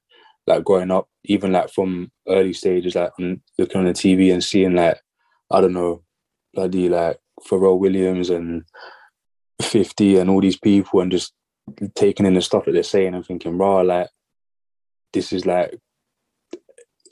like 0.48 0.64
growing 0.64 0.92
up, 0.92 1.08
even 1.26 1.52
like 1.52 1.70
from 1.70 2.12
early 2.28 2.54
stages, 2.54 2.96
like 2.96 3.12
on, 3.20 3.42
looking 3.58 3.80
on 3.80 3.86
the 3.86 3.94
TV 3.94 4.34
and 4.34 4.44
seeing 4.44 4.74
like, 4.74 5.00
I 5.52 5.62
don't 5.62 5.74
know, 5.74 6.04
bloody 6.54 6.90
like 6.90 7.18
Pharrell 7.48 7.80
Williams 7.80 8.30
and 8.30 8.64
50 9.62 10.18
and 10.18 10.30
all 10.30 10.42
these 10.42 10.58
people 10.58 11.02
and 11.02 11.12
just 11.12 11.34
taking 11.96 12.26
in 12.26 12.34
the 12.34 12.42
stuff 12.42 12.66
that 12.66 12.72
they're 12.72 12.84
saying 12.84 13.14
and 13.14 13.26
thinking, 13.26 13.58
raw, 13.58 13.82
like 13.82 14.10
this 15.12 15.32
is 15.34 15.46
like 15.46 15.80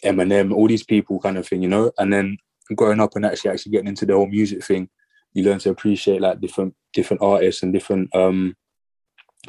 Eminem, 0.04 0.54
all 0.54 0.68
these 0.68 0.84
people 0.84 1.20
kind 1.20 1.38
of 1.38 1.48
thing, 1.48 1.62
you 1.62 1.70
know? 1.70 1.92
And 1.98 2.12
then 2.12 2.38
growing 2.76 3.00
up 3.00 3.16
and 3.16 3.26
actually 3.26 3.52
actually 3.52 3.72
getting 3.72 3.88
into 3.88 4.06
the 4.06 4.14
whole 4.14 4.28
music 4.28 4.64
thing, 4.64 4.90
you 5.34 5.44
learn 5.44 5.60
to 5.60 5.70
appreciate 5.70 6.22
like 6.22 6.42
different 6.42 6.76
different 6.94 7.22
artists 7.22 7.64
and 7.64 7.72
different 7.72 8.14
um 8.16 8.56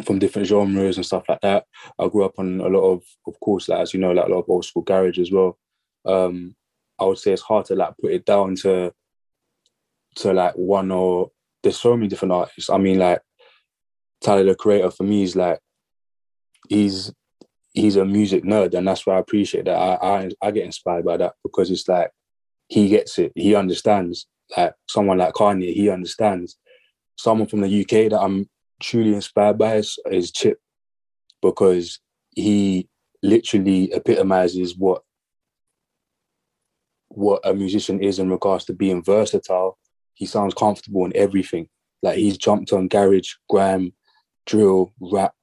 from 0.05 0.19
different 0.19 0.49
genres 0.49 0.97
and 0.97 1.05
stuff 1.05 1.25
like 1.29 1.41
that. 1.43 1.67
I 1.99 2.09
grew 2.09 2.25
up 2.25 2.39
on 2.39 2.61
a 2.61 2.69
lot 2.69 2.93
of 2.93 3.03
of 3.27 3.39
course, 3.41 3.69
like 3.69 3.81
as 3.81 3.95
you 3.95 4.01
know, 4.01 4.13
like 4.13 4.27
a 4.27 4.31
lot 4.31 4.41
of 4.41 4.49
old 4.49 4.65
school 4.65 4.83
garage 4.83 5.19
as 5.19 5.31
well. 5.31 5.59
Um 6.05 6.55
I 6.99 7.05
would 7.05 7.19
say 7.19 7.33
it's 7.33 7.43
hard 7.43 7.67
to 7.67 7.75
like 7.75 7.95
put 8.01 8.13
it 8.13 8.25
down 8.25 8.55
to 8.57 8.93
to 10.17 10.33
like 10.33 10.55
one 10.55 10.91
or 10.91 11.31
there's 11.63 11.79
so 11.79 11.97
many 11.97 12.09
different 12.09 12.33
artists. 12.33 12.71
I 12.71 12.79
mean 12.79 12.99
like 12.99 13.23
Tyler 14.23 14.45
the 14.45 14.55
creator 14.55 14.91
for 14.91 15.05
me 15.05 15.23
is 15.23 15.37
like 15.37 15.59
he's 16.69 17.13
he's 17.73 17.97
a 17.97 18.05
music 18.05 18.45
nerd 18.45 18.75
and 18.75 18.87
that's 18.87 19.07
why 19.07 19.17
I 19.17 19.19
appreciate 19.19 19.65
that. 19.67 19.77
I, 19.77 19.95
I 20.25 20.31
I 20.41 20.51
get 20.51 20.65
inspired 20.65 21.05
by 21.05 21.17
that 21.19 21.35
because 21.43 21.71
it's 21.71 21.89
like 21.89 22.11
he 22.69 22.89
gets 22.89 23.19
it, 23.19 23.33
he 23.35 23.55
understands. 23.55 24.27
Like 24.57 24.75
someone 24.89 25.19
like 25.19 25.35
Kanye, 25.35 25.73
he 25.75 25.91
understands. 25.91 26.57
Someone 27.17 27.49
from 27.49 27.61
the 27.61 27.81
UK 27.83 28.11
that 28.11 28.21
I'm 28.21 28.49
truly 28.81 29.15
inspired 29.15 29.59
by 29.59 29.77
is, 29.77 29.99
is 30.11 30.33
Chip 30.33 30.59
because 31.41 32.01
he 32.35 32.89
literally 33.23 33.93
epitomizes 33.93 34.77
what 34.77 35.03
what 37.09 37.41
a 37.45 37.53
musician 37.53 38.03
is 38.03 38.19
in 38.19 38.31
regards 38.31 38.65
to 38.65 38.73
being 38.73 39.03
versatile. 39.05 39.79
He 40.15 40.27
sounds 40.27 40.55
comfortable 40.55 41.05
in 41.05 41.13
everything. 41.15 41.69
Like 42.03 42.17
he's 42.17 42.39
jumped 42.39 42.73
on 42.73 42.89
garage, 42.89 43.35
grime, 43.49 43.93
drill, 44.47 44.93
rap, 45.01 45.35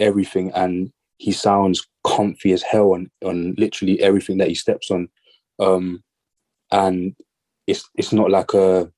everything, 0.00 0.52
and 0.52 0.92
he 1.18 1.32
sounds 1.32 1.86
comfy 2.04 2.52
as 2.52 2.62
hell 2.62 2.92
on, 2.92 3.10
on 3.24 3.54
literally 3.56 4.00
everything 4.00 4.38
that 4.38 4.48
he 4.48 4.54
steps 4.54 4.90
on. 4.90 5.08
Um, 5.58 6.02
and 6.70 7.14
it's 7.66 7.88
it's 7.94 8.12
not 8.12 8.30
like 8.30 8.52
a 8.54 8.90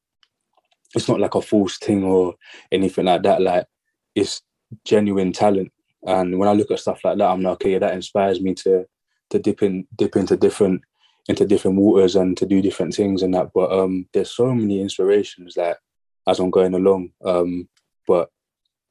it's 0.95 1.09
not 1.09 1.21
like 1.21 1.35
a 1.35 1.43
false 1.43 1.79
thing 1.79 2.05
or 2.05 2.35
anything 2.73 3.05
like 3.05 3.23
that. 3.23 3.43
Like 3.43 3.67
it's 4.15 4.43
genuine 4.85 5.33
talent. 5.33 5.73
And 6.07 6.39
when 6.39 6.49
I 6.49 6.53
look 6.53 6.71
at 6.71 6.81
stuff 6.81 7.01
like 7.05 7.19
that, 7.19 7.29
I'm 7.29 7.43
like, 7.43 7.55
okay, 7.55 7.79
that 7.79 7.95
inspires 7.95 8.41
me 8.41 8.55
to 8.55 8.87
to 9.31 9.39
dip 9.39 9.63
in 9.63 9.87
dip 9.97 10.17
into 10.17 10.37
different 10.37 10.83
into 11.29 11.45
different 11.45 11.77
waters 11.77 12.15
and 12.15 12.37
to 12.37 12.47
do 12.47 12.63
different 12.63 12.95
things 12.95 13.23
and 13.23 13.35
that. 13.35 13.51
But 13.55 13.73
um 13.73 14.09
there's 14.13 14.31
so 14.31 14.55
many 14.55 14.81
inspirations 14.81 15.55
that 15.55 15.79
as 16.27 16.39
I'm 16.39 16.51
going 16.51 16.75
along. 16.75 17.11
Um 17.25 17.69
but 18.07 18.31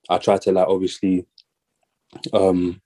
I 0.10 0.18
try 0.18 0.38
to 0.38 0.52
like 0.52 0.68
obviously 0.68 1.26
um 2.34 2.82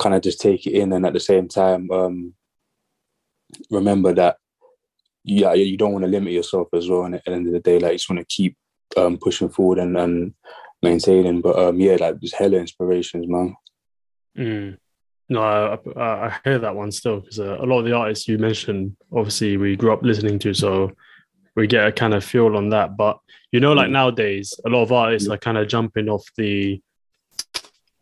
kind 0.00 0.14
of 0.14 0.22
just 0.22 0.40
take 0.40 0.66
it 0.66 0.72
in 0.72 0.92
and 0.92 1.06
at 1.06 1.12
the 1.12 1.20
same 1.20 1.48
time 1.48 1.90
um 1.90 2.34
remember 3.70 4.12
that 4.14 4.36
yeah, 5.24 5.52
you 5.54 5.76
don't 5.76 5.92
want 5.92 6.04
to 6.04 6.10
limit 6.10 6.32
yourself 6.32 6.68
as 6.74 6.88
well. 6.88 7.04
And 7.04 7.14
at 7.14 7.24
the 7.24 7.32
end 7.32 7.46
of 7.46 7.52
the 7.52 7.60
day, 7.60 7.78
like 7.78 7.92
you 7.92 7.98
just 7.98 8.10
want 8.10 8.20
to 8.20 8.34
keep 8.34 8.56
um, 8.96 9.18
pushing 9.18 9.48
forward 9.48 9.78
and, 9.78 9.96
and 9.96 10.34
maintaining. 10.82 11.40
But 11.40 11.58
um, 11.58 11.80
yeah, 11.80 11.96
like 12.00 12.20
there's 12.20 12.34
hella 12.34 12.56
inspirations, 12.56 13.26
man. 13.28 13.54
Mm. 14.36 14.78
No, 15.28 15.42
I, 15.42 15.78
I, 15.98 16.26
I 16.26 16.38
hear 16.44 16.58
that 16.58 16.74
one 16.74 16.90
still 16.90 17.20
because 17.20 17.38
uh, 17.38 17.58
a 17.60 17.64
lot 17.64 17.78
of 17.78 17.84
the 17.84 17.94
artists 17.94 18.26
you 18.28 18.38
mentioned, 18.38 18.96
obviously, 19.14 19.56
we 19.56 19.76
grew 19.76 19.92
up 19.92 20.02
listening 20.02 20.38
to, 20.40 20.52
so 20.52 20.90
we 21.56 21.66
get 21.66 21.86
a 21.86 21.92
kind 21.92 22.14
of 22.14 22.24
feel 22.24 22.56
on 22.56 22.70
that. 22.70 22.96
But 22.96 23.18
you 23.52 23.60
know, 23.60 23.72
like 23.72 23.88
Mm. 23.88 23.92
nowadays, 23.92 24.54
a 24.64 24.70
lot 24.70 24.82
of 24.82 24.92
artists 24.92 25.28
are 25.28 25.36
kind 25.38 25.58
of 25.58 25.68
jumping 25.68 26.08
off 26.08 26.24
the. 26.36 26.80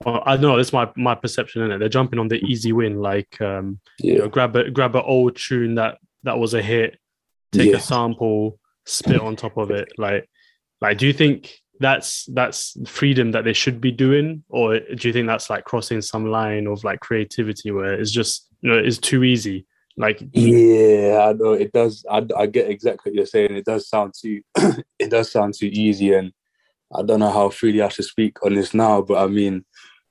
Well, 0.05 0.23
I 0.25 0.33
don't 0.37 0.43
know. 0.43 0.57
It's 0.59 0.73
my 0.73 0.91
my 0.97 1.15
perception 1.15 1.63
in 1.63 1.73
it. 1.73 1.79
They're 1.79 1.89
jumping 1.89 2.19
on 2.19 2.29
the 2.29 2.43
easy 2.45 2.73
win, 2.73 2.97
like 3.01 3.39
um, 3.41 3.81
you 3.99 4.19
know, 4.19 4.29
grab 4.29 4.57
a 4.57 4.71
grab 4.71 4.97
an 4.97 5.03
old 5.05 5.37
tune 5.37 5.75
that 5.75 5.99
that 6.23 6.39
was 6.39 6.55
a 6.55 6.63
hit, 6.63 6.99
take 7.53 7.71
Yeah. 7.71 7.77
a 7.77 7.81
sample, 7.81 8.59
spit 8.87 9.21
on 9.21 9.37
top 9.37 9.57
of 9.59 9.71
it. 9.71 9.89
Like, 9.99 10.29
like, 10.81 10.97
do 10.99 11.07
you 11.07 11.13
think 11.13 11.53
that's 11.81 12.25
that's 12.33 12.77
freedom 12.89 13.33
that 13.33 13.45
they 13.45 13.53
should 13.53 13.79
be 13.81 13.91
doing, 13.93 14.43
or 14.49 14.79
do 14.81 15.09
you 15.09 15.13
think 15.13 15.27
that's 15.27 15.51
like 15.51 15.65
crossing 15.65 16.01
some 16.01 16.27
line 16.31 16.67
of 16.67 16.83
like 16.83 17.01
creativity 17.01 17.71
where 17.71 17.93
it's 17.93 18.11
just 18.11 18.47
you 18.63 18.71
know 18.71 18.79
it's 18.79 18.99
too 18.99 19.23
easy? 19.23 19.67
Like, 20.01 20.23
yeah, 20.33 21.27
I 21.29 21.33
know 21.35 21.53
it 21.53 21.73
does. 21.73 22.05
I, 22.11 22.27
I 22.37 22.47
get 22.47 22.71
exactly 22.71 23.11
what 23.11 23.17
you're 23.17 23.27
saying. 23.27 23.55
It 23.55 23.65
does 23.67 23.87
sound 23.89 24.15
too, 24.21 24.41
it 24.99 25.11
does 25.11 25.31
sound 25.31 25.55
too 25.55 25.67
easy, 25.71 26.15
and 26.15 26.33
I 26.95 27.03
don't 27.03 27.21
know 27.21 27.31
how 27.31 27.51
freely 27.51 27.83
I 27.83 27.89
should 27.89 28.07
speak 28.07 28.43
on 28.45 28.55
this 28.55 28.73
now. 28.73 29.03
But 29.03 29.23
I 29.23 29.27
mean, 29.27 29.65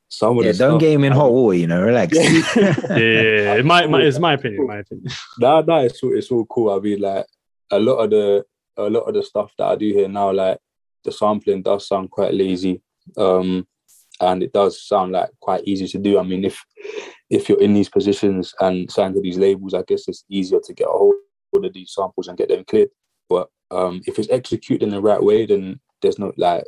some 0.08 0.38
of 0.38 0.45
Yeah, 0.45 0.52
the 0.52 0.58
don't 0.60 0.71
stuff- 0.73 0.82
get 0.82 0.91
him 0.93 1.04
in 1.06 1.12
hot 1.13 1.32
water, 1.32 1.58
you 1.58 1.67
know, 1.67 1.82
relax. 1.82 2.15
yeah, 2.17 3.56
it 3.56 3.65
might, 3.65 3.89
my, 3.89 4.02
it's 4.02 4.19
my 4.19 4.34
opinion. 4.34 4.67
My 4.67 4.78
opinion. 4.80 5.08
Nah, 5.39 5.62
nah, 5.62 5.80
it's 5.82 6.02
all, 6.04 6.15
it's 6.17 6.30
all 6.32 6.45
cool. 6.45 6.69
I 6.71 6.80
mean, 6.80 7.02
like 7.02 7.25
a 7.71 7.80
lot 7.80 7.97
of 7.97 8.10
the 8.12 8.45
a 8.78 8.89
lot 8.89 9.02
of 9.10 9.13
the 9.15 9.23
stuff 9.23 9.52
that 9.58 9.65
I 9.67 9.75
do 9.75 9.88
here 9.91 10.08
now, 10.08 10.32
like 10.32 10.58
the 11.04 11.12
sampling 11.12 11.62
does 11.63 11.88
sound 11.88 12.12
quite 12.12 12.34
lazy, 12.34 12.82
um, 13.17 13.67
and 14.19 14.43
it 14.43 14.53
does 14.53 14.86
sound 14.86 15.13
like 15.13 15.29
quite 15.39 15.63
easy 15.65 15.88
to 15.88 15.97
do. 15.97 16.19
I 16.19 16.23
mean, 16.23 16.45
if 16.45 16.63
if 17.29 17.47
you're 17.47 17.62
in 17.62 17.73
these 17.73 17.89
positions 17.89 18.53
and 18.60 18.91
signed 18.91 19.15
to 19.15 19.21
these 19.21 19.38
labels, 19.38 19.73
I 19.73 19.84
guess 19.84 20.08
it's 20.08 20.23
easier 20.29 20.60
to 20.60 20.73
get 20.73 20.88
a 20.88 20.91
hold 20.91 21.15
of 21.53 21.73
these 21.73 21.93
samples 21.93 22.27
and 22.27 22.38
get 22.38 22.49
them 22.49 22.63
cleared. 22.65 22.89
But 23.29 23.49
um, 23.71 24.01
if 24.08 24.17
it's 24.17 24.29
executed 24.29 24.84
in 24.84 24.89
the 24.89 25.01
right 25.01 25.21
way, 25.21 25.45
then 25.45 25.79
there's 26.01 26.19
no 26.19 26.34
like, 26.38 26.63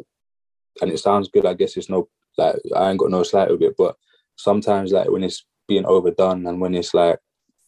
and 0.82 0.92
it 0.92 1.00
sounds 1.00 1.30
good. 1.30 1.46
I 1.46 1.54
guess 1.54 1.78
it's 1.78 1.90
no 1.90 2.10
like 2.38 2.56
I 2.76 2.90
ain't 2.90 3.00
got 3.00 3.12
no 3.12 3.24
slight 3.24 3.50
with 3.50 3.62
it. 3.62 3.76
But 3.78 3.96
sometimes, 4.36 4.92
like 4.92 5.10
when 5.10 5.24
it's 5.24 5.46
being 5.68 5.86
overdone 5.86 6.46
and 6.48 6.60
when 6.60 6.76
it's 6.76 6.94
like 6.94 7.20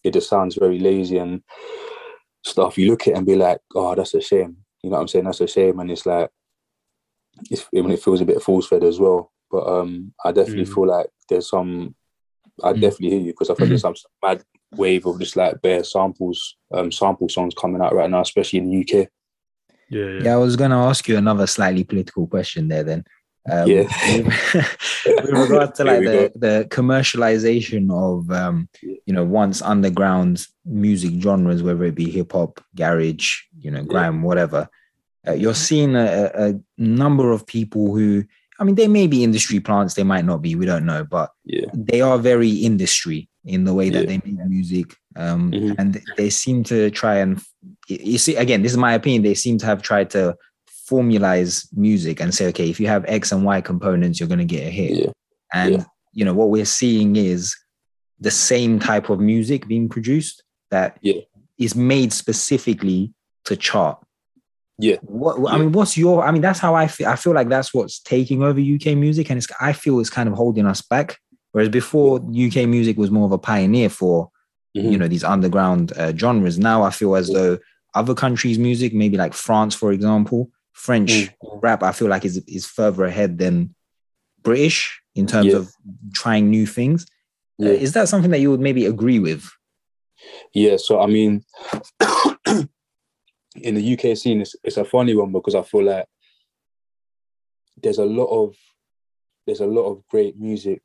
it 0.04 0.14
just 0.14 0.30
sounds 0.30 0.56
very 0.56 0.80
lazy 0.80 1.18
and 1.18 1.42
stuff. 2.44 2.78
You 2.78 2.90
look 2.90 3.04
at 3.04 3.10
it 3.10 3.18
and 3.18 3.26
be 3.26 3.36
like, 3.36 3.60
oh, 3.74 3.96
that's 3.96 4.14
a 4.14 4.22
shame. 4.22 4.58
You 4.84 4.90
know 4.90 4.98
what 4.98 5.02
I'm 5.04 5.08
saying? 5.08 5.26
That's 5.26 5.42
a 5.42 5.48
shame. 5.48 5.80
And 5.80 5.90
it's 5.90 6.06
like, 6.06 6.30
it's, 7.50 7.66
mean, 7.72 7.92
it 7.92 8.04
feels 8.04 8.22
a 8.22 8.26
bit 8.26 8.42
force 8.42 8.68
fed 8.68 8.84
as 8.84 9.00
well. 9.00 9.32
But 9.54 9.68
um, 9.68 10.14
I 10.26 10.32
definitely 10.32 10.66
Mhm. 10.66 10.74
feel 10.74 10.88
like 10.88 11.08
there's 11.30 11.50
some, 11.50 11.94
I 12.64 12.74
Mm. 12.74 12.82
definitely 12.82 13.10
hear 13.12 13.20
you 13.28 13.34
because 13.34 13.52
I 13.52 13.56
feel 13.56 13.68
there's 13.68 13.82
some 13.82 13.94
mad 14.24 14.44
wave 14.76 15.06
of 15.06 15.20
just 15.20 15.36
like 15.36 15.62
bare 15.62 15.84
samples, 15.84 16.40
um, 16.76 16.92
sample 16.92 17.30
songs 17.30 17.54
coming 17.62 17.82
out 17.84 17.94
right 17.94 18.10
now, 18.10 18.22
especially 18.22 18.60
in 18.60 18.66
the 18.70 18.78
UK. 18.82 19.08
Yeah, 19.90 20.06
yeah. 20.06 20.24
Yeah, 20.24 20.34
I 20.34 20.38
was 20.38 20.56
going 20.56 20.72
to 20.72 20.78
ask 20.78 21.08
you 21.08 21.18
another 21.18 21.46
slightly 21.46 21.84
political 21.84 22.26
question 22.26 22.68
there 22.68 22.84
then. 22.84 23.04
Um, 23.52 23.70
Yeah. 23.70 23.84
with 24.08 24.28
regard 25.44 25.76
to 25.76 25.84
like 25.90 26.00
we 26.00 26.06
the, 26.08 26.32
the 26.36 26.68
commercialization 26.70 27.92
of, 27.92 28.32
um, 28.32 28.68
you 28.82 29.14
know, 29.14 29.24
once 29.24 29.62
underground 29.62 30.48
music 30.66 31.22
genres, 31.22 31.62
whether 31.62 31.84
it 31.84 31.96
be 31.96 32.10
hip 32.10 32.32
hop, 32.32 32.60
garage, 32.76 33.42
you 33.60 33.70
know, 33.70 33.84
grime, 33.84 34.24
whatever, 34.24 34.68
uh, 35.28 35.34
you're 35.34 35.54
seeing 35.56 35.96
a, 35.96 36.32
a 36.34 36.50
a 36.50 36.60
number 36.78 37.32
of 37.32 37.46
people 37.46 37.94
who, 37.96 38.24
I 38.60 38.64
mean, 38.64 38.76
they 38.76 38.88
may 38.88 39.08
be 39.08 39.24
industry 39.24 39.60
plants, 39.60 39.94
they 39.96 40.04
might 40.04 40.26
not 40.26 40.42
be, 40.42 40.56
we 40.56 40.66
don't 40.66 40.86
know, 40.86 41.04
but 41.04 41.32
Yeah. 41.46 41.66
they 41.74 42.02
are 42.02 42.18
very 42.20 42.50
industry 42.52 43.30
in 43.46 43.64
the 43.66 43.74
way 43.74 43.90
that 43.90 44.02
Yeah. 44.02 44.06
they 44.18 44.22
make 44.32 44.46
music 44.48 44.96
um, 45.16 45.52
Mhm. 45.52 45.76
and 45.78 46.02
they 46.18 46.30
seem 46.30 46.64
to 46.64 46.90
try 46.90 47.16
and 47.18 47.40
you 47.88 48.18
see 48.18 48.36
again 48.36 48.62
this 48.64 48.72
is 48.72 48.78
my 48.78 48.94
opinion 48.94 49.22
they 49.22 49.36
seem 49.36 49.58
to 49.60 49.66
have 49.66 49.82
tried 49.82 50.10
to 50.10 50.36
formalize 50.90 51.68
music 51.76 52.20
and 52.22 52.34
say 52.34 52.48
okay 52.48 52.70
if 52.70 52.80
you 52.80 52.88
have 52.88 53.04
x 53.08 53.32
and 53.32 53.44
y 53.44 53.62
components 53.62 54.20
you're 54.20 54.30
going 54.30 54.40
to 54.48 54.56
get 54.58 54.66
a 54.68 54.70
hit 54.72 54.92
Yeah. 54.92 55.12
and 55.54 55.86
you 56.14 56.24
know 56.26 56.34
what 56.34 56.50
we're 56.50 56.66
seeing 56.82 57.16
is 57.16 57.56
the 58.20 58.32
same 58.32 58.80
type 58.80 59.10
of 59.10 59.20
music 59.20 59.68
being 59.68 59.88
produced 59.90 60.44
that 60.72 60.98
is 61.60 61.76
made 61.76 62.12
specifically 62.14 63.14
to 63.46 63.56
chart 63.56 63.98
Yeah. 64.84 64.98
what 65.04 65.36
I 65.52 65.56
Yeah. 65.56 65.62
mean, 65.62 65.72
what's 65.78 65.96
your? 66.04 66.16
I 66.28 66.32
mean, 66.32 66.42
that's 66.48 66.60
how 66.66 66.74
I 66.84 66.88
feel. 66.88 67.08
I 67.08 67.16
feel 67.24 67.34
like 67.40 67.50
that's 67.50 67.74
what's 67.74 68.00
taking 68.00 68.40
over 68.48 68.60
UK 68.60 68.86
music, 69.06 69.30
and 69.30 69.38
it's. 69.40 69.48
I 69.70 69.72
feel 69.74 70.00
it's 70.02 70.10
kind 70.18 70.28
of 70.30 70.36
holding 70.36 70.66
us 70.74 70.82
back. 70.94 71.08
Whereas 71.54 71.70
before, 71.70 72.12
UK 72.48 72.58
music 72.76 72.98
was 72.98 73.12
more 73.12 73.26
of 73.26 73.32
a 73.32 73.38
pioneer 73.52 73.90
for 73.90 74.16
Mhm. 74.76 74.92
you 74.92 74.98
know 74.98 75.08
these 75.08 75.24
underground 75.24 75.86
uh, 76.02 76.12
genres. 76.22 76.58
Now 76.58 76.78
I 76.84 76.92
feel 77.00 77.16
as 77.16 77.28
though 77.30 77.54
other 78.02 78.16
countries' 78.16 78.58
music, 78.68 78.92
maybe 78.94 79.18
like 79.24 79.34
France, 79.48 79.74
for 79.82 79.90
example, 79.98 80.50
French 80.86 81.12
Mm. 81.12 81.60
rap, 81.66 81.82
I 81.84 81.92
feel 81.98 82.10
like 82.14 82.26
is 82.26 82.38
is 82.58 82.66
further 82.66 83.04
ahead 83.06 83.38
than 83.38 83.76
British 84.48 84.78
in 85.16 85.26
terms 85.28 85.48
Yeah. 85.52 85.60
of 85.60 85.72
trying 86.22 86.50
new 86.50 86.66
things. 86.66 87.06
Uh, 87.62 87.66
is 87.86 87.92
that 87.94 88.10
something 88.10 88.32
that 88.32 88.42
you 88.42 88.50
would 88.52 88.60
maybe 88.68 88.86
agree 88.94 89.20
with? 89.20 89.44
Yeah, 90.54 90.78
so 90.78 91.00
I 91.00 91.08
mean, 91.18 91.44
in 93.56 93.76
the 93.76 93.94
UK 93.94 94.18
scene, 94.18 94.42
it's, 94.42 94.56
it's 94.64 94.78
a 94.78 94.86
funny 94.86 95.16
one 95.16 95.32
because 95.32 95.56
I 95.56 95.64
feel 95.64 95.84
like 95.84 96.06
there's 97.82 97.98
a 97.98 98.06
lot 98.06 98.26
of 98.28 98.56
there's 99.46 99.60
a 99.60 99.66
lot 99.66 99.90
of 99.90 100.08
great 100.08 100.40
music 100.40 100.82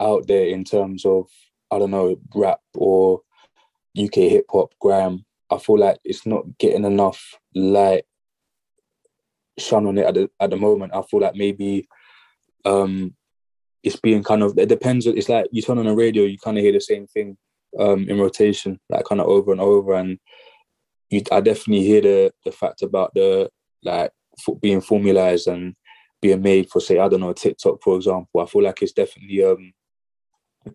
out 0.00 0.26
there 0.26 0.46
in 0.46 0.64
terms 0.64 1.04
of 1.04 1.28
I 1.70 1.78
don't 1.78 1.90
know 1.90 2.16
rap 2.34 2.60
or 2.74 3.22
UK 3.98 4.14
hip 4.14 4.46
hop, 4.50 4.74
grime. 4.80 5.24
I 5.50 5.58
feel 5.58 5.78
like 5.78 5.98
it's 6.04 6.26
not 6.26 6.58
getting 6.58 6.84
enough 6.84 7.38
light 7.54 8.04
shone 9.58 9.86
on 9.86 9.98
it 9.98 10.06
at 10.06 10.14
the 10.14 10.30
at 10.40 10.50
the 10.50 10.56
moment. 10.56 10.94
I 10.94 11.02
feel 11.02 11.20
like 11.20 11.34
maybe 11.34 11.88
um 12.64 13.14
it's 13.82 13.96
being 13.96 14.22
kind 14.22 14.42
of 14.42 14.58
it 14.58 14.68
depends. 14.68 15.06
It's 15.06 15.28
like 15.28 15.46
you 15.52 15.62
turn 15.62 15.78
on 15.78 15.86
a 15.86 15.94
radio, 15.94 16.24
you 16.24 16.38
kind 16.38 16.56
of 16.56 16.64
hear 16.64 16.72
the 16.72 16.80
same 16.80 17.06
thing 17.06 17.36
um, 17.78 18.08
in 18.08 18.18
rotation, 18.18 18.80
like 18.88 19.04
kind 19.04 19.20
of 19.20 19.26
over 19.26 19.52
and 19.52 19.60
over. 19.60 19.94
And 19.94 20.18
you, 21.14 21.22
I 21.32 21.40
definitely 21.40 21.84
hear 21.84 22.00
the 22.00 22.32
the 22.44 22.52
fact 22.52 22.82
about 22.82 23.12
the 23.14 23.50
like 23.82 24.12
being 24.60 24.80
formalized 24.80 25.46
and 25.46 25.74
being 26.20 26.42
made 26.42 26.70
for, 26.70 26.80
say, 26.80 26.98
I 26.98 27.08
don't 27.08 27.20
know, 27.20 27.32
TikTok, 27.32 27.82
for 27.82 27.96
example. 27.96 28.40
I 28.40 28.46
feel 28.46 28.62
like 28.62 28.82
it's 28.82 28.92
definitely 28.92 29.44
um, 29.44 29.72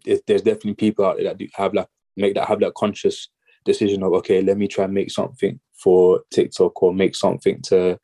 it, 0.06 0.22
there's 0.28 0.44
definitely 0.44 0.76
people 0.76 1.06
out 1.06 1.18
there 1.18 1.26
that 1.26 1.38
do 1.38 1.48
have 1.56 1.74
like 1.74 1.88
make 2.16 2.36
that 2.36 2.48
have 2.48 2.60
that 2.60 2.76
conscious 2.76 3.30
decision 3.66 4.04
of 4.04 4.14
okay, 4.14 4.42
let 4.42 4.58
me 4.58 4.68
try 4.68 4.86
and 4.86 4.94
make 4.94 5.12
something 5.12 5.60
for 5.82 6.22
TikTok 6.32 6.82
or 6.84 6.94
make 6.94 7.16
something 7.16 7.62
to 7.64 7.98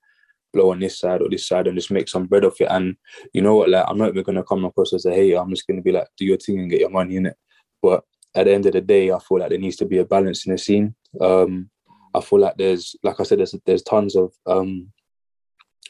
blow 0.54 0.72
on 0.72 0.80
this 0.80 1.00
side 1.00 1.22
or 1.22 1.30
this 1.30 1.48
side 1.48 1.68
and 1.68 1.78
just 1.78 1.92
make 1.92 2.08
some 2.10 2.26
bread 2.26 2.46
off 2.46 2.62
it. 2.62 2.68
And 2.70 2.96
you 3.34 3.42
know 3.42 3.56
what, 3.56 3.70
like 3.70 3.86
I'm 3.88 3.98
not 3.98 4.10
even 4.10 4.24
gonna 4.24 4.44
come 4.44 4.66
across 4.66 4.94
as 4.94 5.06
a 5.06 5.14
hater. 5.14 5.38
I'm 5.38 5.50
just 5.50 5.68
gonna 5.68 5.82
be 5.82 5.92
like, 5.92 6.08
do 6.18 6.26
your 6.26 6.38
thing 6.38 6.60
and 6.60 6.70
get 6.70 6.80
your 6.80 6.90
money 6.90 7.18
in 7.18 7.28
it. 7.28 7.36
But 7.82 8.04
at 8.34 8.46
the 8.46 8.54
end 8.54 8.66
of 8.66 8.74
the 8.74 8.82
day, 8.82 9.12
I 9.12 9.20
feel 9.20 9.40
like 9.40 9.50
there 9.50 9.60
needs 9.60 9.78
to 9.78 9.86
be 9.86 10.00
a 10.00 10.06
balance 10.06 10.46
in 10.46 10.52
the 10.52 10.58
scene. 10.58 10.96
Um, 11.22 11.70
I 12.16 12.22
feel 12.22 12.40
like 12.40 12.56
there's, 12.58 12.96
like 13.04 13.20
I 13.20 13.24
said, 13.24 13.40
there's 13.40 13.56
there's 13.66 13.84
tons 13.84 14.16
of 14.16 14.34
um, 14.46 14.92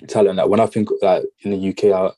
talent. 0.08 0.38
Like 0.38 0.50
when 0.50 0.60
I 0.60 0.66
think 0.66 0.90
like 1.02 1.24
in 1.42 1.52
the 1.52 1.70
UK, 1.70 1.96
I, 1.96 2.12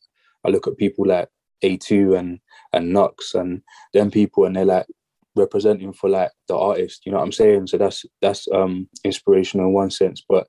I 0.45 0.49
look 0.49 0.67
at 0.67 0.77
people 0.77 1.05
like 1.05 1.29
A2 1.63 2.17
and 2.17 2.39
and 2.73 2.93
Knucks 2.93 3.35
and 3.35 3.61
them 3.93 4.11
people, 4.11 4.45
and 4.45 4.55
they're 4.55 4.65
like 4.65 4.87
representing 5.35 5.93
for 5.93 6.09
like 6.09 6.31
the 6.47 6.55
artist. 6.55 7.05
You 7.05 7.11
know 7.11 7.19
what 7.19 7.25
I'm 7.25 7.31
saying? 7.31 7.67
So 7.67 7.77
that's 7.77 8.05
that's 8.21 8.47
um, 8.53 8.89
inspirational 9.03 9.67
in 9.67 9.73
one 9.73 9.91
sense, 9.91 10.23
but 10.27 10.47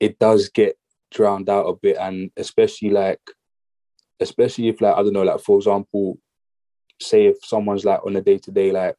it 0.00 0.18
does 0.18 0.48
get 0.48 0.76
drowned 1.10 1.48
out 1.48 1.66
a 1.66 1.74
bit, 1.74 1.96
and 1.98 2.30
especially 2.36 2.90
like, 2.90 3.20
especially 4.20 4.68
if 4.68 4.80
like 4.80 4.94
I 4.94 5.02
don't 5.02 5.12
know, 5.12 5.22
like 5.22 5.40
for 5.40 5.56
example, 5.56 6.18
say 7.00 7.26
if 7.26 7.38
someone's 7.44 7.84
like 7.84 8.04
on 8.04 8.16
a 8.16 8.20
day 8.20 8.38
to 8.38 8.50
day 8.50 8.72
like 8.72 8.96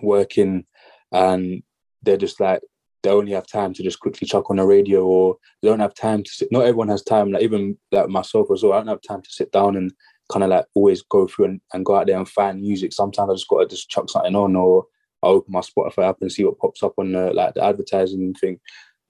working 0.00 0.64
and 1.10 1.62
they're 2.02 2.16
just 2.16 2.40
like 2.40 2.60
they 3.02 3.10
only 3.10 3.32
have 3.32 3.46
time 3.46 3.74
to 3.74 3.82
just 3.82 3.98
quickly 4.00 4.26
chuck 4.26 4.48
on 4.50 4.56
the 4.56 4.64
radio 4.64 5.04
or 5.04 5.36
they 5.60 5.68
don't 5.68 5.80
have 5.80 5.94
time 5.94 6.22
to 6.22 6.30
sit 6.30 6.48
not 6.52 6.60
everyone 6.62 6.88
has 6.88 7.02
time 7.02 7.32
like 7.32 7.42
even 7.42 7.76
like 7.90 8.08
myself 8.08 8.48
as 8.52 8.62
well 8.62 8.72
i 8.72 8.76
don't 8.76 8.88
have 8.88 9.02
time 9.02 9.22
to 9.22 9.30
sit 9.30 9.50
down 9.52 9.76
and 9.76 9.92
kind 10.30 10.44
of 10.44 10.50
like 10.50 10.64
always 10.74 11.02
go 11.02 11.26
through 11.26 11.46
and, 11.46 11.60
and 11.72 11.84
go 11.84 11.96
out 11.96 12.06
there 12.06 12.16
and 12.16 12.28
find 12.28 12.60
music 12.60 12.92
sometimes 12.92 13.30
i 13.30 13.34
just 13.34 13.48
gotta 13.48 13.66
just 13.66 13.88
chuck 13.90 14.08
something 14.08 14.36
on 14.36 14.54
or 14.56 14.86
i 15.22 15.26
open 15.26 15.52
my 15.52 15.60
spotify 15.60 16.08
app 16.08 16.16
and 16.20 16.30
see 16.32 16.44
what 16.44 16.58
pops 16.58 16.82
up 16.82 16.94
on 16.98 17.12
the 17.12 17.32
like 17.32 17.54
the 17.54 17.64
advertising 17.64 18.32
thing 18.34 18.58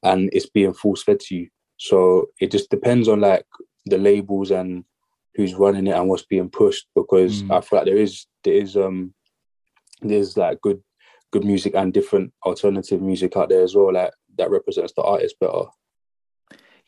and 0.03 0.31
it's 0.33 0.47
being 0.49 0.73
force 0.73 1.03
fed 1.03 1.21
to 1.21 1.35
you 1.35 1.49
so 1.77 2.27
it 2.41 2.51
just 2.51 2.71
depends 2.71 3.09
on 3.09 3.21
like 3.21 3.45
the 3.87 3.99
labels 3.99 4.51
and 4.51 4.85
who's 5.35 5.55
running 5.55 5.87
it 5.87 5.95
and 5.95 6.09
what's 6.09 6.25
being 6.27 6.49
pushed 6.49 6.87
because 6.95 7.43
Mm. 7.43 7.57
I 7.57 7.61
feel 7.61 7.79
like 7.79 7.87
there 7.87 7.97
is 7.97 8.27
there 8.45 8.55
is 8.55 8.77
um 8.77 9.15
there's 10.01 10.37
like 10.37 10.61
good 10.61 10.83
good 11.33 11.45
music 11.45 11.75
and 11.75 11.93
different 11.93 12.33
alternative 12.45 13.03
music 13.03 13.37
out 13.37 13.49
there 13.49 13.63
as 13.63 13.75
well, 13.75 13.93
like 13.93 14.13
that 14.39 14.51
represents 14.51 14.93
the 14.93 15.03
artist 15.03 15.35
better. 15.41 15.65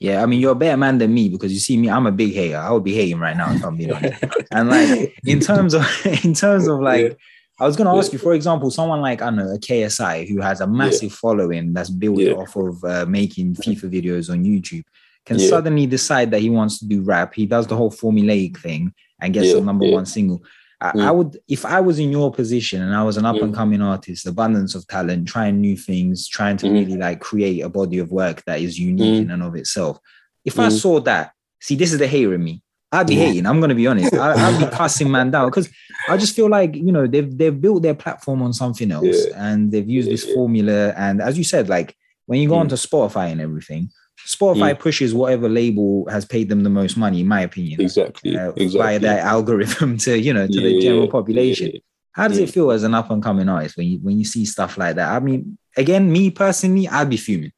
Yeah, 0.01 0.23
I 0.23 0.27
mean, 0.27 0.41
you're 0.41 0.53
a 0.53 0.57
better 0.57 0.77
man 0.77 0.99
than 0.99 1.15
me 1.15 1.29
because 1.29 1.53
you 1.53 1.59
see 1.59 1.77
me, 1.77 1.89
I'm 1.89 2.07
a 2.07 2.13
big 2.13 2.35
hater. 2.35 2.59
I 2.59 2.71
would 2.71 2.85
be 2.85 2.95
hating 2.95 3.19
right 3.21 3.37
now 3.37 3.53
if 3.53 3.65
I'm 3.65 3.77
being 3.77 3.93
honest. 3.93 4.23
And 4.53 4.69
like 4.69 5.15
in 5.25 5.41
terms 5.41 5.73
of 5.75 5.83
in 6.25 6.35
terms 6.35 6.69
of 6.69 6.81
like, 6.81 7.03
Yeah. 7.09 7.15
I 7.61 7.67
was 7.67 7.77
gonna 7.77 7.97
ask 7.97 8.11
Yeah. 8.11 8.15
you, 8.15 8.19
for 8.19 8.35
example, 8.35 8.71
someone 8.71 9.01
like 9.01 9.23
I 9.23 9.27
don't 9.27 9.37
know 9.37 9.55
a 9.55 9.59
KSI 9.59 10.29
who 10.29 10.41
has 10.41 10.61
a 10.61 10.67
massive 10.67 11.13
following 11.13 11.73
that's 11.73 11.91
built 11.91 12.19
Yeah. 12.19 12.33
off 12.33 12.55
of 12.57 12.83
uh, 12.85 13.07
making 13.07 13.55
FIFA 13.55 13.91
videos 13.97 14.29
on 14.31 14.45
YouTube, 14.45 14.85
can 15.25 15.39
Yeah. 15.39 15.49
suddenly 15.49 15.87
decide 15.87 16.33
that 16.33 16.41
he 16.41 16.51
wants 16.51 16.79
to 16.81 16.87
do 16.87 17.01
rap. 17.01 17.33
He 17.35 17.47
does 17.47 17.67
the 17.69 17.77
whole 17.77 17.91
formulaic 17.93 18.59
thing 18.59 18.93
and 19.21 19.33
gets 19.33 19.49
Yeah, 19.53 19.59
a 19.59 19.61
number 19.61 19.87
yeah. 19.87 19.95
one 19.95 20.07
single. 20.07 20.43
I, 20.85 20.93
Mm. 20.93 21.01
I 21.09 21.11
would, 21.11 21.39
if 21.49 21.65
I 21.65 21.81
was 21.81 21.99
in 21.99 22.11
your 22.13 22.31
position 22.31 22.83
and 22.83 22.95
I 22.95 23.03
was 23.03 23.17
an 23.17 23.25
up 23.25 23.41
and 23.41 23.55
coming 23.55 23.81
artist, 23.81 24.27
abundance 24.27 24.75
of 24.75 24.87
talent, 24.87 25.27
trying 25.27 25.59
new 25.61 25.77
things, 25.79 26.29
trying 26.29 26.59
to 26.59 26.67
Mhm. 26.67 26.73
really 26.73 26.97
like 26.99 27.21
create 27.21 27.61
a 27.61 27.71
body 27.71 27.99
of 27.99 28.11
work 28.13 28.45
that 28.45 28.61
is 28.61 28.79
unique 28.79 29.15
Mm. 29.15 29.23
in 29.23 29.31
and 29.31 29.43
of 29.43 29.55
itself. 29.57 29.99
If 30.45 30.59
I 30.59 30.69
Mm. 30.69 30.79
saw 30.83 31.01
that, 31.01 31.33
see, 31.61 31.75
this 31.77 31.93
is 31.93 31.99
the 31.99 32.07
hater 32.07 32.35
in 32.35 32.45
me. 32.45 32.61
I'd 32.93 33.07
be 33.07 33.15
Yeah. 33.15 33.25
hating. 33.27 33.47
I'm 33.47 33.61
gonna 33.63 33.75
be 33.75 33.87
honest. 33.87 34.13
I, 34.15 34.29
I'd 34.35 34.59
be 34.61 34.67
cussing 34.77 35.11
man 35.11 35.31
down 35.31 35.49
because 35.49 35.69
I 36.09 36.17
just 36.19 36.37
feel 36.37 36.49
like 36.51 36.77
you 36.77 36.93
know 36.93 37.07
they've 37.07 37.33
they've 37.39 37.61
built 37.67 37.83
their 37.83 37.95
platform 38.05 38.43
on 38.43 38.53
something 38.53 38.91
else 38.93 39.19
Yeah. 39.31 39.47
and 39.51 39.73
they've 39.73 39.89
used 39.99 40.09
Yeah, 40.09 40.15
this 40.15 40.25
formula. 40.35 40.93
And 40.97 41.21
as 41.23 41.37
you 41.39 41.45
said, 41.45 41.69
like 41.71 41.97
when 42.27 42.41
you 42.41 42.49
go 42.49 42.57
Mm. 42.57 42.61
onto 42.61 42.77
Spotify 42.77 43.33
and 43.33 43.41
everything, 43.41 43.89
Spotify 44.27 44.79
pushes 44.79 45.13
whatever 45.15 45.49
label 45.49 46.07
has 46.11 46.25
paid 46.25 46.49
them 46.49 46.63
the 46.63 46.71
most 46.71 46.97
money, 46.97 47.21
in 47.21 47.29
my 47.29 47.43
opinion, 47.43 47.81
Exactly. 47.81 48.37
uh, 48.37 48.51
exactly. 48.57 48.69
via 48.79 48.99
that 49.01 49.19
algorithm 49.35 49.99
to 49.99 50.19
you 50.19 50.33
know 50.33 50.47
to 50.47 50.61
the 50.61 50.81
general 50.81 51.09
population. 51.09 51.71
yeah. 51.75 51.81
How 52.13 52.29
does 52.29 52.39
Yeah. 52.39 52.45
it 52.45 52.51
feel 52.51 52.71
as 52.71 52.85
an 52.85 52.95
up 52.95 53.11
and 53.11 53.23
coming 53.23 53.49
artist 53.49 53.77
when 53.77 53.87
you 53.89 53.99
when 53.99 54.19
you 54.19 54.25
see 54.25 54.45
stuff 54.45 54.79
like 54.79 54.97
that? 54.97 55.11
I 55.15 55.19
mean, 55.21 55.59
again, 55.77 56.11
me 56.11 56.31
personally, 56.31 56.89
I'd 56.89 57.11
be 57.11 57.17
fuming. 57.17 57.53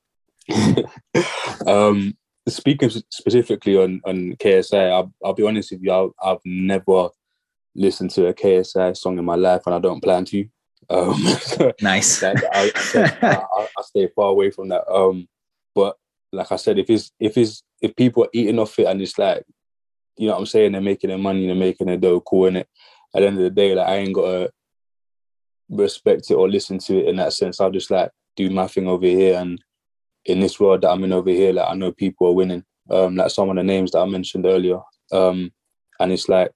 um, 1.67 2.17
speaking 2.49 2.91
specifically 2.91 3.77
on 3.77 4.01
on 4.05 4.33
KSI, 4.37 4.91
I'll, 4.93 5.13
I'll 5.25 5.35
be 5.35 5.45
honest 5.47 5.73
with 5.73 5.83
you. 5.83 5.93
I've, 5.93 6.11
I've 6.23 6.39
never 6.45 7.09
listened 7.75 8.11
to 8.13 8.27
a 8.29 8.35
KSI 8.35 8.97
song 8.97 9.19
in 9.19 9.25
my 9.25 9.35
life, 9.37 9.63
and 9.67 9.75
I 9.75 9.79
don't 9.79 10.03
plan 10.03 10.25
to. 10.27 10.47
Um, 10.89 11.23
Nice. 11.83 12.23
I, 12.23 12.33
I, 12.53 12.71
I, 13.23 13.67
I 13.79 13.83
stay 13.83 14.09
far 14.15 14.31
away 14.31 14.51
from 14.51 14.69
that. 14.69 14.85
Um, 14.91 15.29
but 15.75 15.97
like 16.37 16.53
I 16.53 16.57
said, 16.57 16.79
if 16.79 16.89
it's 16.91 17.13
if 17.19 17.37
it's 17.37 17.63
if 17.81 17.95
people 17.97 18.25
are 18.25 18.31
eating 18.33 18.59
off 18.59 18.79
it 18.79 18.87
and 18.87 19.01
it's 19.01 19.19
like, 19.19 19.45
you 20.17 20.27
know 20.27 20.35
what 20.35 20.41
I'm 20.41 20.47
saying, 20.47 20.73
they're 20.73 20.81
making 20.81 21.09
their 21.09 21.19
money, 21.19 21.47
they're 21.47 21.55
making 21.55 21.89
their 21.89 21.97
dough, 21.97 22.21
cool 22.21 22.47
in 22.47 22.57
it. 22.57 22.69
At 23.15 23.21
the 23.21 23.27
end 23.27 23.39
of 23.39 23.45
the 23.45 23.51
day, 23.51 23.75
like 23.75 23.89
I 23.89 23.97
ain't 23.97 24.15
gotta 24.15 24.51
respect 25.69 26.31
it 26.31 26.35
or 26.35 26.49
listen 26.49 26.79
to 26.79 26.99
it 26.99 27.09
in 27.09 27.17
that 27.17 27.33
sense. 27.33 27.61
I'll 27.61 27.71
just 27.71 27.91
like 27.91 28.11
do 28.37 28.51
my 28.51 28.67
thing 28.67 28.87
over 28.87 29.07
here 29.07 29.39
and 29.39 29.61
in 30.27 30.41
this 30.41 30.59
world 30.61 30.83
that 30.83 30.91
I'm 30.91 31.05
in 31.05 31.13
over 31.13 31.31
here, 31.31 31.53
like 31.53 31.69
I 31.69 31.75
know 31.75 31.93
people 31.93 32.29
are 32.29 32.35
winning. 32.35 32.65
Um, 32.91 33.17
like 33.17 33.31
some 33.31 33.49
of 33.49 33.57
the 33.57 33.65
names 33.65 33.93
that 33.93 34.01
I 34.01 34.07
mentioned 34.07 34.47
earlier. 34.47 34.81
Um, 35.13 35.53
and 35.99 36.13
it's 36.13 36.29
like 36.29 36.53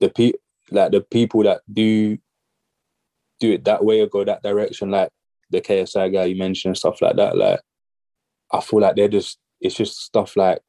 the 0.00 0.08
pe 0.08 0.32
like 0.70 0.92
the 0.92 1.00
people 1.00 1.42
that 1.44 1.60
do 1.72 2.18
do 3.38 3.52
it 3.52 3.64
that 3.64 3.84
way 3.84 4.00
or 4.00 4.06
go 4.06 4.24
that 4.24 4.42
direction, 4.42 4.90
like 4.90 5.10
the 5.50 5.60
KSI 5.60 6.12
guy 6.12 6.24
you 6.24 6.36
mentioned, 6.36 6.76
stuff 6.76 7.00
like 7.02 7.16
that. 7.16 7.36
Like 7.36 7.60
I 8.52 8.60
feel 8.60 8.80
like 8.80 8.96
they're 8.96 9.08
just 9.08 9.38
it's 9.60 9.74
just 9.74 10.00
stuff 10.00 10.36
like 10.36 10.60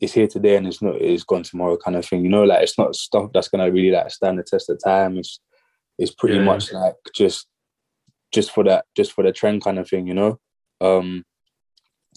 it's 0.00 0.12
here 0.12 0.28
today 0.28 0.56
and 0.56 0.66
it's 0.66 0.80
not 0.80 0.96
it's 0.96 1.24
gone 1.24 1.42
tomorrow 1.42 1.76
kind 1.76 1.96
of 1.96 2.04
thing. 2.06 2.22
You 2.24 2.30
know, 2.30 2.44
like 2.44 2.62
it's 2.62 2.78
not 2.78 2.94
stuff 2.94 3.30
that's 3.32 3.48
gonna 3.48 3.70
really 3.70 3.90
like 3.90 4.10
stand 4.10 4.38
the 4.38 4.42
test 4.42 4.70
of 4.70 4.78
time. 4.82 5.18
It's 5.18 5.40
it's 5.98 6.12
pretty 6.14 6.36
Yeah. 6.36 6.44
much 6.44 6.72
like 6.72 6.94
just 7.14 7.46
just 8.32 8.50
for 8.52 8.64
that 8.64 8.84
just 8.96 9.12
for 9.12 9.24
the 9.24 9.32
trend 9.32 9.62
kind 9.62 9.78
of 9.78 9.88
thing, 9.88 10.06
you 10.06 10.14
know. 10.14 10.38
Um 10.80 11.24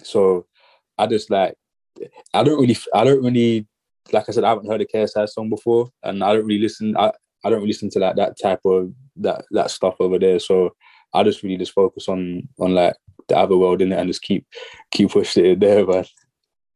so 0.04 0.46
I 0.98 1.08
just 1.08 1.30
like 1.30 1.56
I 2.34 2.44
don't 2.44 2.60
really 2.60 2.78
I 2.94 3.04
don't 3.04 3.24
really 3.24 3.68
like 4.12 4.28
I 4.28 4.32
said 4.32 4.44
I 4.44 4.50
haven't 4.50 4.68
heard 4.70 4.82
a 4.82 4.86
KSI 4.86 5.28
song 5.30 5.50
before 5.50 5.90
and 6.04 6.24
I 6.24 6.34
don't 6.34 6.46
really 6.46 6.62
listen 6.62 6.96
I, 6.98 7.12
I 7.44 7.50
don't 7.50 7.60
really 7.60 7.68
listen 7.70 7.90
to 7.92 8.00
like 8.00 8.16
that 8.18 8.36
type 8.42 8.62
of 8.66 8.92
that 9.18 9.46
that 9.52 9.72
stuff 9.72 9.96
over 10.00 10.20
there. 10.20 10.40
So 10.40 10.76
I 11.14 11.24
just 11.24 11.44
really 11.44 11.58
just 11.58 11.74
focus 11.74 12.08
on 12.08 12.48
on 12.60 12.74
like 12.74 12.96
the 13.32 13.38
other 13.38 13.58
world 13.58 13.82
in 13.82 13.92
it 13.92 14.00
and 14.00 14.08
just 14.10 14.22
keep 14.22 14.46
keep 14.92 15.10
pushing 15.12 15.46
it 15.46 15.60
there, 15.60 15.86
but 15.86 16.08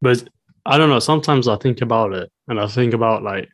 But 0.01 0.27
I 0.65 0.77
don't 0.77 0.89
know. 0.89 0.99
Sometimes 0.99 1.47
I 1.47 1.57
think 1.57 1.81
about 1.81 2.13
it 2.13 2.31
and 2.47 2.59
I 2.59 2.67
think 2.67 2.93
about 2.93 3.23
like 3.23 3.49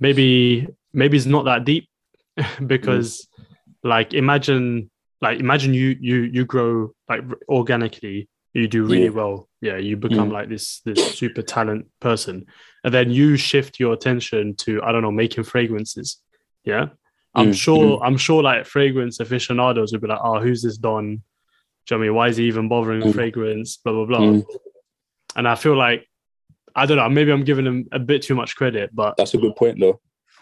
maybe 0.00 0.66
maybe 0.92 1.16
it's 1.16 1.26
not 1.26 1.44
that 1.46 1.64
deep 1.64 1.88
because 2.66 3.26
like 3.82 4.14
imagine 4.14 4.90
like 5.20 5.40
imagine 5.40 5.74
you 5.74 5.96
you 6.00 6.16
you 6.22 6.44
grow 6.44 6.92
like 7.08 7.20
organically 7.48 8.28
you 8.54 8.68
do 8.68 8.84
really 8.84 9.04
Yeah. 9.04 9.10
well 9.10 9.48
yeah 9.60 9.76
you 9.76 9.96
become 9.96 10.28
Mm. 10.30 10.32
like 10.32 10.48
this 10.48 10.80
this 10.84 11.00
super 11.00 11.42
talent 11.42 11.86
person 12.00 12.46
and 12.84 12.92
then 12.92 13.10
you 13.10 13.36
shift 13.36 13.78
your 13.80 13.92
attention 13.92 14.54
to 14.56 14.82
i 14.82 14.92
don't 14.92 15.02
know 15.02 15.10
making 15.12 15.44
fragrances 15.44 16.20
yeah 16.64 16.86
i'm 17.34 17.50
Mm, 17.50 17.54
sure 17.54 18.00
i'm 18.04 18.16
sure 18.18 18.42
like 18.42 18.66
fragrance 18.66 19.20
aficionados 19.20 19.92
would 19.92 20.00
be 20.02 20.08
like 20.08 20.20
oh 20.22 20.40
who's 20.40 20.62
this 20.62 20.76
don 20.76 21.22
do 21.86 21.94
you 21.94 21.98
know 21.98 22.04
I 22.04 22.06
mean? 22.06 22.14
Why 22.16 22.28
is 22.28 22.36
he 22.36 22.44
even 22.44 22.68
bothering 22.68 23.00
with 23.00 23.12
Mm. 23.12 23.14
fragrance? 23.14 23.76
Blah 23.78 23.92
blah 23.92 24.04
blah. 24.06 24.20
Mm. 24.20 24.44
And 25.36 25.48
I 25.48 25.54
feel 25.54 25.76
like 25.76 26.06
I 26.74 26.86
don't 26.86 26.96
know. 26.96 27.08
Maybe 27.08 27.30
I'm 27.32 27.44
giving 27.44 27.66
him 27.66 27.86
a 27.92 27.98
bit 27.98 28.22
too 28.22 28.34
much 28.34 28.56
credit, 28.56 28.90
but 28.94 29.16
that's 29.16 29.34
a 29.34 29.38
good 29.38 29.56
point 29.56 29.78
though. 29.80 30.00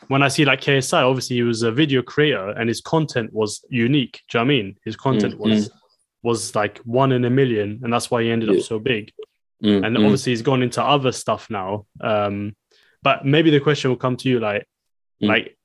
when 0.09 0.22
I 0.22 0.28
see 0.28 0.45
like 0.45 0.61
KSI, 0.61 1.03
obviously 1.03 1.36
he 1.36 1.43
was 1.43 1.62
a 1.62 1.70
video 1.72 2.03
creator 2.03 2.51
and 2.51 2.68
his 2.68 2.80
content 2.80 3.32
was 3.32 3.64
unique. 3.68 4.20
Do 4.28 4.38
you 4.38 4.45
know 4.45 4.47
what 4.47 4.53
I 4.53 4.57
mean? 4.57 4.76
His 4.84 4.97
content 4.97 5.34
Mm, 5.34 5.38
was 5.38 5.70
was 6.22 6.55
like 6.55 6.78
one 6.84 7.12
in 7.12 7.24
a 7.24 7.30
million, 7.30 7.80
and 7.82 7.93
that's 7.93 8.11
why 8.11 8.22
he 8.22 8.30
ended 8.30 8.49
Yeah. 8.51 8.57
up 8.57 8.62
so 8.62 8.78
big. 8.78 9.11
Mm, 9.64 9.84
And 9.86 9.97
mm, 9.97 10.05
obviously 10.05 10.32
he's 10.32 10.43
gone 10.43 10.62
into 10.62 10.82
other 10.82 11.12
stuff 11.12 11.49
now. 11.51 11.86
Um, 12.01 12.55
but 13.03 13.24
maybe 13.24 13.51
the 13.51 13.61
question 13.61 13.91
will 13.91 13.97
come 13.97 14.16
to 14.18 14.28
you 14.28 14.38
like, 14.41 14.66
Mm. 15.22 15.28
like 15.28 15.57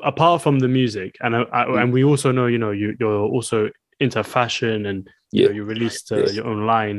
apart 0.00 0.42
from 0.42 0.58
the 0.60 0.68
music, 0.68 1.16
and 1.20 1.34
I, 1.36 1.42
I, 1.52 1.64
Mm. 1.66 1.82
and 1.82 1.92
we 1.92 2.02
also 2.04 2.32
know, 2.32 2.46
you 2.46 2.58
know, 2.58 2.70
you 2.70 2.96
you're 3.00 3.20
also 3.36 3.70
into 4.02 4.22
fashion 4.24 4.86
and 4.86 5.08
you 5.30 5.42
Yeah. 5.42 5.46
know 5.48 5.54
you 5.54 5.64
released 5.64 6.12
uh, 6.12 6.18
Yes. 6.18 6.34
your 6.36 6.46
own 6.46 6.66
line. 6.66 6.98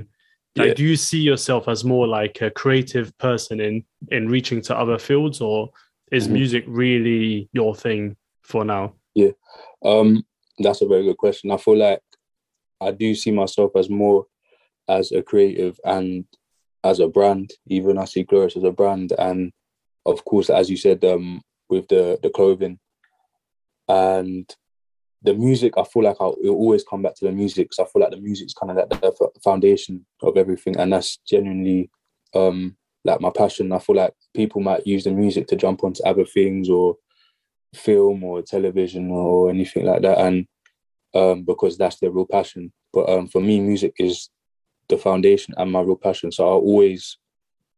Like, 0.56 0.68
Yeah. 0.70 0.74
do 0.80 0.84
you 0.92 0.96
see 0.96 1.20
yourself 1.32 1.68
as 1.68 1.84
more 1.84 2.08
like 2.08 2.42
a 2.42 2.50
creative 2.62 3.08
person 3.18 3.60
in 3.60 3.84
in 4.12 4.28
reaching 4.36 4.62
to 4.68 4.74
other 4.84 4.98
fields, 5.00 5.42
or 5.42 5.70
is 6.12 6.28
Mhm. 6.28 6.32
music 6.40 6.64
really 6.68 7.50
your 7.54 7.74
thing 7.76 8.16
for 8.42 8.64
now? 8.66 8.84
Yeah. 9.16 9.34
Um, 9.84 10.24
that's 10.64 10.82
a 10.82 10.88
very 10.88 11.04
good 11.04 11.18
question. 11.18 11.52
I 11.52 11.58
feel 11.58 11.78
like 11.78 12.02
I 12.88 12.92
do 12.92 13.16
see 13.16 13.32
myself 13.32 13.72
as 13.76 13.90
more 13.90 14.26
as 14.88 15.12
a 15.12 15.22
creative 15.24 15.80
and 15.86 16.26
as 16.84 17.00
a 17.00 17.08
brand. 17.08 17.48
Even 17.68 17.98
I 17.98 18.06
see 18.06 18.24
Glorious 18.24 18.58
as 18.58 18.64
a 18.64 18.72
brand, 18.72 19.14
and 19.18 19.52
of 20.06 20.24
course, 20.26 20.50
as 20.60 20.70
you 20.70 20.78
said, 20.78 21.04
um, 21.06 21.42
with 21.70 21.88
the 21.88 22.20
the 22.24 22.30
clothing 22.30 22.80
and 23.88 24.46
the 25.24 25.34
music, 25.34 25.74
I 25.78 25.84
feel 25.84 26.04
like 26.04 26.18
I'll 26.20 26.38
always 26.48 26.84
come 26.84 27.02
back 27.02 27.16
to 27.16 27.26
the 27.26 27.32
music. 27.32 27.70
because 27.70 27.80
I 27.80 27.92
feel 27.92 28.02
like 28.02 28.12
the 28.12 28.22
music's 28.22 28.54
kind 28.54 28.72
of 28.72 28.78
like 28.78 28.90
the 28.90 29.30
foundation 29.44 30.06
of 30.22 30.38
everything, 30.38 30.78
and 30.78 30.92
that's 30.92 31.18
genuinely 31.28 31.90
um 32.34 32.76
like 33.06 33.22
my 33.22 33.30
passion. 33.30 33.72
I 33.72 33.80
feel 33.80 33.96
like 33.96 34.14
people 34.34 34.62
might 34.62 34.88
use 34.88 35.04
the 35.04 35.12
music 35.12 35.48
to 35.48 35.56
jump 35.56 35.84
onto 35.84 36.04
other 36.04 36.26
things 36.26 36.70
or 36.70 36.98
film 37.76 38.24
or 38.24 38.42
television 38.42 39.10
or 39.12 39.50
anything 39.50 39.86
like 39.86 40.02
that 40.02 40.20
and 40.20 40.46
um 41.16 41.44
because 41.44 41.78
that's 41.78 42.00
their 42.00 42.12
real 42.12 42.26
passion 42.26 42.72
but 42.92 43.10
um 43.10 43.28
for 43.28 43.42
me 43.42 43.60
music 43.60 43.94
is 44.00 44.30
the 44.90 44.98
foundation 44.98 45.54
and 45.58 45.72
my 45.72 45.82
real 45.82 45.96
passion 45.96 46.32
so 46.32 46.44
i'll 46.44 46.60
always 46.60 47.18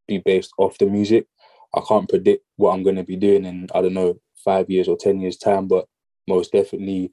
be 0.08 0.18
based 0.20 0.52
off 0.58 0.78
the 0.78 0.86
music 0.86 1.28
i 1.76 1.82
can't 1.88 2.10
predict 2.10 2.44
what 2.58 2.72
i'm 2.74 2.84
going 2.84 2.96
to 2.96 3.04
be 3.04 3.16
doing 3.16 3.46
in 3.46 3.68
i 3.74 3.82
don't 3.82 3.94
know 3.94 4.16
five 4.44 4.70
years 4.70 4.88
or 4.88 4.98
ten 4.98 5.20
years 5.20 5.38
time 5.38 5.68
but 5.68 5.88
most 6.28 6.52
definitely 6.52 7.12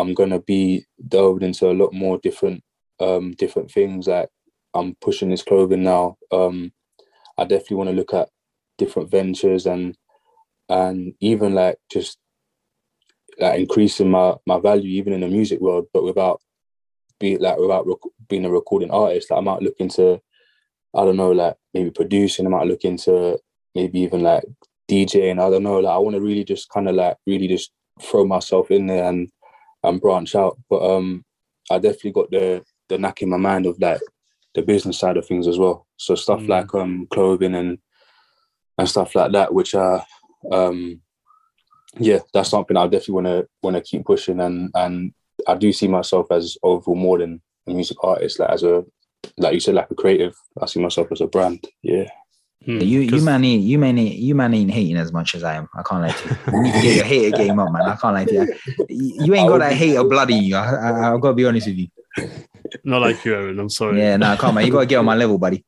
i'm 0.00 0.14
to 0.14 0.40
be 0.40 0.84
delved 1.06 1.42
into 1.42 1.70
a 1.70 1.72
lot 1.72 1.92
more 1.92 2.18
different 2.18 2.62
um 3.00 3.32
different 3.32 3.70
things. 3.70 4.06
Like 4.06 4.28
i'm 4.74 4.94
pushing 5.00 5.30
this 5.30 5.42
clothing 5.42 5.82
now. 5.82 6.16
Um 6.32 6.72
i 7.36 7.44
definitely 7.44 7.76
want 7.76 7.90
to 7.90 7.96
look 7.96 8.14
at 8.14 8.28
different 8.78 9.10
ventures 9.10 9.66
and 9.66 9.96
and 10.68 11.14
even 11.20 11.54
like 11.54 11.78
just 11.90 12.18
like 13.38 13.60
increasing 13.60 14.10
my 14.10 14.34
my 14.46 14.58
value 14.58 14.90
even 14.90 15.12
in 15.12 15.20
the 15.20 15.28
music 15.28 15.60
world 15.60 15.86
but 15.92 16.04
without 16.04 16.40
be 17.18 17.36
like 17.36 17.58
without 17.58 17.86
rec- 17.86 18.12
being 18.28 18.44
a 18.44 18.50
recording 18.50 18.90
artist. 18.90 19.30
Like 19.30 19.38
i 19.38 19.40
might 19.40 19.62
look 19.62 19.76
into 19.78 20.20
i 20.94 21.04
don't 21.04 21.16
know 21.16 21.32
like 21.32 21.56
maybe 21.74 21.90
producing. 21.90 22.46
I 22.46 22.50
might 22.50 22.66
look 22.66 22.84
into 22.84 23.38
maybe 23.74 24.00
even 24.00 24.22
like 24.22 24.44
djing 24.90 25.40
i 25.40 25.50
don't 25.50 25.62
know. 25.62 25.78
Like 25.80 25.94
i 25.94 25.98
want 25.98 26.14
to 26.14 26.20
really 26.20 26.44
just 26.44 26.68
kind 26.70 26.88
of 26.88 26.94
like 26.94 27.16
really 27.26 27.48
just 27.48 27.72
throw 28.00 28.24
myself 28.24 28.70
in 28.70 28.86
there 28.86 29.04
and 29.08 29.28
and 29.88 30.00
branch 30.00 30.34
out 30.34 30.56
but 30.70 30.82
um 30.82 31.24
i 31.70 31.78
definitely 31.78 32.12
got 32.12 32.30
the 32.30 32.62
the 32.88 32.98
knack 32.98 33.22
in 33.22 33.28
my 33.30 33.36
mind 33.36 33.66
of 33.66 33.78
like 33.80 34.00
the 34.54 34.62
business 34.62 34.98
side 34.98 35.16
of 35.16 35.26
things 35.26 35.46
as 35.46 35.58
well 35.58 35.86
so 35.96 36.14
stuff 36.14 36.40
Mm. 36.40 36.48
like 36.48 36.74
um 36.74 37.06
clothing 37.10 37.54
and 37.54 37.78
and 38.78 38.88
stuff 38.88 39.14
like 39.14 39.32
that 39.32 39.52
which 39.52 39.74
are 39.74 40.04
um 40.52 41.00
yeah, 41.98 42.18
that's 42.32 42.50
something 42.50 42.76
I 42.76 42.84
definitely 42.86 43.14
want 43.14 43.26
to 43.26 43.48
want 43.62 43.76
to 43.76 43.82
keep 43.82 44.04
pushing, 44.04 44.40
and 44.40 44.70
and 44.74 45.12
I 45.48 45.54
do 45.54 45.72
see 45.72 45.88
myself 45.88 46.30
as 46.30 46.56
overall 46.62 46.94
more 46.96 47.18
than 47.18 47.40
a 47.66 47.70
music 47.72 47.96
artist, 48.04 48.38
like 48.38 48.50
as 48.50 48.62
a 48.62 48.84
like 49.38 49.54
you 49.54 49.60
said, 49.60 49.74
like 49.74 49.90
a 49.90 49.94
creative. 49.94 50.36
I 50.60 50.66
see 50.66 50.80
myself 50.80 51.10
as 51.10 51.22
a 51.22 51.26
brand. 51.26 51.66
Yeah, 51.82 52.08
Hmm, 52.66 52.80
You 52.80 53.00
you 53.00 53.10
'cause- 53.10 53.24
man 53.24 53.44
ain't 53.44 53.62
you 53.62 53.78
man 53.78 53.96
ain't 53.98 54.16
you 54.16 54.34
man 54.34 54.52
ain't 54.52 54.70
hating 54.70 54.96
as 54.96 55.12
much 55.12 55.34
as 55.34 55.44
I 55.44 55.54
am. 55.54 55.68
I 55.76 55.82
can't 55.82 56.02
lie 56.02 56.10
to 56.10 56.28
you. 56.28 56.36
You 56.52 56.62
need 56.62 56.72
to 56.74 56.80
get 56.82 56.96
your 56.96 57.04
hater 57.04 57.36
game 57.36 57.58
up, 57.58 57.72
man. 57.72 57.82
I 57.82 57.94
can't 57.96 58.14
lie 58.14 58.24
to 58.24 58.34
you. 58.34 58.54
You 58.88 59.24
you 59.26 59.34
ain't 59.34 59.48
got 59.48 59.58
that 59.58 59.72
hater 59.72 60.02
blood 60.04 60.30
in 60.30 60.42
you. 60.42 60.56
I, 60.56 60.74
I, 60.74 61.14
I've 61.14 61.20
got 61.20 61.28
to 61.28 61.34
be 61.34 61.46
honest 61.46 61.68
with 61.68 61.76
you. 61.76 61.88
not 62.84 63.00
like 63.00 63.24
you, 63.24 63.34
Aaron. 63.34 63.58
I'm 63.60 63.68
sorry. 63.70 63.98
Yeah, 63.98 64.16
no, 64.16 64.36
come 64.36 64.58
on. 64.58 64.66
You 64.66 64.72
got 64.72 64.80
to 64.80 64.86
get 64.86 64.96
on 64.96 65.04
my 65.04 65.14
level, 65.14 65.38
buddy. 65.38 65.64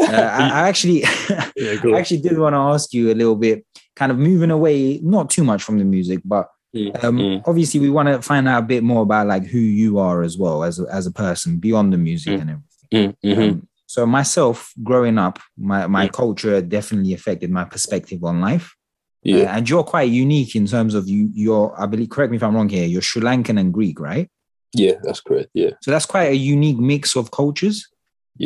Uh, 0.00 0.04
I, 0.12 0.48
I 0.62 0.68
actually, 0.68 1.00
Yeah, 1.56 1.74
go. 1.82 1.94
I 1.94 1.98
actually 1.98 2.20
did 2.20 2.38
want 2.38 2.54
to 2.54 2.58
ask 2.58 2.94
you 2.94 3.10
a 3.12 3.14
little 3.14 3.36
bit, 3.36 3.66
kind 3.96 4.10
of 4.12 4.16
moving 4.18 4.50
away, 4.50 4.98
not 5.02 5.28
too 5.30 5.44
much 5.44 5.62
from 5.62 5.78
the 5.78 5.84
music, 5.84 6.20
but 6.24 6.48
Mm, 6.72 7.02
um, 7.04 7.18
mm. 7.18 7.42
obviously 7.48 7.80
we 7.80 7.90
want 7.90 8.06
to 8.08 8.22
find 8.22 8.46
out 8.46 8.62
a 8.62 8.66
bit 8.66 8.84
more 8.84 9.02
about 9.02 9.26
like 9.26 9.44
who 9.44 9.58
you 9.58 9.98
are 9.98 10.22
as 10.22 10.38
well 10.38 10.62
as 10.62 10.78
a, 10.78 10.84
as 10.84 11.04
a 11.04 11.10
person 11.10 11.56
beyond 11.58 11.92
the 11.92 11.98
music 11.98 12.38
Mm. 12.38 12.40
and 12.42 12.50
everything. 12.50 13.16
Mm, 13.24 13.36
mhm. 13.36 13.50
Um, 13.50 13.68
so 13.94 14.00
myself, 14.06 14.56
growing 14.90 15.18
up, 15.26 15.36
my 15.70 15.80
my 15.98 16.06
Mm. 16.06 16.12
culture 16.22 16.56
definitely 16.76 17.12
affected 17.18 17.50
my 17.58 17.64
perspective 17.74 18.20
on 18.30 18.36
life. 18.50 18.66
Uh, 19.26 19.36
yeah, 19.36 19.56
and 19.56 19.68
you're 19.68 19.88
quite 19.94 20.10
unique 20.26 20.52
in 20.60 20.66
terms 20.74 20.94
of 20.98 21.04
you. 21.12 21.22
You're, 21.44 21.68
I 21.82 21.86
believe, 21.92 22.08
correct 22.14 22.30
me 22.30 22.36
if 22.36 22.42
I'm 22.46 22.54
wrong 22.56 22.68
here. 22.78 22.86
You're 22.92 23.02
Sri 23.10 23.20
Lankan 23.28 23.58
and 23.62 23.70
Greek, 23.78 23.98
right? 24.10 24.28
yeah, 24.82 24.94
that's 25.04 25.20
correct. 25.26 25.48
Yeah, 25.62 25.72
So 25.82 25.90
that's 25.90 26.06
quite 26.14 26.28
a 26.36 26.36
unique 26.56 26.78
mix 26.92 27.16
of 27.16 27.24
cultures. 27.40 27.76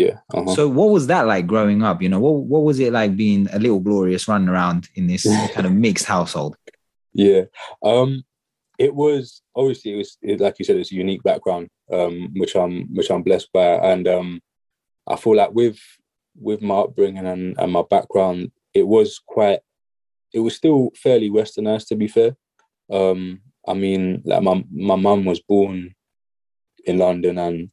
yeah. 0.03 0.15
Uh-huh. 0.37 0.55
So 0.57 0.63
what 0.79 0.89
was 0.97 1.05
that 1.13 1.27
like 1.33 1.47
growing 1.53 1.81
up? 1.89 2.01
You 2.03 2.09
know, 2.13 2.21
what 2.27 2.37
what 2.53 2.63
was 2.69 2.79
it 2.85 2.93
like 3.01 3.13
being 3.25 3.43
a 3.53 3.59
little 3.65 3.81
glorious 3.89 4.27
running 4.31 4.49
around 4.55 4.81
in 4.99 5.05
this 5.13 5.23
kind 5.55 5.67
of 5.69 5.73
mixed 5.87 6.07
household? 6.17 6.55
Yeah. 7.13 7.43
Um 7.91 8.09
it 8.87 8.93
was 9.03 9.43
obviously 9.55 9.91
it 9.95 9.99
was 10.03 10.11
it, 10.31 10.41
like 10.41 10.57
you 10.59 10.65
said, 10.65 10.77
it's 10.79 10.93
a 10.93 11.03
unique 11.05 11.23
background, 11.31 11.69
um, 11.93 12.15
which 12.41 12.55
I'm 12.63 12.75
which 12.97 13.11
I'm 13.13 13.23
blessed 13.29 13.51
by. 13.53 13.69
And 13.93 14.05
um 14.09 14.29
I 15.07 15.17
feel 15.17 15.37
like 15.37 15.53
with 15.53 15.79
with 16.37 16.63
my 16.63 16.77
upbringing 16.77 17.27
and, 17.27 17.57
and 17.59 17.73
my 17.73 17.83
background, 17.89 18.51
it 18.73 18.87
was 18.87 19.21
quite 19.25 19.61
it 20.33 20.41
was 20.41 20.57
still 20.57 20.91
fairly 20.97 21.31
westernized 21.31 21.89
to 21.89 21.97
be 21.97 22.09
fair. 22.09 22.37
Um 22.91 23.41
I 23.67 23.75
mean 23.75 24.23
like 24.25 24.43
my 24.43 24.65
my 24.71 24.97
mum 24.97 25.25
was 25.25 25.41
born 25.41 25.95
in 26.85 26.99
London 26.99 27.39
and 27.39 27.71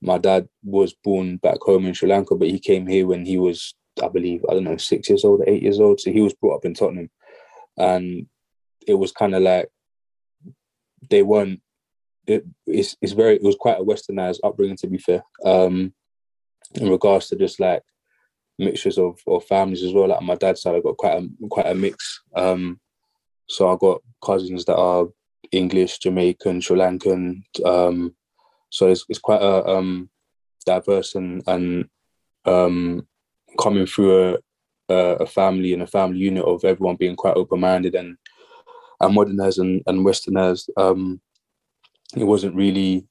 my 0.00 0.18
dad 0.18 0.48
was 0.62 0.94
born 0.94 1.36
back 1.38 1.58
home 1.60 1.86
in 1.86 1.94
Sri 1.94 2.08
Lanka, 2.08 2.36
but 2.36 2.48
he 2.48 2.60
came 2.60 2.86
here 2.86 3.06
when 3.06 3.26
he 3.26 3.36
was, 3.36 3.74
I 4.00 4.08
believe, 4.08 4.44
I 4.48 4.54
don't 4.54 4.62
know, 4.62 4.76
six 4.76 5.08
years 5.08 5.24
old, 5.24 5.42
eight 5.46 5.62
years 5.62 5.80
old. 5.80 5.98
So 5.98 6.12
he 6.12 6.20
was 6.20 6.34
brought 6.34 6.56
up 6.56 6.64
in 6.64 6.74
Tottenham. 6.74 7.10
And 7.76 8.26
it 8.86 8.94
was 8.94 9.10
kind 9.10 9.34
of 9.34 9.42
like 9.42 9.68
they 11.10 11.22
weren't 11.22 11.60
it, 12.26 12.44
it's, 12.66 12.96
it's 13.00 13.12
very 13.12 13.36
it 13.36 13.42
was 13.42 13.56
quite 13.58 13.78
a 13.78 13.84
westernized 13.84 14.40
upbringing 14.44 14.76
to 14.76 14.86
be 14.86 14.98
fair 14.98 15.22
um 15.44 15.94
in 16.74 16.88
regards 16.88 17.28
to 17.28 17.36
just 17.36 17.60
like 17.60 17.82
mixtures 18.58 18.98
of, 18.98 19.18
of 19.26 19.44
families 19.44 19.82
as 19.82 19.92
well. 19.92 20.08
Like 20.08 20.22
my 20.22 20.34
dad's 20.34 20.62
side 20.62 20.74
i 20.74 20.80
got 20.80 20.96
quite 20.96 21.22
a 21.22 21.28
quite 21.48 21.66
a 21.66 21.74
mix. 21.74 22.20
Um 22.34 22.80
so 23.48 23.72
i 23.72 23.76
got 23.76 24.02
cousins 24.22 24.64
that 24.66 24.76
are 24.76 25.06
english 25.52 25.98
jamaican 25.98 26.60
sri 26.60 26.76
lankan. 26.76 27.42
Um 27.64 28.14
so 28.70 28.88
it's, 28.88 29.04
it's 29.08 29.18
quite 29.18 29.40
a 29.42 29.66
um 29.66 30.10
diverse 30.66 31.14
and 31.14 31.42
and 31.46 31.88
um 32.44 33.06
coming 33.58 33.86
through 33.86 34.34
a 34.34 34.38
a 34.90 35.26
family 35.26 35.74
and 35.74 35.82
a 35.82 35.86
family 35.86 36.18
unit 36.18 36.44
of 36.44 36.64
everyone 36.64 36.96
being 36.96 37.14
quite 37.14 37.36
open-minded 37.36 37.94
and 37.94 38.16
and 39.00 39.14
modernized 39.14 39.58
and, 39.58 39.82
and 39.86 40.04
westernized. 40.04 40.70
Um, 40.76 41.20
it 42.16 42.24
wasn't 42.24 42.54
really 42.54 43.06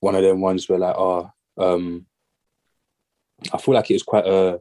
one 0.00 0.14
of 0.14 0.22
them 0.22 0.40
ones 0.40 0.68
where 0.68 0.78
like, 0.78 0.96
oh, 0.96 1.30
um, 1.58 2.06
I 3.52 3.58
feel 3.58 3.74
like 3.74 3.90
it's 3.90 4.02
quite 4.02 4.26
a, 4.26 4.60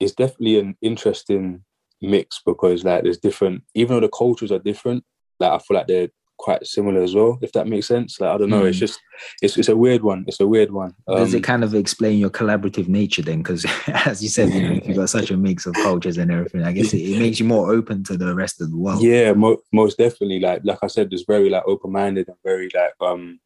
it's 0.00 0.12
definitely 0.12 0.58
an 0.58 0.76
interesting 0.82 1.64
mix 2.00 2.40
because 2.44 2.84
like 2.84 3.04
there's 3.04 3.18
different, 3.18 3.62
even 3.74 3.94
though 3.96 4.00
the 4.00 4.08
cultures 4.08 4.50
are 4.52 4.58
different, 4.58 5.04
like 5.38 5.52
I 5.52 5.58
feel 5.58 5.76
like 5.76 5.86
they're 5.86 6.08
quite 6.38 6.66
similar 6.66 7.00
as 7.02 7.14
well, 7.14 7.38
if 7.40 7.52
that 7.52 7.68
makes 7.68 7.86
sense. 7.86 8.18
Like 8.18 8.30
I 8.34 8.38
don't 8.38 8.50
know, 8.50 8.64
it's 8.64 8.76
Mm. 8.78 8.80
just, 8.80 9.00
it's 9.40 9.56
it's 9.56 9.68
a 9.68 9.76
weird 9.76 10.02
one. 10.02 10.24
It's 10.26 10.40
a 10.40 10.46
weird 10.46 10.72
one. 10.72 10.92
Does 11.06 11.32
Um, 11.34 11.38
it 11.38 11.44
kind 11.44 11.62
of 11.62 11.72
explain 11.74 12.18
your 12.18 12.30
collaborative 12.30 12.88
nature 12.88 13.22
then? 13.22 13.38
Because 13.38 13.64
as 13.86 14.20
you 14.22 14.28
said, 14.28 14.50
you 14.50 14.60
know, 14.62 14.80
you've 14.84 14.96
got 14.96 15.08
such 15.10 15.30
a 15.30 15.36
mix 15.36 15.66
of 15.66 15.74
cultures 15.74 16.18
and 16.18 16.32
everything, 16.32 16.64
I 16.64 16.72
guess 16.72 16.92
it, 16.92 16.98
it 16.98 17.18
makes 17.20 17.38
you 17.38 17.46
more 17.46 17.72
open 17.72 18.02
to 18.04 18.16
the 18.16 18.34
rest 18.34 18.60
of 18.60 18.70
the 18.72 18.76
world. 18.76 19.02
Yeah, 19.04 19.32
mo- 19.34 19.62
most 19.72 19.98
definitely. 19.98 20.40
Like 20.40 20.62
like 20.64 20.78
I 20.82 20.88
said, 20.88 21.12
it's 21.12 21.22
very 21.28 21.48
like 21.48 21.62
open 21.66 21.92
minded 21.92 22.26
and 22.26 22.36
very 22.42 22.68
like 22.74 22.94
um, 23.00 23.38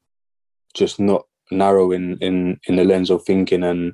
just 0.72 0.98
not 0.98 1.26
narrow 1.50 1.92
in 1.92 2.16
in 2.22 2.58
in 2.66 2.76
the 2.76 2.84
lens 2.84 3.10
of 3.10 3.24
thinking 3.24 3.62
and 3.62 3.92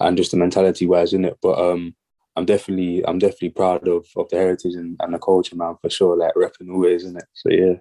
and 0.00 0.16
just 0.16 0.30
the 0.30 0.36
mentality 0.36 0.86
wise 0.86 1.12
in 1.12 1.24
it. 1.24 1.36
But 1.42 1.58
um, 1.58 1.94
I'm 2.36 2.44
definitely 2.44 3.04
I'm 3.06 3.18
definitely 3.18 3.50
proud 3.50 3.86
of 3.88 4.06
of 4.16 4.28
the 4.28 4.36
heritage 4.36 4.74
and, 4.74 4.96
and 5.00 5.14
the 5.14 5.18
culture, 5.18 5.56
man, 5.56 5.76
for 5.80 5.90
sure. 5.90 6.16
Like 6.16 6.34
repping 6.34 6.72
always, 6.72 7.04
isn't 7.04 7.18
it? 7.18 7.26
So 7.34 7.50
yeah, 7.50 7.74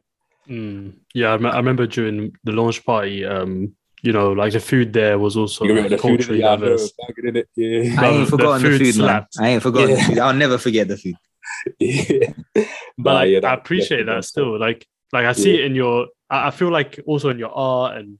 Mm. 0.49 0.93
Yeah, 1.13 1.31
I, 1.33 1.57
remember 1.57 1.87
during 1.87 2.33
the 2.43 2.51
launch 2.51 2.85
party, 2.85 3.25
um, 3.25 3.75
you 4.01 4.13
know, 4.13 4.31
like 4.31 4.53
the 4.53 4.59
food 4.59 4.93
there 4.93 5.19
was 5.19 5.35
also 5.35 5.65
you 5.65 5.71
remember 5.71 5.89
like, 5.89 5.99
the 5.99 6.07
food? 6.07 6.19
culturally 6.19 6.39
Yeah, 6.39 6.51
I 6.51 6.55
know, 6.55 6.63
diverse. 6.65 6.93
bagging 7.07 7.35
it. 7.35 7.49
Yeah, 7.55 8.01
I 8.01 8.01
No, 8.03 8.09
ain't 8.11 8.25
the 8.25 8.31
forgotten 8.31 8.63
the 8.63 8.77
food 8.77 8.93
food, 8.93 9.03
man. 9.03 9.25
I 9.39 9.49
ain't 9.49 9.63
forgotten 9.63 9.91
the 9.91 9.97
Yeah. 9.97 10.07
food. 10.07 10.19
I'll 10.19 10.33
never 10.33 10.57
forget 10.57 10.87
the 10.87 10.97
food. 10.97 11.15
yeah. 11.79 12.33
But 12.97 13.11
Nah, 13.11 13.13
like, 13.13 13.29
yeah, 13.29 13.39
I 13.49 13.53
appreciate 13.53 13.89
definitely 13.97 14.15
that 14.15 14.25
still. 14.25 14.59
Like, 14.59 14.87
like 15.11 15.25
I 15.25 15.33
see 15.33 15.53
Yeah. 15.53 15.59
it 15.59 15.65
in 15.65 15.75
your. 15.75 16.07
I 16.29 16.47
I 16.47 16.51
feel 16.51 16.71
like 16.71 16.99
also 17.05 17.29
in 17.29 17.39
your 17.39 17.51
art 17.51 17.97
and. 17.97 18.19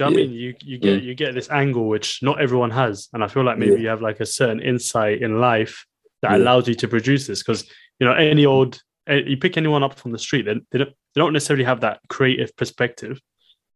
Do 0.00 0.06
you 0.06 0.10
know 0.12 0.16
what 0.16 0.22
I 0.22 0.26
mean? 0.28 0.32
You 0.34 0.54
you 0.62 0.78
get 0.78 1.02
you 1.02 1.14
get 1.14 1.34
this 1.34 1.50
angle 1.50 1.86
which 1.86 2.22
not 2.22 2.40
everyone 2.40 2.70
has, 2.70 3.08
and 3.12 3.22
I 3.22 3.28
feel 3.28 3.44
like 3.44 3.58
maybe 3.58 3.72
Yeah. 3.72 3.78
you 3.82 3.88
have 3.88 4.00
like 4.00 4.20
a 4.20 4.26
certain 4.26 4.60
insight 4.60 5.20
in 5.20 5.40
life 5.40 5.84
that 6.22 6.30
Yeah. 6.32 6.38
allows 6.38 6.66
you 6.68 6.74
to 6.76 6.88
produce 6.88 7.26
this. 7.26 7.42
Because 7.42 7.68
you 7.98 8.06
know, 8.06 8.14
any 8.14 8.46
old 8.46 8.80
eh, 9.06 9.20
you 9.26 9.36
pick 9.36 9.58
anyone 9.58 9.82
up 9.82 9.98
from 9.98 10.12
the 10.12 10.18
street, 10.18 10.46
they, 10.46 10.54
they 10.70 10.78
don't 10.78 10.90
they 11.14 11.20
don't 11.20 11.34
necessarily 11.34 11.64
have 11.64 11.80
that 11.82 12.00
creative 12.08 12.56
perspective. 12.56 13.20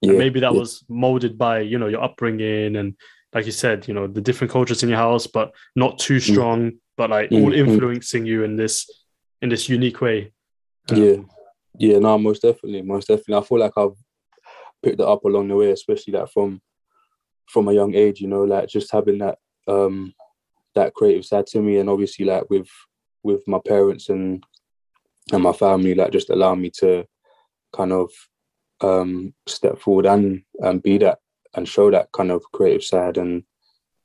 Yeah, 0.00 0.10
and 0.10 0.18
maybe 0.18 0.40
that 0.40 0.52
yeah. 0.54 0.58
was 0.60 0.82
molded 0.88 1.36
by 1.36 1.60
you 1.60 1.78
know 1.78 1.88
your 1.88 2.02
upbringing 2.02 2.76
and 2.76 2.94
like 3.34 3.44
you 3.44 3.52
said 3.52 3.86
you 3.88 3.92
know 3.94 4.06
the 4.06 4.20
different 4.22 4.50
cultures 4.50 4.82
in 4.82 4.88
your 4.88 4.98
house 4.98 5.26
but 5.26 5.52
not 5.76 5.98
too 5.98 6.20
strong 6.20 6.72
but 6.96 7.10
like 7.10 7.32
all 7.32 7.50
Mm, 7.50 7.54
mm. 7.54 7.68
influencing 7.68 8.24
you 8.24 8.44
in 8.44 8.56
this 8.56 8.88
in 9.42 9.48
this 9.50 9.68
unique 9.68 10.00
way 10.00 10.32
Yeah. 10.90 11.12
Um, 11.18 11.28
Yeah, 11.78 11.98
no, 11.98 12.16
most 12.18 12.42
definitely, 12.42 12.82
most 12.82 13.08
definitely. 13.08 13.34
I 13.42 13.42
feel 13.48 13.58
like 13.58 13.76
I've 13.76 13.98
picked 14.84 15.00
it 15.00 15.06
up 15.06 15.24
along 15.24 15.48
the 15.48 15.56
way, 15.56 15.70
especially 15.70 16.12
like 16.12 16.30
from 16.30 16.60
from 17.46 17.68
a 17.68 17.72
young 17.72 17.94
age, 17.94 18.20
you 18.20 18.28
know, 18.28 18.44
like 18.44 18.68
just 18.68 18.92
having 18.92 19.18
that 19.18 19.38
um 19.66 20.14
that 20.74 20.94
creative 20.94 21.24
side 21.24 21.46
to 21.46 21.60
me 21.60 21.78
and 21.78 21.88
obviously 21.88 22.24
like 22.24 22.48
with 22.50 22.68
with 23.22 23.46
my 23.46 23.58
parents 23.66 24.08
and 24.08 24.44
and 25.32 25.42
my 25.42 25.52
family, 25.52 25.94
like 25.94 26.12
just 26.12 26.30
allow 26.30 26.54
me 26.54 26.70
to 26.78 27.06
kind 27.74 27.92
of 27.92 28.10
um 28.80 29.32
step 29.46 29.78
forward 29.78 30.06
and 30.06 30.42
and 30.60 30.82
be 30.82 30.98
that 30.98 31.18
and 31.54 31.68
show 31.68 31.90
that 31.90 32.08
kind 32.12 32.30
of 32.30 32.42
creative 32.52 32.82
side 32.82 33.16
and 33.16 33.44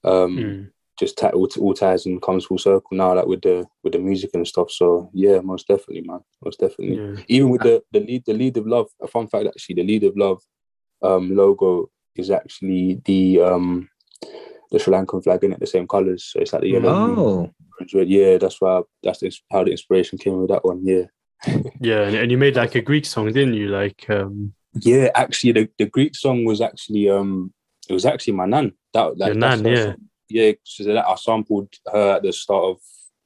um 0.04 0.38
mm. 0.38 0.72
just 0.98 1.18
tie 1.18 1.30
all, 1.30 1.48
all 1.60 1.74
ties 1.74 2.06
and 2.06 2.22
comes 2.22 2.46
full 2.46 2.58
circle 2.58 2.96
now 2.98 3.14
like 3.16 3.26
with 3.26 3.42
the 3.42 3.66
with 3.84 3.94
the 3.94 4.00
music 4.00 4.30
and 4.34 4.48
stuff. 4.48 4.72
So 4.72 5.10
yeah, 5.14 5.40
most 5.40 5.68
definitely, 5.68 6.08
man. 6.08 6.22
Most 6.44 6.60
definitely 6.60 6.98
yeah 6.98 7.24
even 7.28 7.50
with 7.50 7.62
the 7.62 7.84
the 7.92 8.00
lead 8.00 8.24
the 8.26 8.34
lead 8.34 8.58
of 8.58 8.68
love 8.68 8.88
a 9.02 9.08
fun 9.08 9.28
fact 9.28 9.48
actually 9.48 9.76
the 9.76 9.84
lead 9.84 10.04
of 10.04 10.16
love 10.16 10.42
um 11.02 11.36
logo 11.36 11.90
is 12.16 12.30
actually 12.32 13.02
the 13.06 13.42
um 13.42 13.90
the 14.72 14.80
Sri 14.80 14.94
Lankan 14.94 15.24
flag 15.24 15.44
in 15.44 15.54
it 15.54 15.60
the 15.60 15.68
same 15.68 15.88
colors 15.88 16.26
so 16.26 16.40
it's 16.40 16.54
like 16.54 16.62
the 16.62 16.70
yellow 16.70 16.90
Oh, 16.90 17.50
orange, 17.80 18.10
yeah 18.10 18.38
that's 18.38 18.60
why 18.62 18.82
that's 19.04 19.24
how 19.52 19.64
the 19.64 19.72
inspiration 19.72 20.18
came 20.18 20.38
with 20.40 20.50
that 20.50 20.64
one 20.66 20.82
yeah 20.86 21.04
yeah 21.80 22.02
and, 22.02 22.16
and 22.16 22.32
you 22.32 22.38
made 22.38 22.56
like 22.58 22.76
a 22.76 22.82
greek 22.82 23.06
song 23.06 23.28
didn't 23.28 23.54
you 23.54 23.70
like 23.70 24.06
um 24.10 24.54
yeah 24.74 25.10
actually 25.16 25.52
the, 25.54 25.70
the 25.78 25.86
Greek 25.86 26.16
song 26.16 26.46
was 26.46 26.62
actually 26.62 27.10
um 27.10 27.52
it 27.90 27.94
was 27.94 28.06
actually 28.06 28.34
my 28.34 28.46
nan 28.46 28.72
that, 28.94 29.18
that 29.18 29.28
Your 29.28 29.36
nan, 29.36 29.64
her 29.66 29.72
yeah. 29.72 29.84
song. 29.86 29.96
yeah 30.30 30.52
so 30.64 30.84
that 30.84 31.08
I 31.08 31.16
sampled 31.16 31.74
her 31.92 32.16
at 32.18 32.24
the 32.24 32.32
start 32.34 32.64
of 32.66 32.78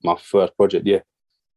my 0.03 0.15
first 0.21 0.55
project 0.55 0.85
yeah 0.87 0.99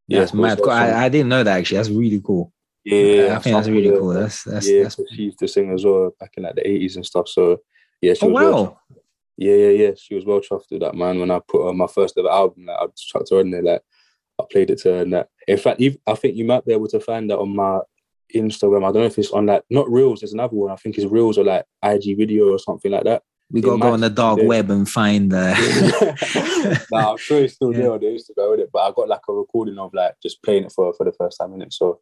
yeah 0.09 0.21
that's 0.21 0.33
it 0.33 0.37
mad. 0.37 0.51
her 0.51 0.57
Cool. 0.57 0.65
song. 0.73 0.73
I, 0.73 1.05
I 1.05 1.09
didn't 1.09 1.29
know 1.29 1.45
that 1.45 1.59
actually. 1.59 1.77
That's 1.77 1.91
really 1.91 2.21
cool. 2.25 2.53
Yeah 2.87 3.37
I 3.37 3.39
think 3.41 3.57
that's 3.57 3.69
really 3.69 3.91
cool. 3.99 4.09
That's 4.09 4.45
that's 4.45 4.69
yeah, 4.71 4.83
that's. 4.85 5.01
she 5.15 5.23
used 5.23 5.39
to 5.41 5.49
sing 5.49 5.73
as 5.73 5.85
well 5.85 6.15
back 6.21 6.33
in 6.37 6.45
like 6.45 6.55
the 6.55 6.67
eighties 6.69 6.97
and 6.97 7.05
stuff. 7.05 7.29
So 7.29 7.59
yeah, 8.01 8.15
she 8.15 8.27
Oh 8.27 8.29
was 8.29 8.35
well 8.35 8.53
wow! 8.53 8.79
chuffed. 8.93 8.99
yeah, 9.37 9.55
yeah, 9.55 9.69
yeah. 9.87 9.91
She 9.97 10.15
was 10.15 10.25
well 10.25 10.41
chuffed 10.41 10.71
with 10.71 10.81
that 10.81 10.95
man. 10.95 11.19
When 11.21 11.31
I 11.31 11.41
put 11.47 11.69
on 11.69 11.77
my 11.77 11.87
first 11.87 12.17
ever 12.19 12.31
album, 12.31 12.67
like 12.67 12.79
I 12.81 12.87
just 12.87 13.09
chucked 13.09 13.31
her 13.31 13.41
in 13.41 13.51
there, 13.51 13.63
like 13.63 13.83
I 14.41 14.45
played 14.51 14.71
it 14.71 14.79
to 14.83 14.91
her 14.91 15.03
and 15.03 15.13
that. 15.15 15.29
In 15.49 15.59
fact, 15.59 15.81
I 16.07 16.15
think 16.15 16.37
you 16.37 16.45
might 16.45 16.65
be 16.65 16.73
able 16.73 16.89
to 16.89 17.01
find 17.01 17.29
that 17.31 17.39
on 17.39 17.55
my 17.57 17.81
Instagram. 18.35 18.79
I 18.85 18.93
don't 18.93 19.03
know 19.03 19.05
if 19.05 19.19
it's 19.19 19.31
on 19.31 19.47
like 19.47 19.63
not 19.71 19.91
Reels. 19.91 20.21
There's 20.21 20.33
another 20.33 20.55
one. 20.57 20.71
I 20.71 20.77
think 20.77 20.97
it's 20.99 21.07
Reels 21.11 21.39
or 21.39 21.45
like 21.45 21.65
IG 21.85 22.17
video 22.17 22.51
or 22.53 22.59
something 22.59 22.91
like 22.93 23.05
that. 23.05 23.23
We 23.51 23.61
gotta 23.61 23.81
go 23.81 23.93
on 23.93 24.01
the 24.01 24.11
dark 24.11 24.41
web 24.43 24.71
and 24.71 24.89
find 24.89 25.33
uh 25.33 25.55
nah, 26.91 27.13
I'm 27.13 27.17
sure 27.19 27.43
it's 27.45 27.55
still 27.55 27.73
Yeah. 27.73 27.79
there 27.79 27.93
on 27.93 28.01
the 28.01 28.07
Instagram 28.07 28.51
with 28.51 28.61
it, 28.61 28.71
but 28.73 28.81
I 28.81 28.91
got 28.91 29.09
like 29.09 29.21
a 29.29 29.33
recording 29.33 29.79
of 29.79 29.95
like 29.95 30.15
just 30.23 30.43
playing 30.43 30.65
it 30.65 30.73
for 30.73 30.93
for 30.95 31.05
the 31.05 31.13
first 31.13 31.39
time 31.41 31.55
in 31.55 31.63
it. 31.63 31.73
So 31.73 32.01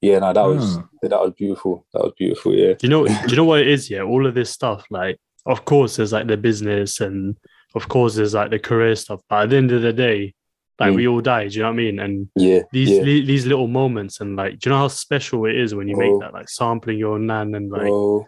yeah, 0.00 0.18
no, 0.20 0.32
that 0.32 0.44
was 0.44 0.78
Oh. 0.78 0.88
that 1.02 1.20
was 1.20 1.32
beautiful. 1.36 1.86
That 1.92 2.02
was 2.04 2.12
beautiful. 2.18 2.54
Yeah, 2.54 2.74
Do 2.74 2.78
you 2.86 2.88
know? 2.88 3.06
do 3.06 3.14
you 3.28 3.36
know 3.36 3.44
what 3.44 3.60
it 3.60 3.68
is? 3.68 3.90
Yeah, 3.90 4.02
all 4.02 4.26
of 4.26 4.34
this 4.34 4.50
stuff. 4.50 4.84
Like, 4.90 5.18
of 5.46 5.64
course, 5.64 5.96
there's 5.96 6.12
like 6.12 6.26
the 6.26 6.36
business, 6.36 7.00
and 7.00 7.36
of 7.74 7.88
course, 7.88 8.14
there's 8.16 8.34
like 8.34 8.50
the 8.50 8.58
career 8.58 8.94
stuff. 8.96 9.20
But 9.28 9.42
at 9.44 9.50
the 9.50 9.56
end 9.56 9.72
of 9.72 9.82
the 9.82 9.92
day, 9.92 10.34
like 10.80 10.92
Mm. 10.92 10.96
we 10.96 11.08
all 11.08 11.20
die. 11.20 11.48
Do 11.48 11.54
you 11.56 11.62
know 11.62 11.68
what 11.68 11.74
I 11.74 11.76
mean? 11.76 11.98
And 11.98 12.28
yeah, 12.36 12.60
these 12.72 12.90
yeah. 12.90 13.02
li- 13.02 13.24
these 13.26 13.46
little 13.46 13.66
moments, 13.66 14.20
and 14.20 14.36
like, 14.36 14.58
do 14.60 14.68
you 14.68 14.72
know 14.72 14.78
how 14.82 14.88
special 14.88 15.44
it 15.46 15.56
is 15.56 15.74
when 15.74 15.88
you 15.88 15.96
Oh. 15.96 15.98
make 15.98 16.20
that? 16.20 16.32
Like 16.32 16.48
sampling 16.48 16.98
your 16.98 17.18
nan, 17.18 17.54
and 17.54 17.70
like, 17.70 17.82
Bro, 17.82 18.26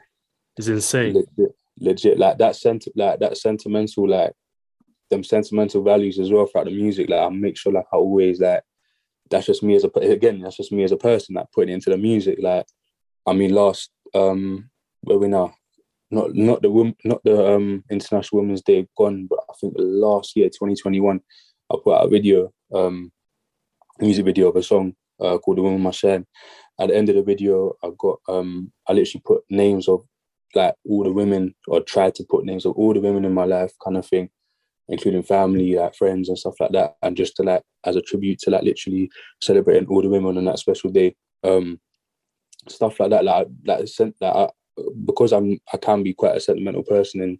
it's 0.57 0.69
insane. 0.69 1.15
legit, 1.15 1.55
legit, 1.79 2.19
like 2.19 2.39
that 2.39 2.57
sent 2.57 2.89
like 2.97 3.21
that 3.21 3.37
sentimental, 3.37 4.09
like 4.09 4.33
them 5.11 5.23
sentimental 5.25 5.83
values 5.83 6.19
as 6.19 6.31
well 6.33 6.47
throughout 6.47 6.65
the 6.67 6.73
music. 6.73 7.09
Like 7.11 7.21
I 7.21 7.29
make 7.29 7.57
sure, 7.57 7.73
like 7.73 7.87
I 7.93 7.97
always 7.97 8.41
like 8.41 8.63
that's 9.31 9.47
just 9.47 9.63
me 9.63 9.77
as 9.77 9.85
a 9.85 9.91
again, 10.01 10.41
that's 10.41 10.57
just 10.57 10.73
me 10.73 10.85
as 10.85 10.93
a 10.93 10.97
person, 10.97 11.37
like 11.37 11.47
putting 11.55 11.71
it 11.71 11.75
into 11.75 11.91
the 11.91 11.97
music. 11.97 12.39
Like 12.41 12.67
I 13.27 13.33
mean, 13.33 13.55
last 13.55 13.91
um, 14.15 14.71
where 15.03 15.19
we 15.19 15.29
now, 15.29 15.55
not 16.11 16.35
not 16.35 16.63
the 16.63 16.95
not 17.05 17.23
the 17.25 17.55
um 17.55 17.85
International 17.91 18.43
Women's 18.43 18.63
Day 18.63 18.87
gone, 18.97 19.27
but 19.29 19.39
I 19.49 19.53
think 19.61 19.75
last 19.77 20.37
year, 20.37 20.49
2021, 20.49 21.21
I 21.73 21.77
put 21.83 21.95
out 21.95 22.07
a 22.07 22.09
video, 22.09 22.53
um, 22.75 23.13
music 24.01 24.25
video 24.25 24.49
of 24.49 24.57
a 24.57 24.63
song 24.63 24.95
uh, 25.21 25.39
called 25.39 25.59
"The 25.59 25.63
Woman 25.63 25.81
Must 25.81 25.99
Shine." 25.99 26.27
At 26.81 26.89
the 26.89 26.97
end 26.97 27.09
of 27.11 27.15
the 27.15 27.23
video, 27.23 27.75
I 27.85 27.91
got 27.97 28.19
um, 28.29 28.73
I 28.89 28.93
literally 28.93 29.23
put 29.25 29.45
names 29.49 29.89
of 29.89 30.05
like 30.55 30.75
all 30.89 31.05
the 31.05 31.13
women, 31.13 31.55
or 31.69 31.81
tried 31.81 32.17
to 32.17 32.25
put 32.29 32.45
names 32.45 32.67
of 32.67 32.73
all 32.73 32.93
the 32.93 33.01
women 33.01 33.25
in 33.25 33.33
my 33.33 33.45
life, 33.45 33.73
kind 33.85 33.97
of 33.97 34.07
thing, 34.07 34.31
including 34.91 35.23
family, 35.23 35.75
like 35.75 35.95
friends 35.95 36.29
and 36.29 36.39
stuff 36.39 36.55
like 36.61 36.73
that, 36.73 36.97
and 37.03 37.17
just 37.17 37.37
to 37.37 37.43
like 37.43 37.63
as 37.85 37.97
a 37.97 38.03
tribute 38.03 38.39
to 38.41 38.51
like 38.51 38.63
literally 38.63 39.11
celebrating 39.41 39.89
all 39.89 40.03
the 40.03 40.09
women 40.09 40.37
on 40.37 40.45
that 40.45 40.59
special 40.59 40.91
day. 40.91 41.15
Um, 41.43 41.81
stuff 42.69 43.01
like 43.01 43.11
that, 43.11 43.25
like 43.25 43.49
like, 43.65 43.89
like 43.99 44.37
I, 44.37 44.49
because 45.07 45.33
I'm 45.33 45.59
I 45.73 45.77
can 45.77 46.03
be 46.03 46.13
quite 46.13 46.37
a 46.37 46.41
sentimental 46.41 46.83
person 46.83 47.23
in 47.23 47.39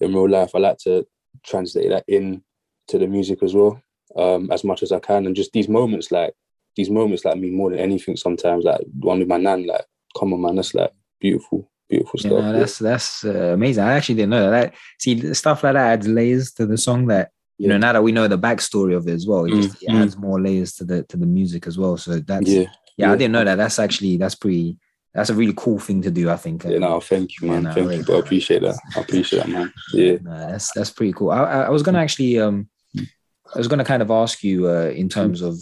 in 0.00 0.14
real 0.14 0.28
life. 0.28 0.50
I 0.54 0.58
like 0.58 0.78
to 0.84 1.06
translate 1.44 1.90
that 1.90 2.04
in 2.06 2.42
to 2.88 2.98
the 2.98 3.06
music 3.06 3.42
as 3.42 3.54
well, 3.54 3.82
um, 4.16 4.50
as 4.50 4.62
much 4.62 4.82
as 4.82 4.92
I 4.92 5.00
can, 5.00 5.26
and 5.26 5.34
just 5.34 5.52
these 5.52 5.68
moments, 5.68 6.12
like 6.12 6.34
these 6.76 6.90
moments, 6.90 7.24
like 7.24 7.38
mean 7.38 7.56
more 7.56 7.70
than 7.70 7.80
anything. 7.80 8.16
Sometimes, 8.16 8.64
like 8.64 8.82
one 9.00 9.20
with 9.20 9.28
my 9.28 9.38
nan, 9.38 9.66
like 9.66 9.84
come 10.18 10.32
on, 10.32 10.42
man, 10.42 10.56
that's 10.56 10.74
like 10.74 10.92
beautiful, 11.20 11.70
beautiful 11.88 12.18
stuff. 12.18 12.32
no, 12.32 12.38
yeah. 12.40 12.52
that's 12.58 12.78
that's 12.78 13.24
uh, 13.24 13.52
amazing. 13.54 13.84
I 13.84 13.94
actually 13.94 14.16
didn't 14.16 14.30
know 14.30 14.50
that. 14.50 14.72
that. 14.72 14.74
See, 14.98 15.34
stuff 15.34 15.62
like 15.64 15.74
that 15.74 15.92
adds 15.92 16.08
layers 16.08 16.52
to 16.52 16.66
the 16.66 16.78
song. 16.78 17.06
That 17.06 17.30
you 17.58 17.68
know, 17.68 17.78
now 17.78 17.92
that 17.92 18.02
we 18.02 18.12
know 18.12 18.26
the 18.28 18.38
backstory 18.38 18.96
of 18.96 19.06
it 19.08 19.12
as 19.12 19.26
well, 19.26 19.44
it, 19.44 19.50
just, 19.50 19.82
it 19.82 19.88
Mm, 19.88 19.94
mm. 19.94 20.02
adds 20.02 20.16
more 20.16 20.40
layers 20.40 20.74
to 20.76 20.84
the 20.84 21.02
to 21.04 21.16
the 21.16 21.26
music 21.26 21.66
as 21.66 21.78
well. 21.78 21.96
So 21.96 22.18
that's 22.20 22.48
yeah, 22.48 22.66
yeah, 22.96 23.12
I 23.12 23.16
didn't 23.16 23.32
know 23.32 23.44
that. 23.44 23.56
That's 23.56 23.78
actually 23.78 24.16
that's 24.16 24.34
pretty. 24.34 24.78
That's 25.12 25.30
a 25.30 25.34
really 25.34 25.54
cool 25.56 25.78
thing 25.78 26.02
to 26.02 26.10
do. 26.10 26.28
I 26.28 26.36
think. 26.36 26.64
Yeah, 26.64 26.78
no, 26.78 26.98
thank 27.00 27.40
you, 27.40 27.46
man. 27.48 27.62
Yeah, 27.62 27.68
no, 27.68 27.74
thank 27.74 27.88
right. 27.88 27.98
you, 27.98 28.04
bro. 28.04 28.16
I 28.16 28.18
appreciate 28.18 28.62
that. 28.62 28.76
I 28.96 29.00
appreciate 29.00 29.38
that, 29.44 29.48
man. 29.48 29.72
Yeah. 29.92 30.16
No, 30.22 30.50
that's 30.50 30.72
that's 30.72 30.90
pretty 30.90 31.12
cool. 31.12 31.30
I, 31.30 31.38
I, 31.44 31.60
I 31.62 31.70
was 31.70 31.82
gonna 31.84 32.00
actually 32.00 32.40
um 32.40 32.68
I 32.98 33.58
was 33.58 33.68
gonna 33.68 33.84
kind 33.84 34.02
of 34.02 34.10
ask 34.10 34.42
you 34.42 34.68
uh 34.68 34.90
in 34.94 35.08
terms 35.08 35.40
of 35.40 35.56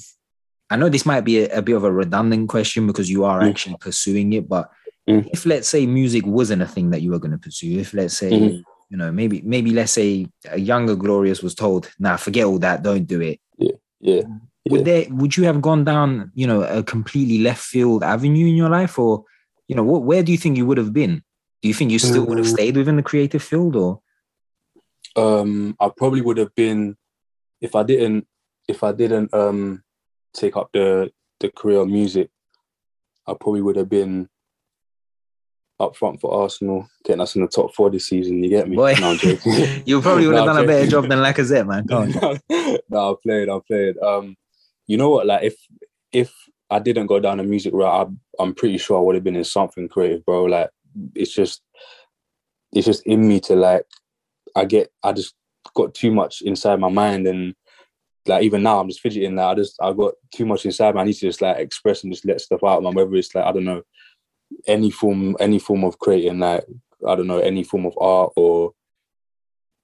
I 0.71 0.77
know 0.77 0.89
this 0.89 1.05
might 1.05 1.21
be 1.21 1.41
a, 1.45 1.59
a 1.59 1.61
bit 1.61 1.77
of 1.77 1.85
a 1.85 1.93
redundant 1.93 2.49
question 2.49 2.87
because 2.87 3.11
you 3.11 3.25
are 3.25 3.41
Mm. 3.43 3.51
actually 3.51 3.77
pursuing 3.79 4.33
it, 4.33 4.49
but 4.49 4.71
Mm. 5.09 5.29
if 5.33 5.45
let's 5.47 5.67
say 5.69 5.85
music 5.87 6.25
wasn't 6.25 6.63
a 6.63 6.67
thing 6.67 6.91
that 6.91 7.03
you 7.03 7.11
were 7.11 7.19
gonna 7.19 7.39
pursue, 7.39 7.79
if 7.79 7.93
let's 7.93 8.17
say 8.17 8.31
Mhm. 8.31 8.65
you 8.89 8.97
know 8.97 9.11
maybe 9.11 9.43
maybe 9.43 9.71
let's 9.73 9.93
say 9.93 10.27
a 10.49 10.59
younger 10.59 10.95
Glorious 10.95 11.43
was 11.43 11.55
told, 11.55 11.91
nah, 11.99 12.17
forget 12.17 12.45
all 12.47 12.59
that, 12.61 12.83
don't 12.83 13.07
do 13.07 13.21
it. 13.21 13.41
Yeah. 13.59 13.73
Yeah. 14.01 14.23
Would 14.69 14.81
Yeah. 14.81 14.85
there 14.85 15.07
would 15.11 15.37
you 15.37 15.45
have 15.45 15.61
gone 15.61 15.83
down, 15.85 16.31
you 16.35 16.47
know, 16.47 16.63
a 16.63 16.83
completely 16.85 17.39
left 17.39 17.63
field 17.65 18.05
avenue 18.05 18.47
in 18.47 18.55
your 18.55 18.71
life, 18.71 18.97
or 18.99 19.25
you 19.67 19.75
know, 19.75 19.83
what 19.83 20.05
where 20.05 20.23
do 20.23 20.31
you 20.31 20.39
think 20.39 20.57
you 20.57 20.67
would 20.67 20.79
have 20.79 20.93
been? 20.93 21.23
Do 21.63 21.69
you 21.69 21.75
think 21.75 21.91
you 21.91 21.99
still 21.99 22.25
would 22.27 22.39
have 22.39 22.47
Mm. 22.47 22.51
stayed 22.57 22.77
within 22.77 22.97
the 22.97 23.03
creative 23.03 23.43
field 23.43 23.75
or 23.77 24.01
Um, 25.17 25.77
I 25.81 25.91
probably 25.97 26.21
would 26.23 26.39
have 26.39 26.55
been 26.55 26.97
if 27.61 27.75
I 27.75 27.83
didn't 27.83 28.27
if 28.69 28.83
I 28.83 28.93
didn't 28.93 29.33
um 29.35 29.83
take 30.33 30.57
up 30.57 30.71
the 30.73 31.13
the 31.41 31.51
career 31.51 31.81
of 31.81 31.89
music, 31.89 32.31
I 33.27 33.35
probably 33.35 33.63
would 33.63 33.77
have 33.77 33.89
been 33.89 34.29
up 35.83 35.97
front 35.97 36.21
for 36.21 36.33
Arsenal, 36.33 36.89
getting 37.05 37.21
us 37.21 37.35
in 37.35 37.43
the 37.43 37.49
top 37.49 37.75
four 37.75 37.91
this 37.91 38.07
season. 38.07 38.43
You 38.43 38.49
get 38.49 38.69
me? 38.69 38.77
Boy, 38.77 38.95
No, 39.01 39.13
you 39.85 40.01
probably 40.01 40.27
would 40.27 40.37
have 40.37 40.47
No, 40.47 40.53
done 40.55 40.65
a 40.65 40.67
better 40.67 40.87
job 40.87 41.09
than 41.09 41.19
Lacazette, 41.19 41.67
man. 41.67 41.91
On. 41.91 42.79
no, 42.89 43.13
I 43.13 43.15
played, 43.23 43.49
I 43.49 43.59
played. 43.67 43.99
Um, 43.99 44.37
you 44.87 44.97
know 44.97 45.11
what? 45.11 45.27
Like 45.27 45.43
if 45.43 45.57
if 46.13 46.33
I 46.71 46.79
didn't 46.79 47.07
go 47.07 47.21
down 47.21 47.39
the 47.39 47.45
music 47.45 47.75
route, 47.75 48.09
I, 48.09 48.43
I'm 48.43 48.55
pretty 48.55 48.79
sure 48.79 48.97
I 48.97 49.03
would 49.03 49.15
have 49.15 49.25
been 49.25 49.37
in 49.37 49.45
something 49.45 49.89
creative, 49.89 50.25
bro. 50.25 50.45
Like 50.45 50.71
it's 51.15 51.35
just 51.35 51.63
it's 52.73 52.87
just 52.87 53.05
in 53.07 53.27
me 53.27 53.41
to 53.41 53.57
like 53.57 53.85
I 54.57 54.65
get 54.65 54.91
I 55.03 55.13
just 55.13 55.35
got 55.75 55.95
too 55.95 56.13
much 56.13 56.43
inside 56.43 56.81
my 56.81 56.89
mind 56.89 57.27
and 57.27 57.55
like 58.27 58.45
even 58.45 58.63
now 58.63 58.79
I'm 58.79 58.89
just 58.89 59.01
fidgeting 59.01 59.35
like 59.37 59.47
I 59.47 59.55
just 59.55 59.77
I 59.83 59.93
got 59.93 60.15
too 60.35 60.47
much 60.47 60.65
inside 60.65 60.95
me. 60.95 61.01
I 61.01 61.05
need 61.05 61.15
to 61.15 61.21
just 61.27 61.43
like 61.43 61.59
express 61.59 62.05
and 62.05 62.13
just 62.13 62.25
let 62.25 62.41
stuff 62.41 62.63
out, 62.65 62.83
man. 62.83 62.95
Whether 62.95 63.15
it's 63.17 63.35
like 63.35 63.45
I 63.45 63.53
don't 63.53 63.65
know, 63.65 63.83
any 64.67 64.91
form 64.91 65.37
any 65.41 65.59
form 65.59 65.85
of 65.85 65.99
creating 65.99 66.39
like 66.39 66.65
I 67.07 67.17
don't 67.17 67.27
know, 67.27 67.39
any 67.39 67.65
form 67.65 67.87
of 67.87 67.95
art 67.99 68.33
or 68.37 68.73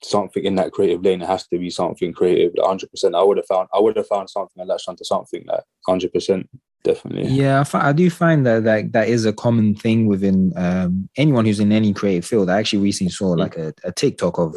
something 0.02 0.44
in 0.44 0.54
that 0.56 0.72
creative 0.72 1.02
lane. 1.02 1.22
It 1.22 1.26
has 1.26 1.46
to 1.48 1.58
be 1.58 1.70
something 1.70 2.12
creative. 2.12 2.52
hundred 2.60 2.90
percent. 2.90 3.14
I 3.14 3.22
would 3.22 3.36
have 3.38 3.46
found 3.46 3.68
I 3.74 3.80
would 3.80 3.96
have 3.96 4.06
found 4.06 4.30
something 4.30 4.60
and 4.60 4.68
latched 4.68 4.88
onto 4.88 5.04
something 5.04 5.44
like 5.46 5.64
hundred 5.86 6.12
percent, 6.12 6.48
definitely. 6.84 7.28
Yeah, 7.32 7.64
I, 7.72 7.92
do 7.92 8.08
find 8.10 8.46
that 8.46 8.62
like 8.64 8.92
that 8.92 9.08
is 9.08 9.24
a 9.24 9.32
common 9.32 9.74
thing 9.74 10.06
within 10.06 10.52
um, 10.56 11.08
anyone 11.16 11.44
who's 11.44 11.60
in 11.60 11.72
any 11.72 11.92
creative 11.92 12.24
field. 12.24 12.50
I 12.50 12.58
actually 12.58 12.82
recently 12.82 13.10
saw 13.10 13.34
Mm. 13.34 13.38
like 13.38 13.56
a, 13.56 13.74
a 13.84 13.92
TikTok 13.92 14.38
of 14.38 14.56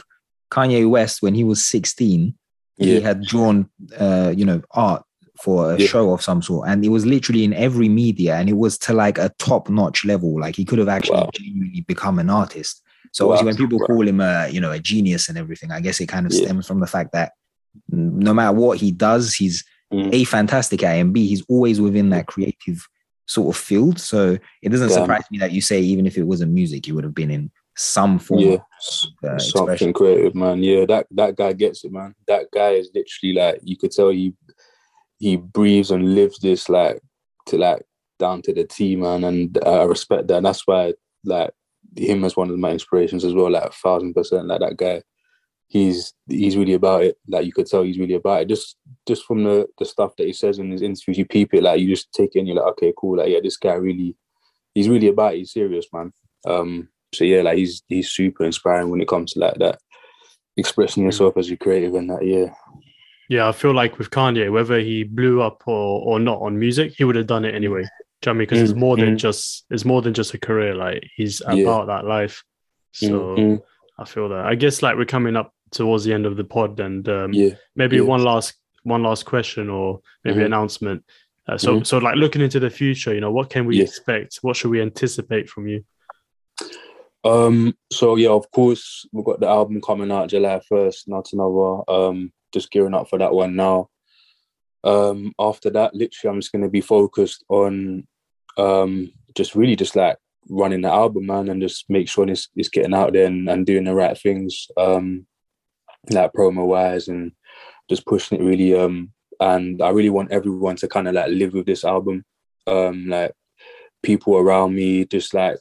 Kanye 0.51 0.88
West 0.89 1.22
when 1.22 1.34
he 1.34 1.43
was 1.43 1.66
16. 1.66 2.36
Yeah. 2.78 2.86
He 2.86 3.01
had 3.01 3.24
drawn, 3.24 3.70
uh, 3.99 4.34
you 4.36 4.45
know, 4.45 4.62
art 4.72 5.03
for 5.43 5.73
a 5.73 5.79
Yeah. 5.79 5.87
show 5.87 6.13
of 6.13 6.21
some 6.21 6.41
sort, 6.41 6.67
and 6.69 6.83
it 6.85 6.89
was 6.89 7.05
literally 7.05 7.43
in 7.43 7.53
every 7.53 7.89
media, 7.89 8.35
and 8.35 8.49
it 8.49 8.57
was 8.57 8.77
to 8.79 8.93
like 8.93 9.17
a 9.17 9.31
top-notch 9.39 10.05
level. 10.05 10.39
Like 10.39 10.55
he 10.55 10.65
could 10.65 10.79
have 10.79 10.89
actually 10.89 11.17
Wow. 11.17 11.29
genuinely 11.33 11.81
become 11.81 12.19
an 12.19 12.29
artist. 12.29 12.81
So 13.11 13.25
Wow. 13.25 13.31
obviously, 13.33 13.45
when 13.47 13.57
people 13.57 13.79
Wow. 13.79 13.87
call 13.87 14.07
him 14.07 14.19
a, 14.21 14.49
you 14.49 14.61
know, 14.61 14.71
a 14.71 14.79
genius 14.79 15.29
and 15.29 15.37
everything, 15.37 15.71
I 15.71 15.79
guess 15.81 15.99
it 15.99 16.07
kind 16.07 16.25
of 16.25 16.33
Yeah. 16.33 16.45
stems 16.45 16.67
from 16.67 16.79
the 16.79 16.87
fact 16.87 17.11
that 17.13 17.31
no 17.89 18.33
matter 18.33 18.55
what 18.55 18.77
he 18.79 18.91
does, 18.91 19.33
he's 19.33 19.63
Mm. 19.93 20.13
a 20.13 20.23
fantastic 20.23 20.83
at 20.83 20.95
and 20.95 21.11
b 21.13 21.27
he's 21.27 21.43
always 21.49 21.81
within 21.81 22.11
that 22.11 22.25
creative 22.25 22.87
sort 23.25 23.53
of 23.53 23.61
field. 23.61 23.99
So 23.99 24.37
it 24.61 24.69
doesn't 24.69 24.87
Damn. 24.89 24.99
surprise 25.01 25.23
me 25.31 25.37
that 25.39 25.51
you 25.51 25.59
say 25.61 25.81
even 25.81 26.05
if 26.05 26.17
it 26.17 26.23
wasn't 26.23 26.53
music, 26.53 26.87
you 26.87 26.95
would 26.95 27.03
have 27.03 27.13
been 27.15 27.29
in 27.31 27.51
some 27.75 28.17
form 28.19 28.39
Yeah. 28.41 28.53
of 28.53 28.61
uh, 29.29 29.37
Something 29.39 29.63
expression. 29.63 29.93
creative, 29.93 30.33
man. 30.35 30.63
Yeah, 30.63 30.85
that 30.85 31.07
that 31.11 31.35
guy 31.35 31.51
gets 31.53 31.83
it, 31.83 31.91
man. 31.91 32.15
That 32.27 32.45
guy 32.53 32.71
is 32.71 32.89
literally 32.95 33.33
like 33.33 33.59
you 33.63 33.75
could 33.77 33.91
tell 33.91 34.09
he 34.09 34.33
he 35.22 35.38
breathes 35.38 35.91
and 35.91 36.15
lives 36.15 36.39
this 36.39 36.67
like 36.67 36.99
to 37.45 37.57
like 37.57 37.84
down 38.17 38.41
to 38.41 38.53
the 38.53 38.63
T, 38.63 38.95
man. 38.95 39.24
And 39.24 39.55
uh, 39.63 39.82
I 39.82 39.84
respect 39.84 40.28
that. 40.28 40.38
And 40.38 40.45
that's 40.47 40.65
why 40.65 40.95
like 41.24 41.51
him 41.95 42.26
as 42.26 42.36
one 42.36 42.49
of 42.49 42.57
my 42.57 42.72
inspirations 42.72 43.24
as 43.24 43.34
well, 43.36 43.51
like 43.51 43.65
a 43.65 43.72
thousand 43.72 44.15
percent. 44.15 44.47
Like 44.47 44.61
that 44.61 44.78
guy, 44.78 45.03
he's 45.67 46.13
he's 46.28 46.57
really 46.57 46.74
about 46.74 47.03
it. 47.03 47.17
Like 47.28 47.45
you 47.45 47.53
could 47.53 47.67
tell 47.67 47.84
he's 47.84 47.99
really 47.99 48.15
about 48.15 48.41
it. 48.41 48.49
Just 48.49 48.78
just 49.07 49.24
from 49.26 49.43
the 49.43 49.67
the 49.78 49.86
stuff 49.86 50.15
that 50.17 50.26
he 50.26 50.34
says 50.34 50.57
in 50.57 50.72
his 50.72 50.82
interviews, 50.82 51.19
you 51.19 51.26
peep 51.26 51.53
it, 51.53 51.61
like 51.61 51.80
you 51.80 51.88
just 51.88 52.11
take 52.13 52.36
it 52.36 52.39
and 52.39 52.47
you're 52.47 52.57
like, 52.57 52.72
okay, 52.74 52.91
cool. 52.97 53.17
Like, 53.17 53.30
yeah, 53.30 53.41
this 53.43 53.57
guy 53.57 53.74
really 53.74 54.15
he's 54.74 54.89
really 54.89 55.09
about 55.09 55.36
it. 55.36 55.39
He's 55.39 55.53
serious, 55.53 55.86
man. 55.93 56.11
Um 56.47 56.89
so 57.13 57.26
yeah, 57.26 57.43
like 57.43 57.59
he's 57.59 57.84
he's 57.88 58.09
super 58.09 58.43
inspiring 58.43 58.89
when 58.89 59.01
it 59.01 59.07
comes 59.07 59.34
to 59.34 59.39
like 59.39 59.59
that 59.59 59.78
expressing 60.57 61.03
yourself 61.03 61.38
as 61.38 61.51
a 61.51 61.57
creative 61.57 61.93
and 61.93 62.09
that, 62.09 62.26
yeah. 62.26 62.53
Yeah, 63.32 63.47
I 63.47 63.53
feel 63.53 63.73
like 63.73 63.97
with 63.97 64.09
Kanye, 64.09 64.51
whether 64.51 64.79
he 64.82 65.05
blew 65.05 65.41
up 65.41 65.63
or, 65.65 66.01
or 66.01 66.19
not 66.19 66.41
on 66.41 66.59
music, 66.59 66.95
he 66.97 67.05
would 67.05 67.15
have 67.15 67.27
done 67.27 67.45
it 67.45 67.55
anyway. 67.55 67.84
Do 67.84 67.88
you 67.88 67.88
know 67.88 67.91
what 67.91 68.27
I 68.27 68.34
mean? 68.34 68.39
Because 68.39 68.61
it's 68.61 68.73
Mm, 68.73 68.79
more 68.86 68.97
than 68.97 69.15
mm. 69.15 69.17
just 69.17 69.65
it's 69.69 69.86
more 69.86 70.01
than 70.01 70.13
just 70.13 70.34
a 70.34 70.38
career. 70.38 70.75
Like 70.75 71.07
he's 71.15 71.41
Yeah. 71.47 71.53
about 71.63 71.88
that 71.88 72.03
life. 72.05 72.43
So 72.91 73.07
Mhm. 73.38 73.61
I 73.97 74.03
feel 74.03 74.27
that. 74.27 74.45
I 74.45 74.55
guess 74.55 74.84
like 74.84 74.97
we're 74.97 75.05
coming 75.05 75.38
up 75.38 75.53
towards 75.71 76.03
the 76.03 76.11
end 76.13 76.25
of 76.25 76.36
the 76.36 76.43
pod, 76.43 76.77
and 76.82 77.07
um, 77.07 77.32
yeah. 77.34 77.51
maybe 77.73 77.95
yeah. 77.95 78.01
one 78.01 78.21
last 78.21 78.53
one 78.84 79.01
last 79.03 79.23
question 79.25 79.69
or 79.69 80.01
maybe 80.25 80.41
Mhm. 80.41 80.47
announcement. 80.47 81.05
Uh, 81.47 81.57
so 81.57 81.79
Mhm. 81.79 81.86
so 81.88 81.99
like 81.99 82.17
looking 82.17 82.41
into 82.41 82.59
the 82.59 82.69
future, 82.69 83.13
you 83.13 83.21
know, 83.21 83.32
what 83.32 83.49
can 83.49 83.65
we 83.65 83.77
Yeah. 83.77 83.84
expect? 83.84 84.39
What 84.41 84.57
should 84.57 84.71
we 84.71 84.82
anticipate 84.82 85.49
from 85.49 85.69
you? 85.69 85.86
Um, 87.23 87.75
so 87.93 88.17
yeah, 88.17 88.32
of 88.32 88.51
course, 88.51 89.07
we've 89.13 89.23
got 89.23 89.39
the 89.39 89.47
album 89.47 89.79
coming 89.79 90.11
out 90.11 90.27
July 90.27 90.59
1st, 90.69 91.07
not 91.07 91.32
another. 91.32 91.89
Um, 91.89 92.34
just 92.52 92.72
gearing 92.72 92.93
up 92.93 93.10
for 93.10 93.20
that 93.20 93.34
one 93.34 93.56
now. 93.56 93.89
Um, 94.84 95.34
after 95.39 95.70
that, 95.72 95.93
literally 95.93 96.34
I'm 96.34 96.41
just 96.41 96.52
gonna 96.52 96.70
be 96.70 96.82
focused 96.82 97.43
on 97.49 98.08
um 98.58 99.12
just 99.36 99.56
really 99.56 99.76
just 99.76 99.95
like 99.95 100.18
running 100.49 100.82
the 100.82 100.89
album, 100.89 101.28
man, 101.28 101.49
and 101.49 101.62
just 101.62 101.89
make 101.89 102.10
sure 102.10 102.28
it's, 102.30 102.49
it's 102.56 102.70
getting 102.70 102.93
out 102.93 103.14
there 103.14 103.26
and, 103.26 103.47
and 103.49 103.66
doing 103.66 103.84
the 103.84 103.93
right 103.93 104.18
things, 104.18 104.68
um, 104.78 105.26
like 106.10 106.34
promo 106.34 106.66
wise, 106.66 107.08
and 107.08 107.32
just 107.89 108.06
pushing 108.06 108.39
it 108.39 108.43
really. 108.43 108.76
Um, 108.76 109.12
and 109.39 109.82
I 109.82 109.89
really 109.89 110.10
want 110.10 110.32
everyone 110.32 110.76
to 110.78 110.88
kind 110.88 111.08
of 111.08 111.14
like 111.14 111.30
live 111.30 111.54
with 111.54 111.66
this 111.66 111.84
album, 111.84 112.24
um, 112.68 113.08
like 113.08 113.34
people 114.04 114.38
around 114.38 114.76
me, 114.76 115.06
just 115.06 115.34
like 115.34 115.58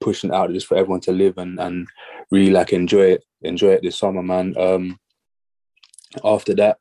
pushing 0.00 0.32
out 0.32 0.52
just 0.52 0.66
for 0.66 0.76
everyone 0.76 1.00
to 1.00 1.12
live 1.12 1.36
and 1.36 1.60
and 1.60 1.86
really 2.30 2.50
like 2.50 2.72
enjoy 2.72 3.12
it, 3.12 3.24
enjoy 3.42 3.70
it 3.72 3.82
this 3.82 3.98
summer, 3.98 4.22
man. 4.22 4.54
Um, 4.56 4.98
after 6.24 6.54
that, 6.56 6.78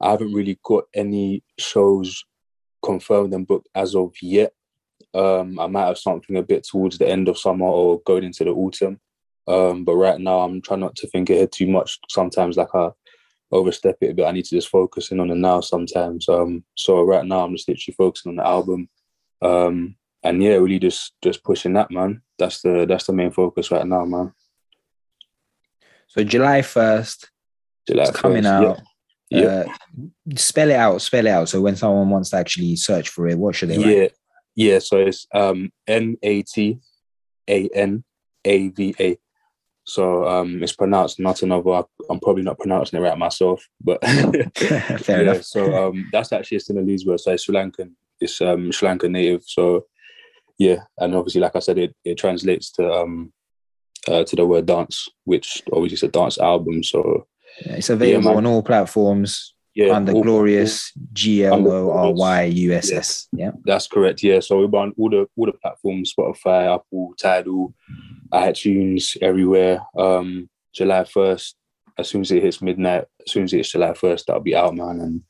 I 0.00 0.10
haven't 0.10 0.32
really 0.32 0.58
got 0.64 0.84
any 0.94 1.42
shows 1.58 2.24
confirmed 2.82 3.32
and 3.34 3.46
booked 3.46 3.68
as 3.74 3.94
of 3.94 4.12
yet. 4.20 4.52
Um, 5.14 5.58
I 5.58 5.66
might 5.66 5.86
have 5.86 5.98
something 5.98 6.36
a 6.36 6.42
bit 6.42 6.66
towards 6.68 6.98
the 6.98 7.08
end 7.08 7.28
of 7.28 7.38
summer 7.38 7.66
or 7.66 8.00
going 8.00 8.24
into 8.24 8.44
the 8.44 8.50
autumn. 8.50 9.00
Um, 9.46 9.84
but 9.84 9.96
right 9.96 10.20
now, 10.20 10.40
I'm 10.40 10.62
trying 10.62 10.80
not 10.80 10.96
to 10.96 11.08
think 11.08 11.30
ahead 11.30 11.52
too 11.52 11.66
much. 11.66 11.98
Sometimes, 12.08 12.56
like 12.56 12.74
I 12.74 12.90
overstep 13.50 13.96
it 14.00 14.10
a 14.10 14.14
bit. 14.14 14.26
I 14.26 14.32
need 14.32 14.44
to 14.46 14.56
just 14.56 14.68
focus 14.68 15.10
in 15.10 15.20
on 15.20 15.28
the 15.28 15.34
now. 15.34 15.60
Sometimes. 15.60 16.28
Um, 16.28 16.64
so 16.76 17.02
right 17.02 17.24
now, 17.24 17.44
I'm 17.44 17.52
just 17.52 17.68
literally 17.68 17.94
focusing 17.96 18.30
on 18.30 18.36
the 18.36 18.46
album. 18.46 18.88
Um, 19.42 19.96
and 20.22 20.42
yeah, 20.42 20.54
really 20.54 20.78
just 20.78 21.14
just 21.22 21.42
pushing 21.42 21.72
that, 21.74 21.90
man. 21.90 22.22
That's 22.38 22.62
the 22.62 22.86
that's 22.88 23.06
the 23.06 23.12
main 23.12 23.32
focus 23.32 23.70
right 23.70 23.86
now, 23.86 24.04
man. 24.04 24.32
So 26.06 26.22
July 26.22 26.62
first, 26.62 27.30
July 27.86 28.04
it's 28.04 28.12
coming 28.12 28.44
1st, 28.44 28.46
out. 28.46 28.80
Yeah. 29.30 29.44
Uh, 29.44 29.64
spell 30.36 30.70
it 30.70 30.76
out. 30.76 31.00
Spell 31.00 31.26
it 31.26 31.30
out. 31.30 31.48
So 31.48 31.60
when 31.60 31.76
someone 31.76 32.10
wants 32.10 32.30
to 32.30 32.36
actually 32.36 32.76
search 32.76 33.08
for 33.08 33.26
it, 33.28 33.38
what 33.38 33.54
should 33.54 33.70
they 33.70 33.78
write? 33.78 33.96
Yeah, 33.96 34.08
yeah. 34.54 34.78
So 34.78 34.98
it's 34.98 35.26
um 35.34 35.70
N 35.86 36.16
A 36.22 36.42
T 36.42 36.78
A 37.48 37.68
N 37.74 38.04
A 38.44 38.68
V 38.68 38.94
A. 39.00 39.18
So 39.84 40.28
um 40.28 40.62
it's 40.62 40.74
pronounced 40.74 41.18
not 41.18 41.42
another. 41.42 41.82
I'm 42.10 42.20
probably 42.20 42.42
not 42.42 42.58
pronouncing 42.58 42.98
it 42.98 43.02
right 43.02 43.16
myself, 43.16 43.66
but 43.80 44.04
Fair 44.56 45.00
yeah, 45.08 45.20
enough. 45.20 45.44
So 45.44 45.88
um 45.88 46.08
that's 46.12 46.32
actually 46.32 46.58
a 46.58 46.60
Sinhalese 46.60 47.06
word. 47.06 47.20
So 47.20 47.32
it's 47.32 47.44
Sri 47.44 47.54
Lankan. 47.54 47.92
It's 48.20 48.40
um 48.42 48.70
Sri 48.70 48.88
Lankan 48.88 49.12
native. 49.12 49.44
So 49.46 49.86
yeah, 50.58 50.80
and 50.98 51.14
obviously, 51.14 51.40
like 51.40 51.56
I 51.56 51.60
said, 51.60 51.78
it, 51.78 51.96
it 52.04 52.18
translates 52.18 52.70
to 52.72 52.92
um 52.92 53.32
uh, 54.08 54.24
to 54.24 54.36
the 54.36 54.44
word 54.44 54.66
dance, 54.66 55.08
which 55.24 55.62
obviously 55.72 55.94
is 55.94 56.02
a 56.02 56.08
dance 56.08 56.38
album. 56.38 56.82
So 56.82 57.00
Yeah, 57.00 57.31
it's 57.58 57.90
available 57.90 58.30
man. 58.30 58.38
on 58.38 58.46
all 58.46 58.62
platforms 58.62 59.54
yeah, 59.74 59.94
under 59.94 60.12
all- 60.12 60.22
Glorious 60.22 60.92
G 61.12 61.44
L 61.44 61.66
O 61.68 61.90
R 61.90 62.12
Y 62.12 62.42
U 62.44 62.72
S 62.72 62.92
S. 62.92 63.28
Yeah. 63.32 63.52
That's 63.64 63.86
correct. 63.86 64.22
Yeah. 64.22 64.40
So 64.40 64.58
we're 64.58 64.78
on 64.78 64.92
all 64.98 65.10
the 65.10 65.26
all 65.36 65.46
the 65.46 65.52
platforms: 65.52 66.14
Spotify, 66.18 66.74
Apple, 66.74 67.14
Tidal, 67.18 67.74
iTunes, 68.32 69.16
everywhere. 69.22 69.80
Um, 69.96 70.48
July 70.74 71.04
first. 71.04 71.56
As 71.98 72.08
soon 72.08 72.22
as 72.22 72.30
it 72.30 72.42
hits 72.42 72.62
midnight, 72.62 73.04
as 73.26 73.32
soon 73.32 73.44
as 73.44 73.52
it's 73.52 73.70
July 73.70 73.92
first, 73.92 74.26
that'll 74.26 74.42
be 74.42 74.56
out, 74.56 74.74
man, 74.74 75.00
and 75.00 75.22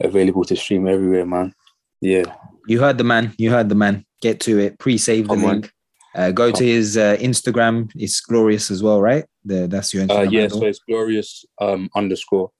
available 0.00 0.44
to 0.44 0.56
stream 0.56 0.88
everywhere, 0.88 1.24
man. 1.24 1.54
Yeah. 2.00 2.24
You 2.66 2.80
heard 2.80 2.98
the 2.98 3.04
man. 3.04 3.34
You 3.38 3.50
heard 3.50 3.68
the 3.68 3.76
man. 3.76 4.04
Get 4.20 4.40
to 4.40 4.58
it. 4.58 4.78
Pre-save 4.78 5.28
the 5.28 5.34
link. 5.34 5.72
Uh, 6.14 6.30
go 6.30 6.50
to 6.50 6.64
his 6.64 6.96
uh, 6.96 7.16
Instagram. 7.20 7.90
It's 7.96 8.20
glorious 8.20 8.70
as 8.70 8.82
well, 8.82 9.00
right? 9.00 9.24
The, 9.44 9.66
that's 9.66 9.92
your 9.94 10.04
Uh, 10.04 10.06
Instagram. 10.06 10.32
yeah. 10.32 10.40
handle. 10.42 10.60
So 10.60 10.66
it's 10.66 10.80
glorious 10.88 11.44
um 11.60 11.88
underscore 11.94 12.50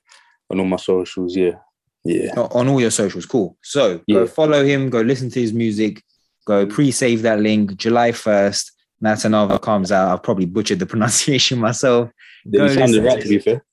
on 0.50 0.58
all 0.60 0.66
my 0.66 0.76
socials. 0.76 1.36
Yeah. 1.36 1.56
Yeah. 2.04 2.32
O- 2.36 2.48
on 2.58 2.68
all 2.68 2.80
your 2.80 2.90
socials. 2.90 3.26
Cool. 3.26 3.56
So 3.62 3.98
go 3.98 4.02
Yeah. 4.06 4.24
follow 4.26 4.64
him. 4.64 4.90
Go 4.90 5.00
listen 5.02 5.30
to 5.30 5.40
his 5.40 5.52
music. 5.52 6.02
Go 6.46 6.66
pre-save 6.66 7.22
that 7.22 7.40
link. 7.40 7.76
July 7.76 8.12
first. 8.12 8.72
Natanova 9.04 9.60
comes 9.60 9.92
out. 9.92 10.08
I've 10.12 10.22
probably 10.22 10.46
butchered 10.46 10.78
the 10.78 10.86
pronunciation 10.92 11.58
myself. 11.58 12.10
Go 12.50 12.64
You 12.64 12.74
sounded 12.74 13.04
right 13.04 13.20
to 13.22 13.28
be 13.28 13.38
fair. 13.38 13.64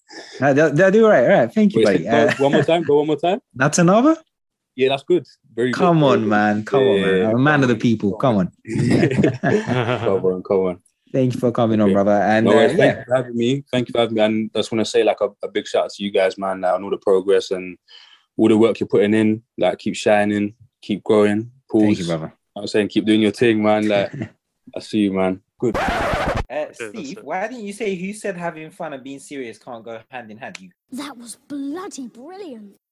Uh, 0.41 0.53
they'll, 0.53 0.73
they'll 0.73 0.91
do 0.91 1.07
right. 1.07 1.27
Right. 1.27 1.53
Thank 1.53 1.73
you, 1.75 1.83
Wait, 1.85 2.03
buddy. 2.05 2.07
Uh, 2.07 2.33
one 2.39 2.51
more 2.51 2.63
time. 2.63 2.83
Go 2.83 2.97
one 2.97 3.07
more 3.07 3.15
time. 3.15 3.39
Natanova. 3.59 4.17
Yeah, 4.79 4.87
that's 4.87 5.03
good. 5.03 5.27
Very. 5.53 5.73
Come 5.73 5.99
very 5.99 6.13
on, 6.13 6.29
man. 6.29 6.63
Come 6.63 6.87
on, 6.87 7.01
man. 7.01 7.25
I'm 7.25 7.35
a 7.35 7.37
man 7.37 7.63
of 7.63 7.67
the 7.67 7.75
people. 7.75 8.13
Come 8.13 8.37
on. 8.37 8.51
come 8.65 10.25
on, 10.25 10.41
come 10.41 10.57
on. 10.57 10.79
Thank 11.11 11.33
you 11.33 11.39
for 11.41 11.51
coming 11.51 11.81
on, 11.81 11.91
brother. 11.91 12.13
And 12.13 12.45
No, 12.45 12.57
uh, 12.57 12.67
thank 12.69 12.79
yeah, 12.79 12.99
you 12.99 13.03
for 13.05 13.15
having 13.15 13.35
me. 13.35 13.65
Thank 13.69 13.89
you 13.89 13.91
for 13.91 13.99
having 13.99 14.15
me. 14.15 14.21
And 14.21 14.51
I 14.55 14.59
just 14.59 14.71
want 14.71 14.79
to 14.79 14.89
say 14.89 15.03
like 15.03 15.17
a, 15.19 15.31
a 15.43 15.49
big 15.49 15.67
shout 15.67 15.83
out 15.83 15.89
to 15.91 16.03
you 16.03 16.11
guys, 16.11 16.37
man, 16.37 16.61
like, 16.61 16.73
on 16.73 16.85
all 16.85 16.91
the 16.91 16.97
progress 16.97 17.51
and 17.51 17.77
all 18.37 18.47
the 18.47 18.57
work 18.57 18.79
you're 18.79 18.87
putting 18.87 19.13
in. 19.13 19.43
Like 19.57 19.79
keep 19.79 19.97
shining, 19.97 20.55
keep 20.81 21.03
growing. 21.03 21.51
Pause. 21.69 21.83
thank 21.83 21.99
you, 21.99 22.05
brother. 22.05 22.33
I'm 22.55 22.67
saying 22.67 22.87
keep 22.87 23.03
doing 23.03 23.21
your 23.21 23.31
thing, 23.31 23.61
man. 23.61 23.89
Like 23.89 24.13
I 24.77 24.79
see 24.79 24.99
you, 24.99 25.11
man. 25.11 25.41
Good. 25.59 25.75
Uh, 25.77 26.67
Steve, 26.71 27.19
why 27.21 27.47
didn't 27.49 27.65
you 27.65 27.73
say 27.73 27.95
who 27.95 28.13
said 28.13 28.37
having 28.37 28.71
fun 28.71 28.93
and 28.93 29.03
being 29.03 29.19
serious 29.19 29.57
can't 29.59 29.83
go 29.83 29.99
hand 30.09 30.31
in 30.31 30.37
hand? 30.37 30.57
You 30.61 30.69
That 30.93 31.17
was 31.17 31.35
bloody 31.49 32.07
brilliant. 32.07 32.79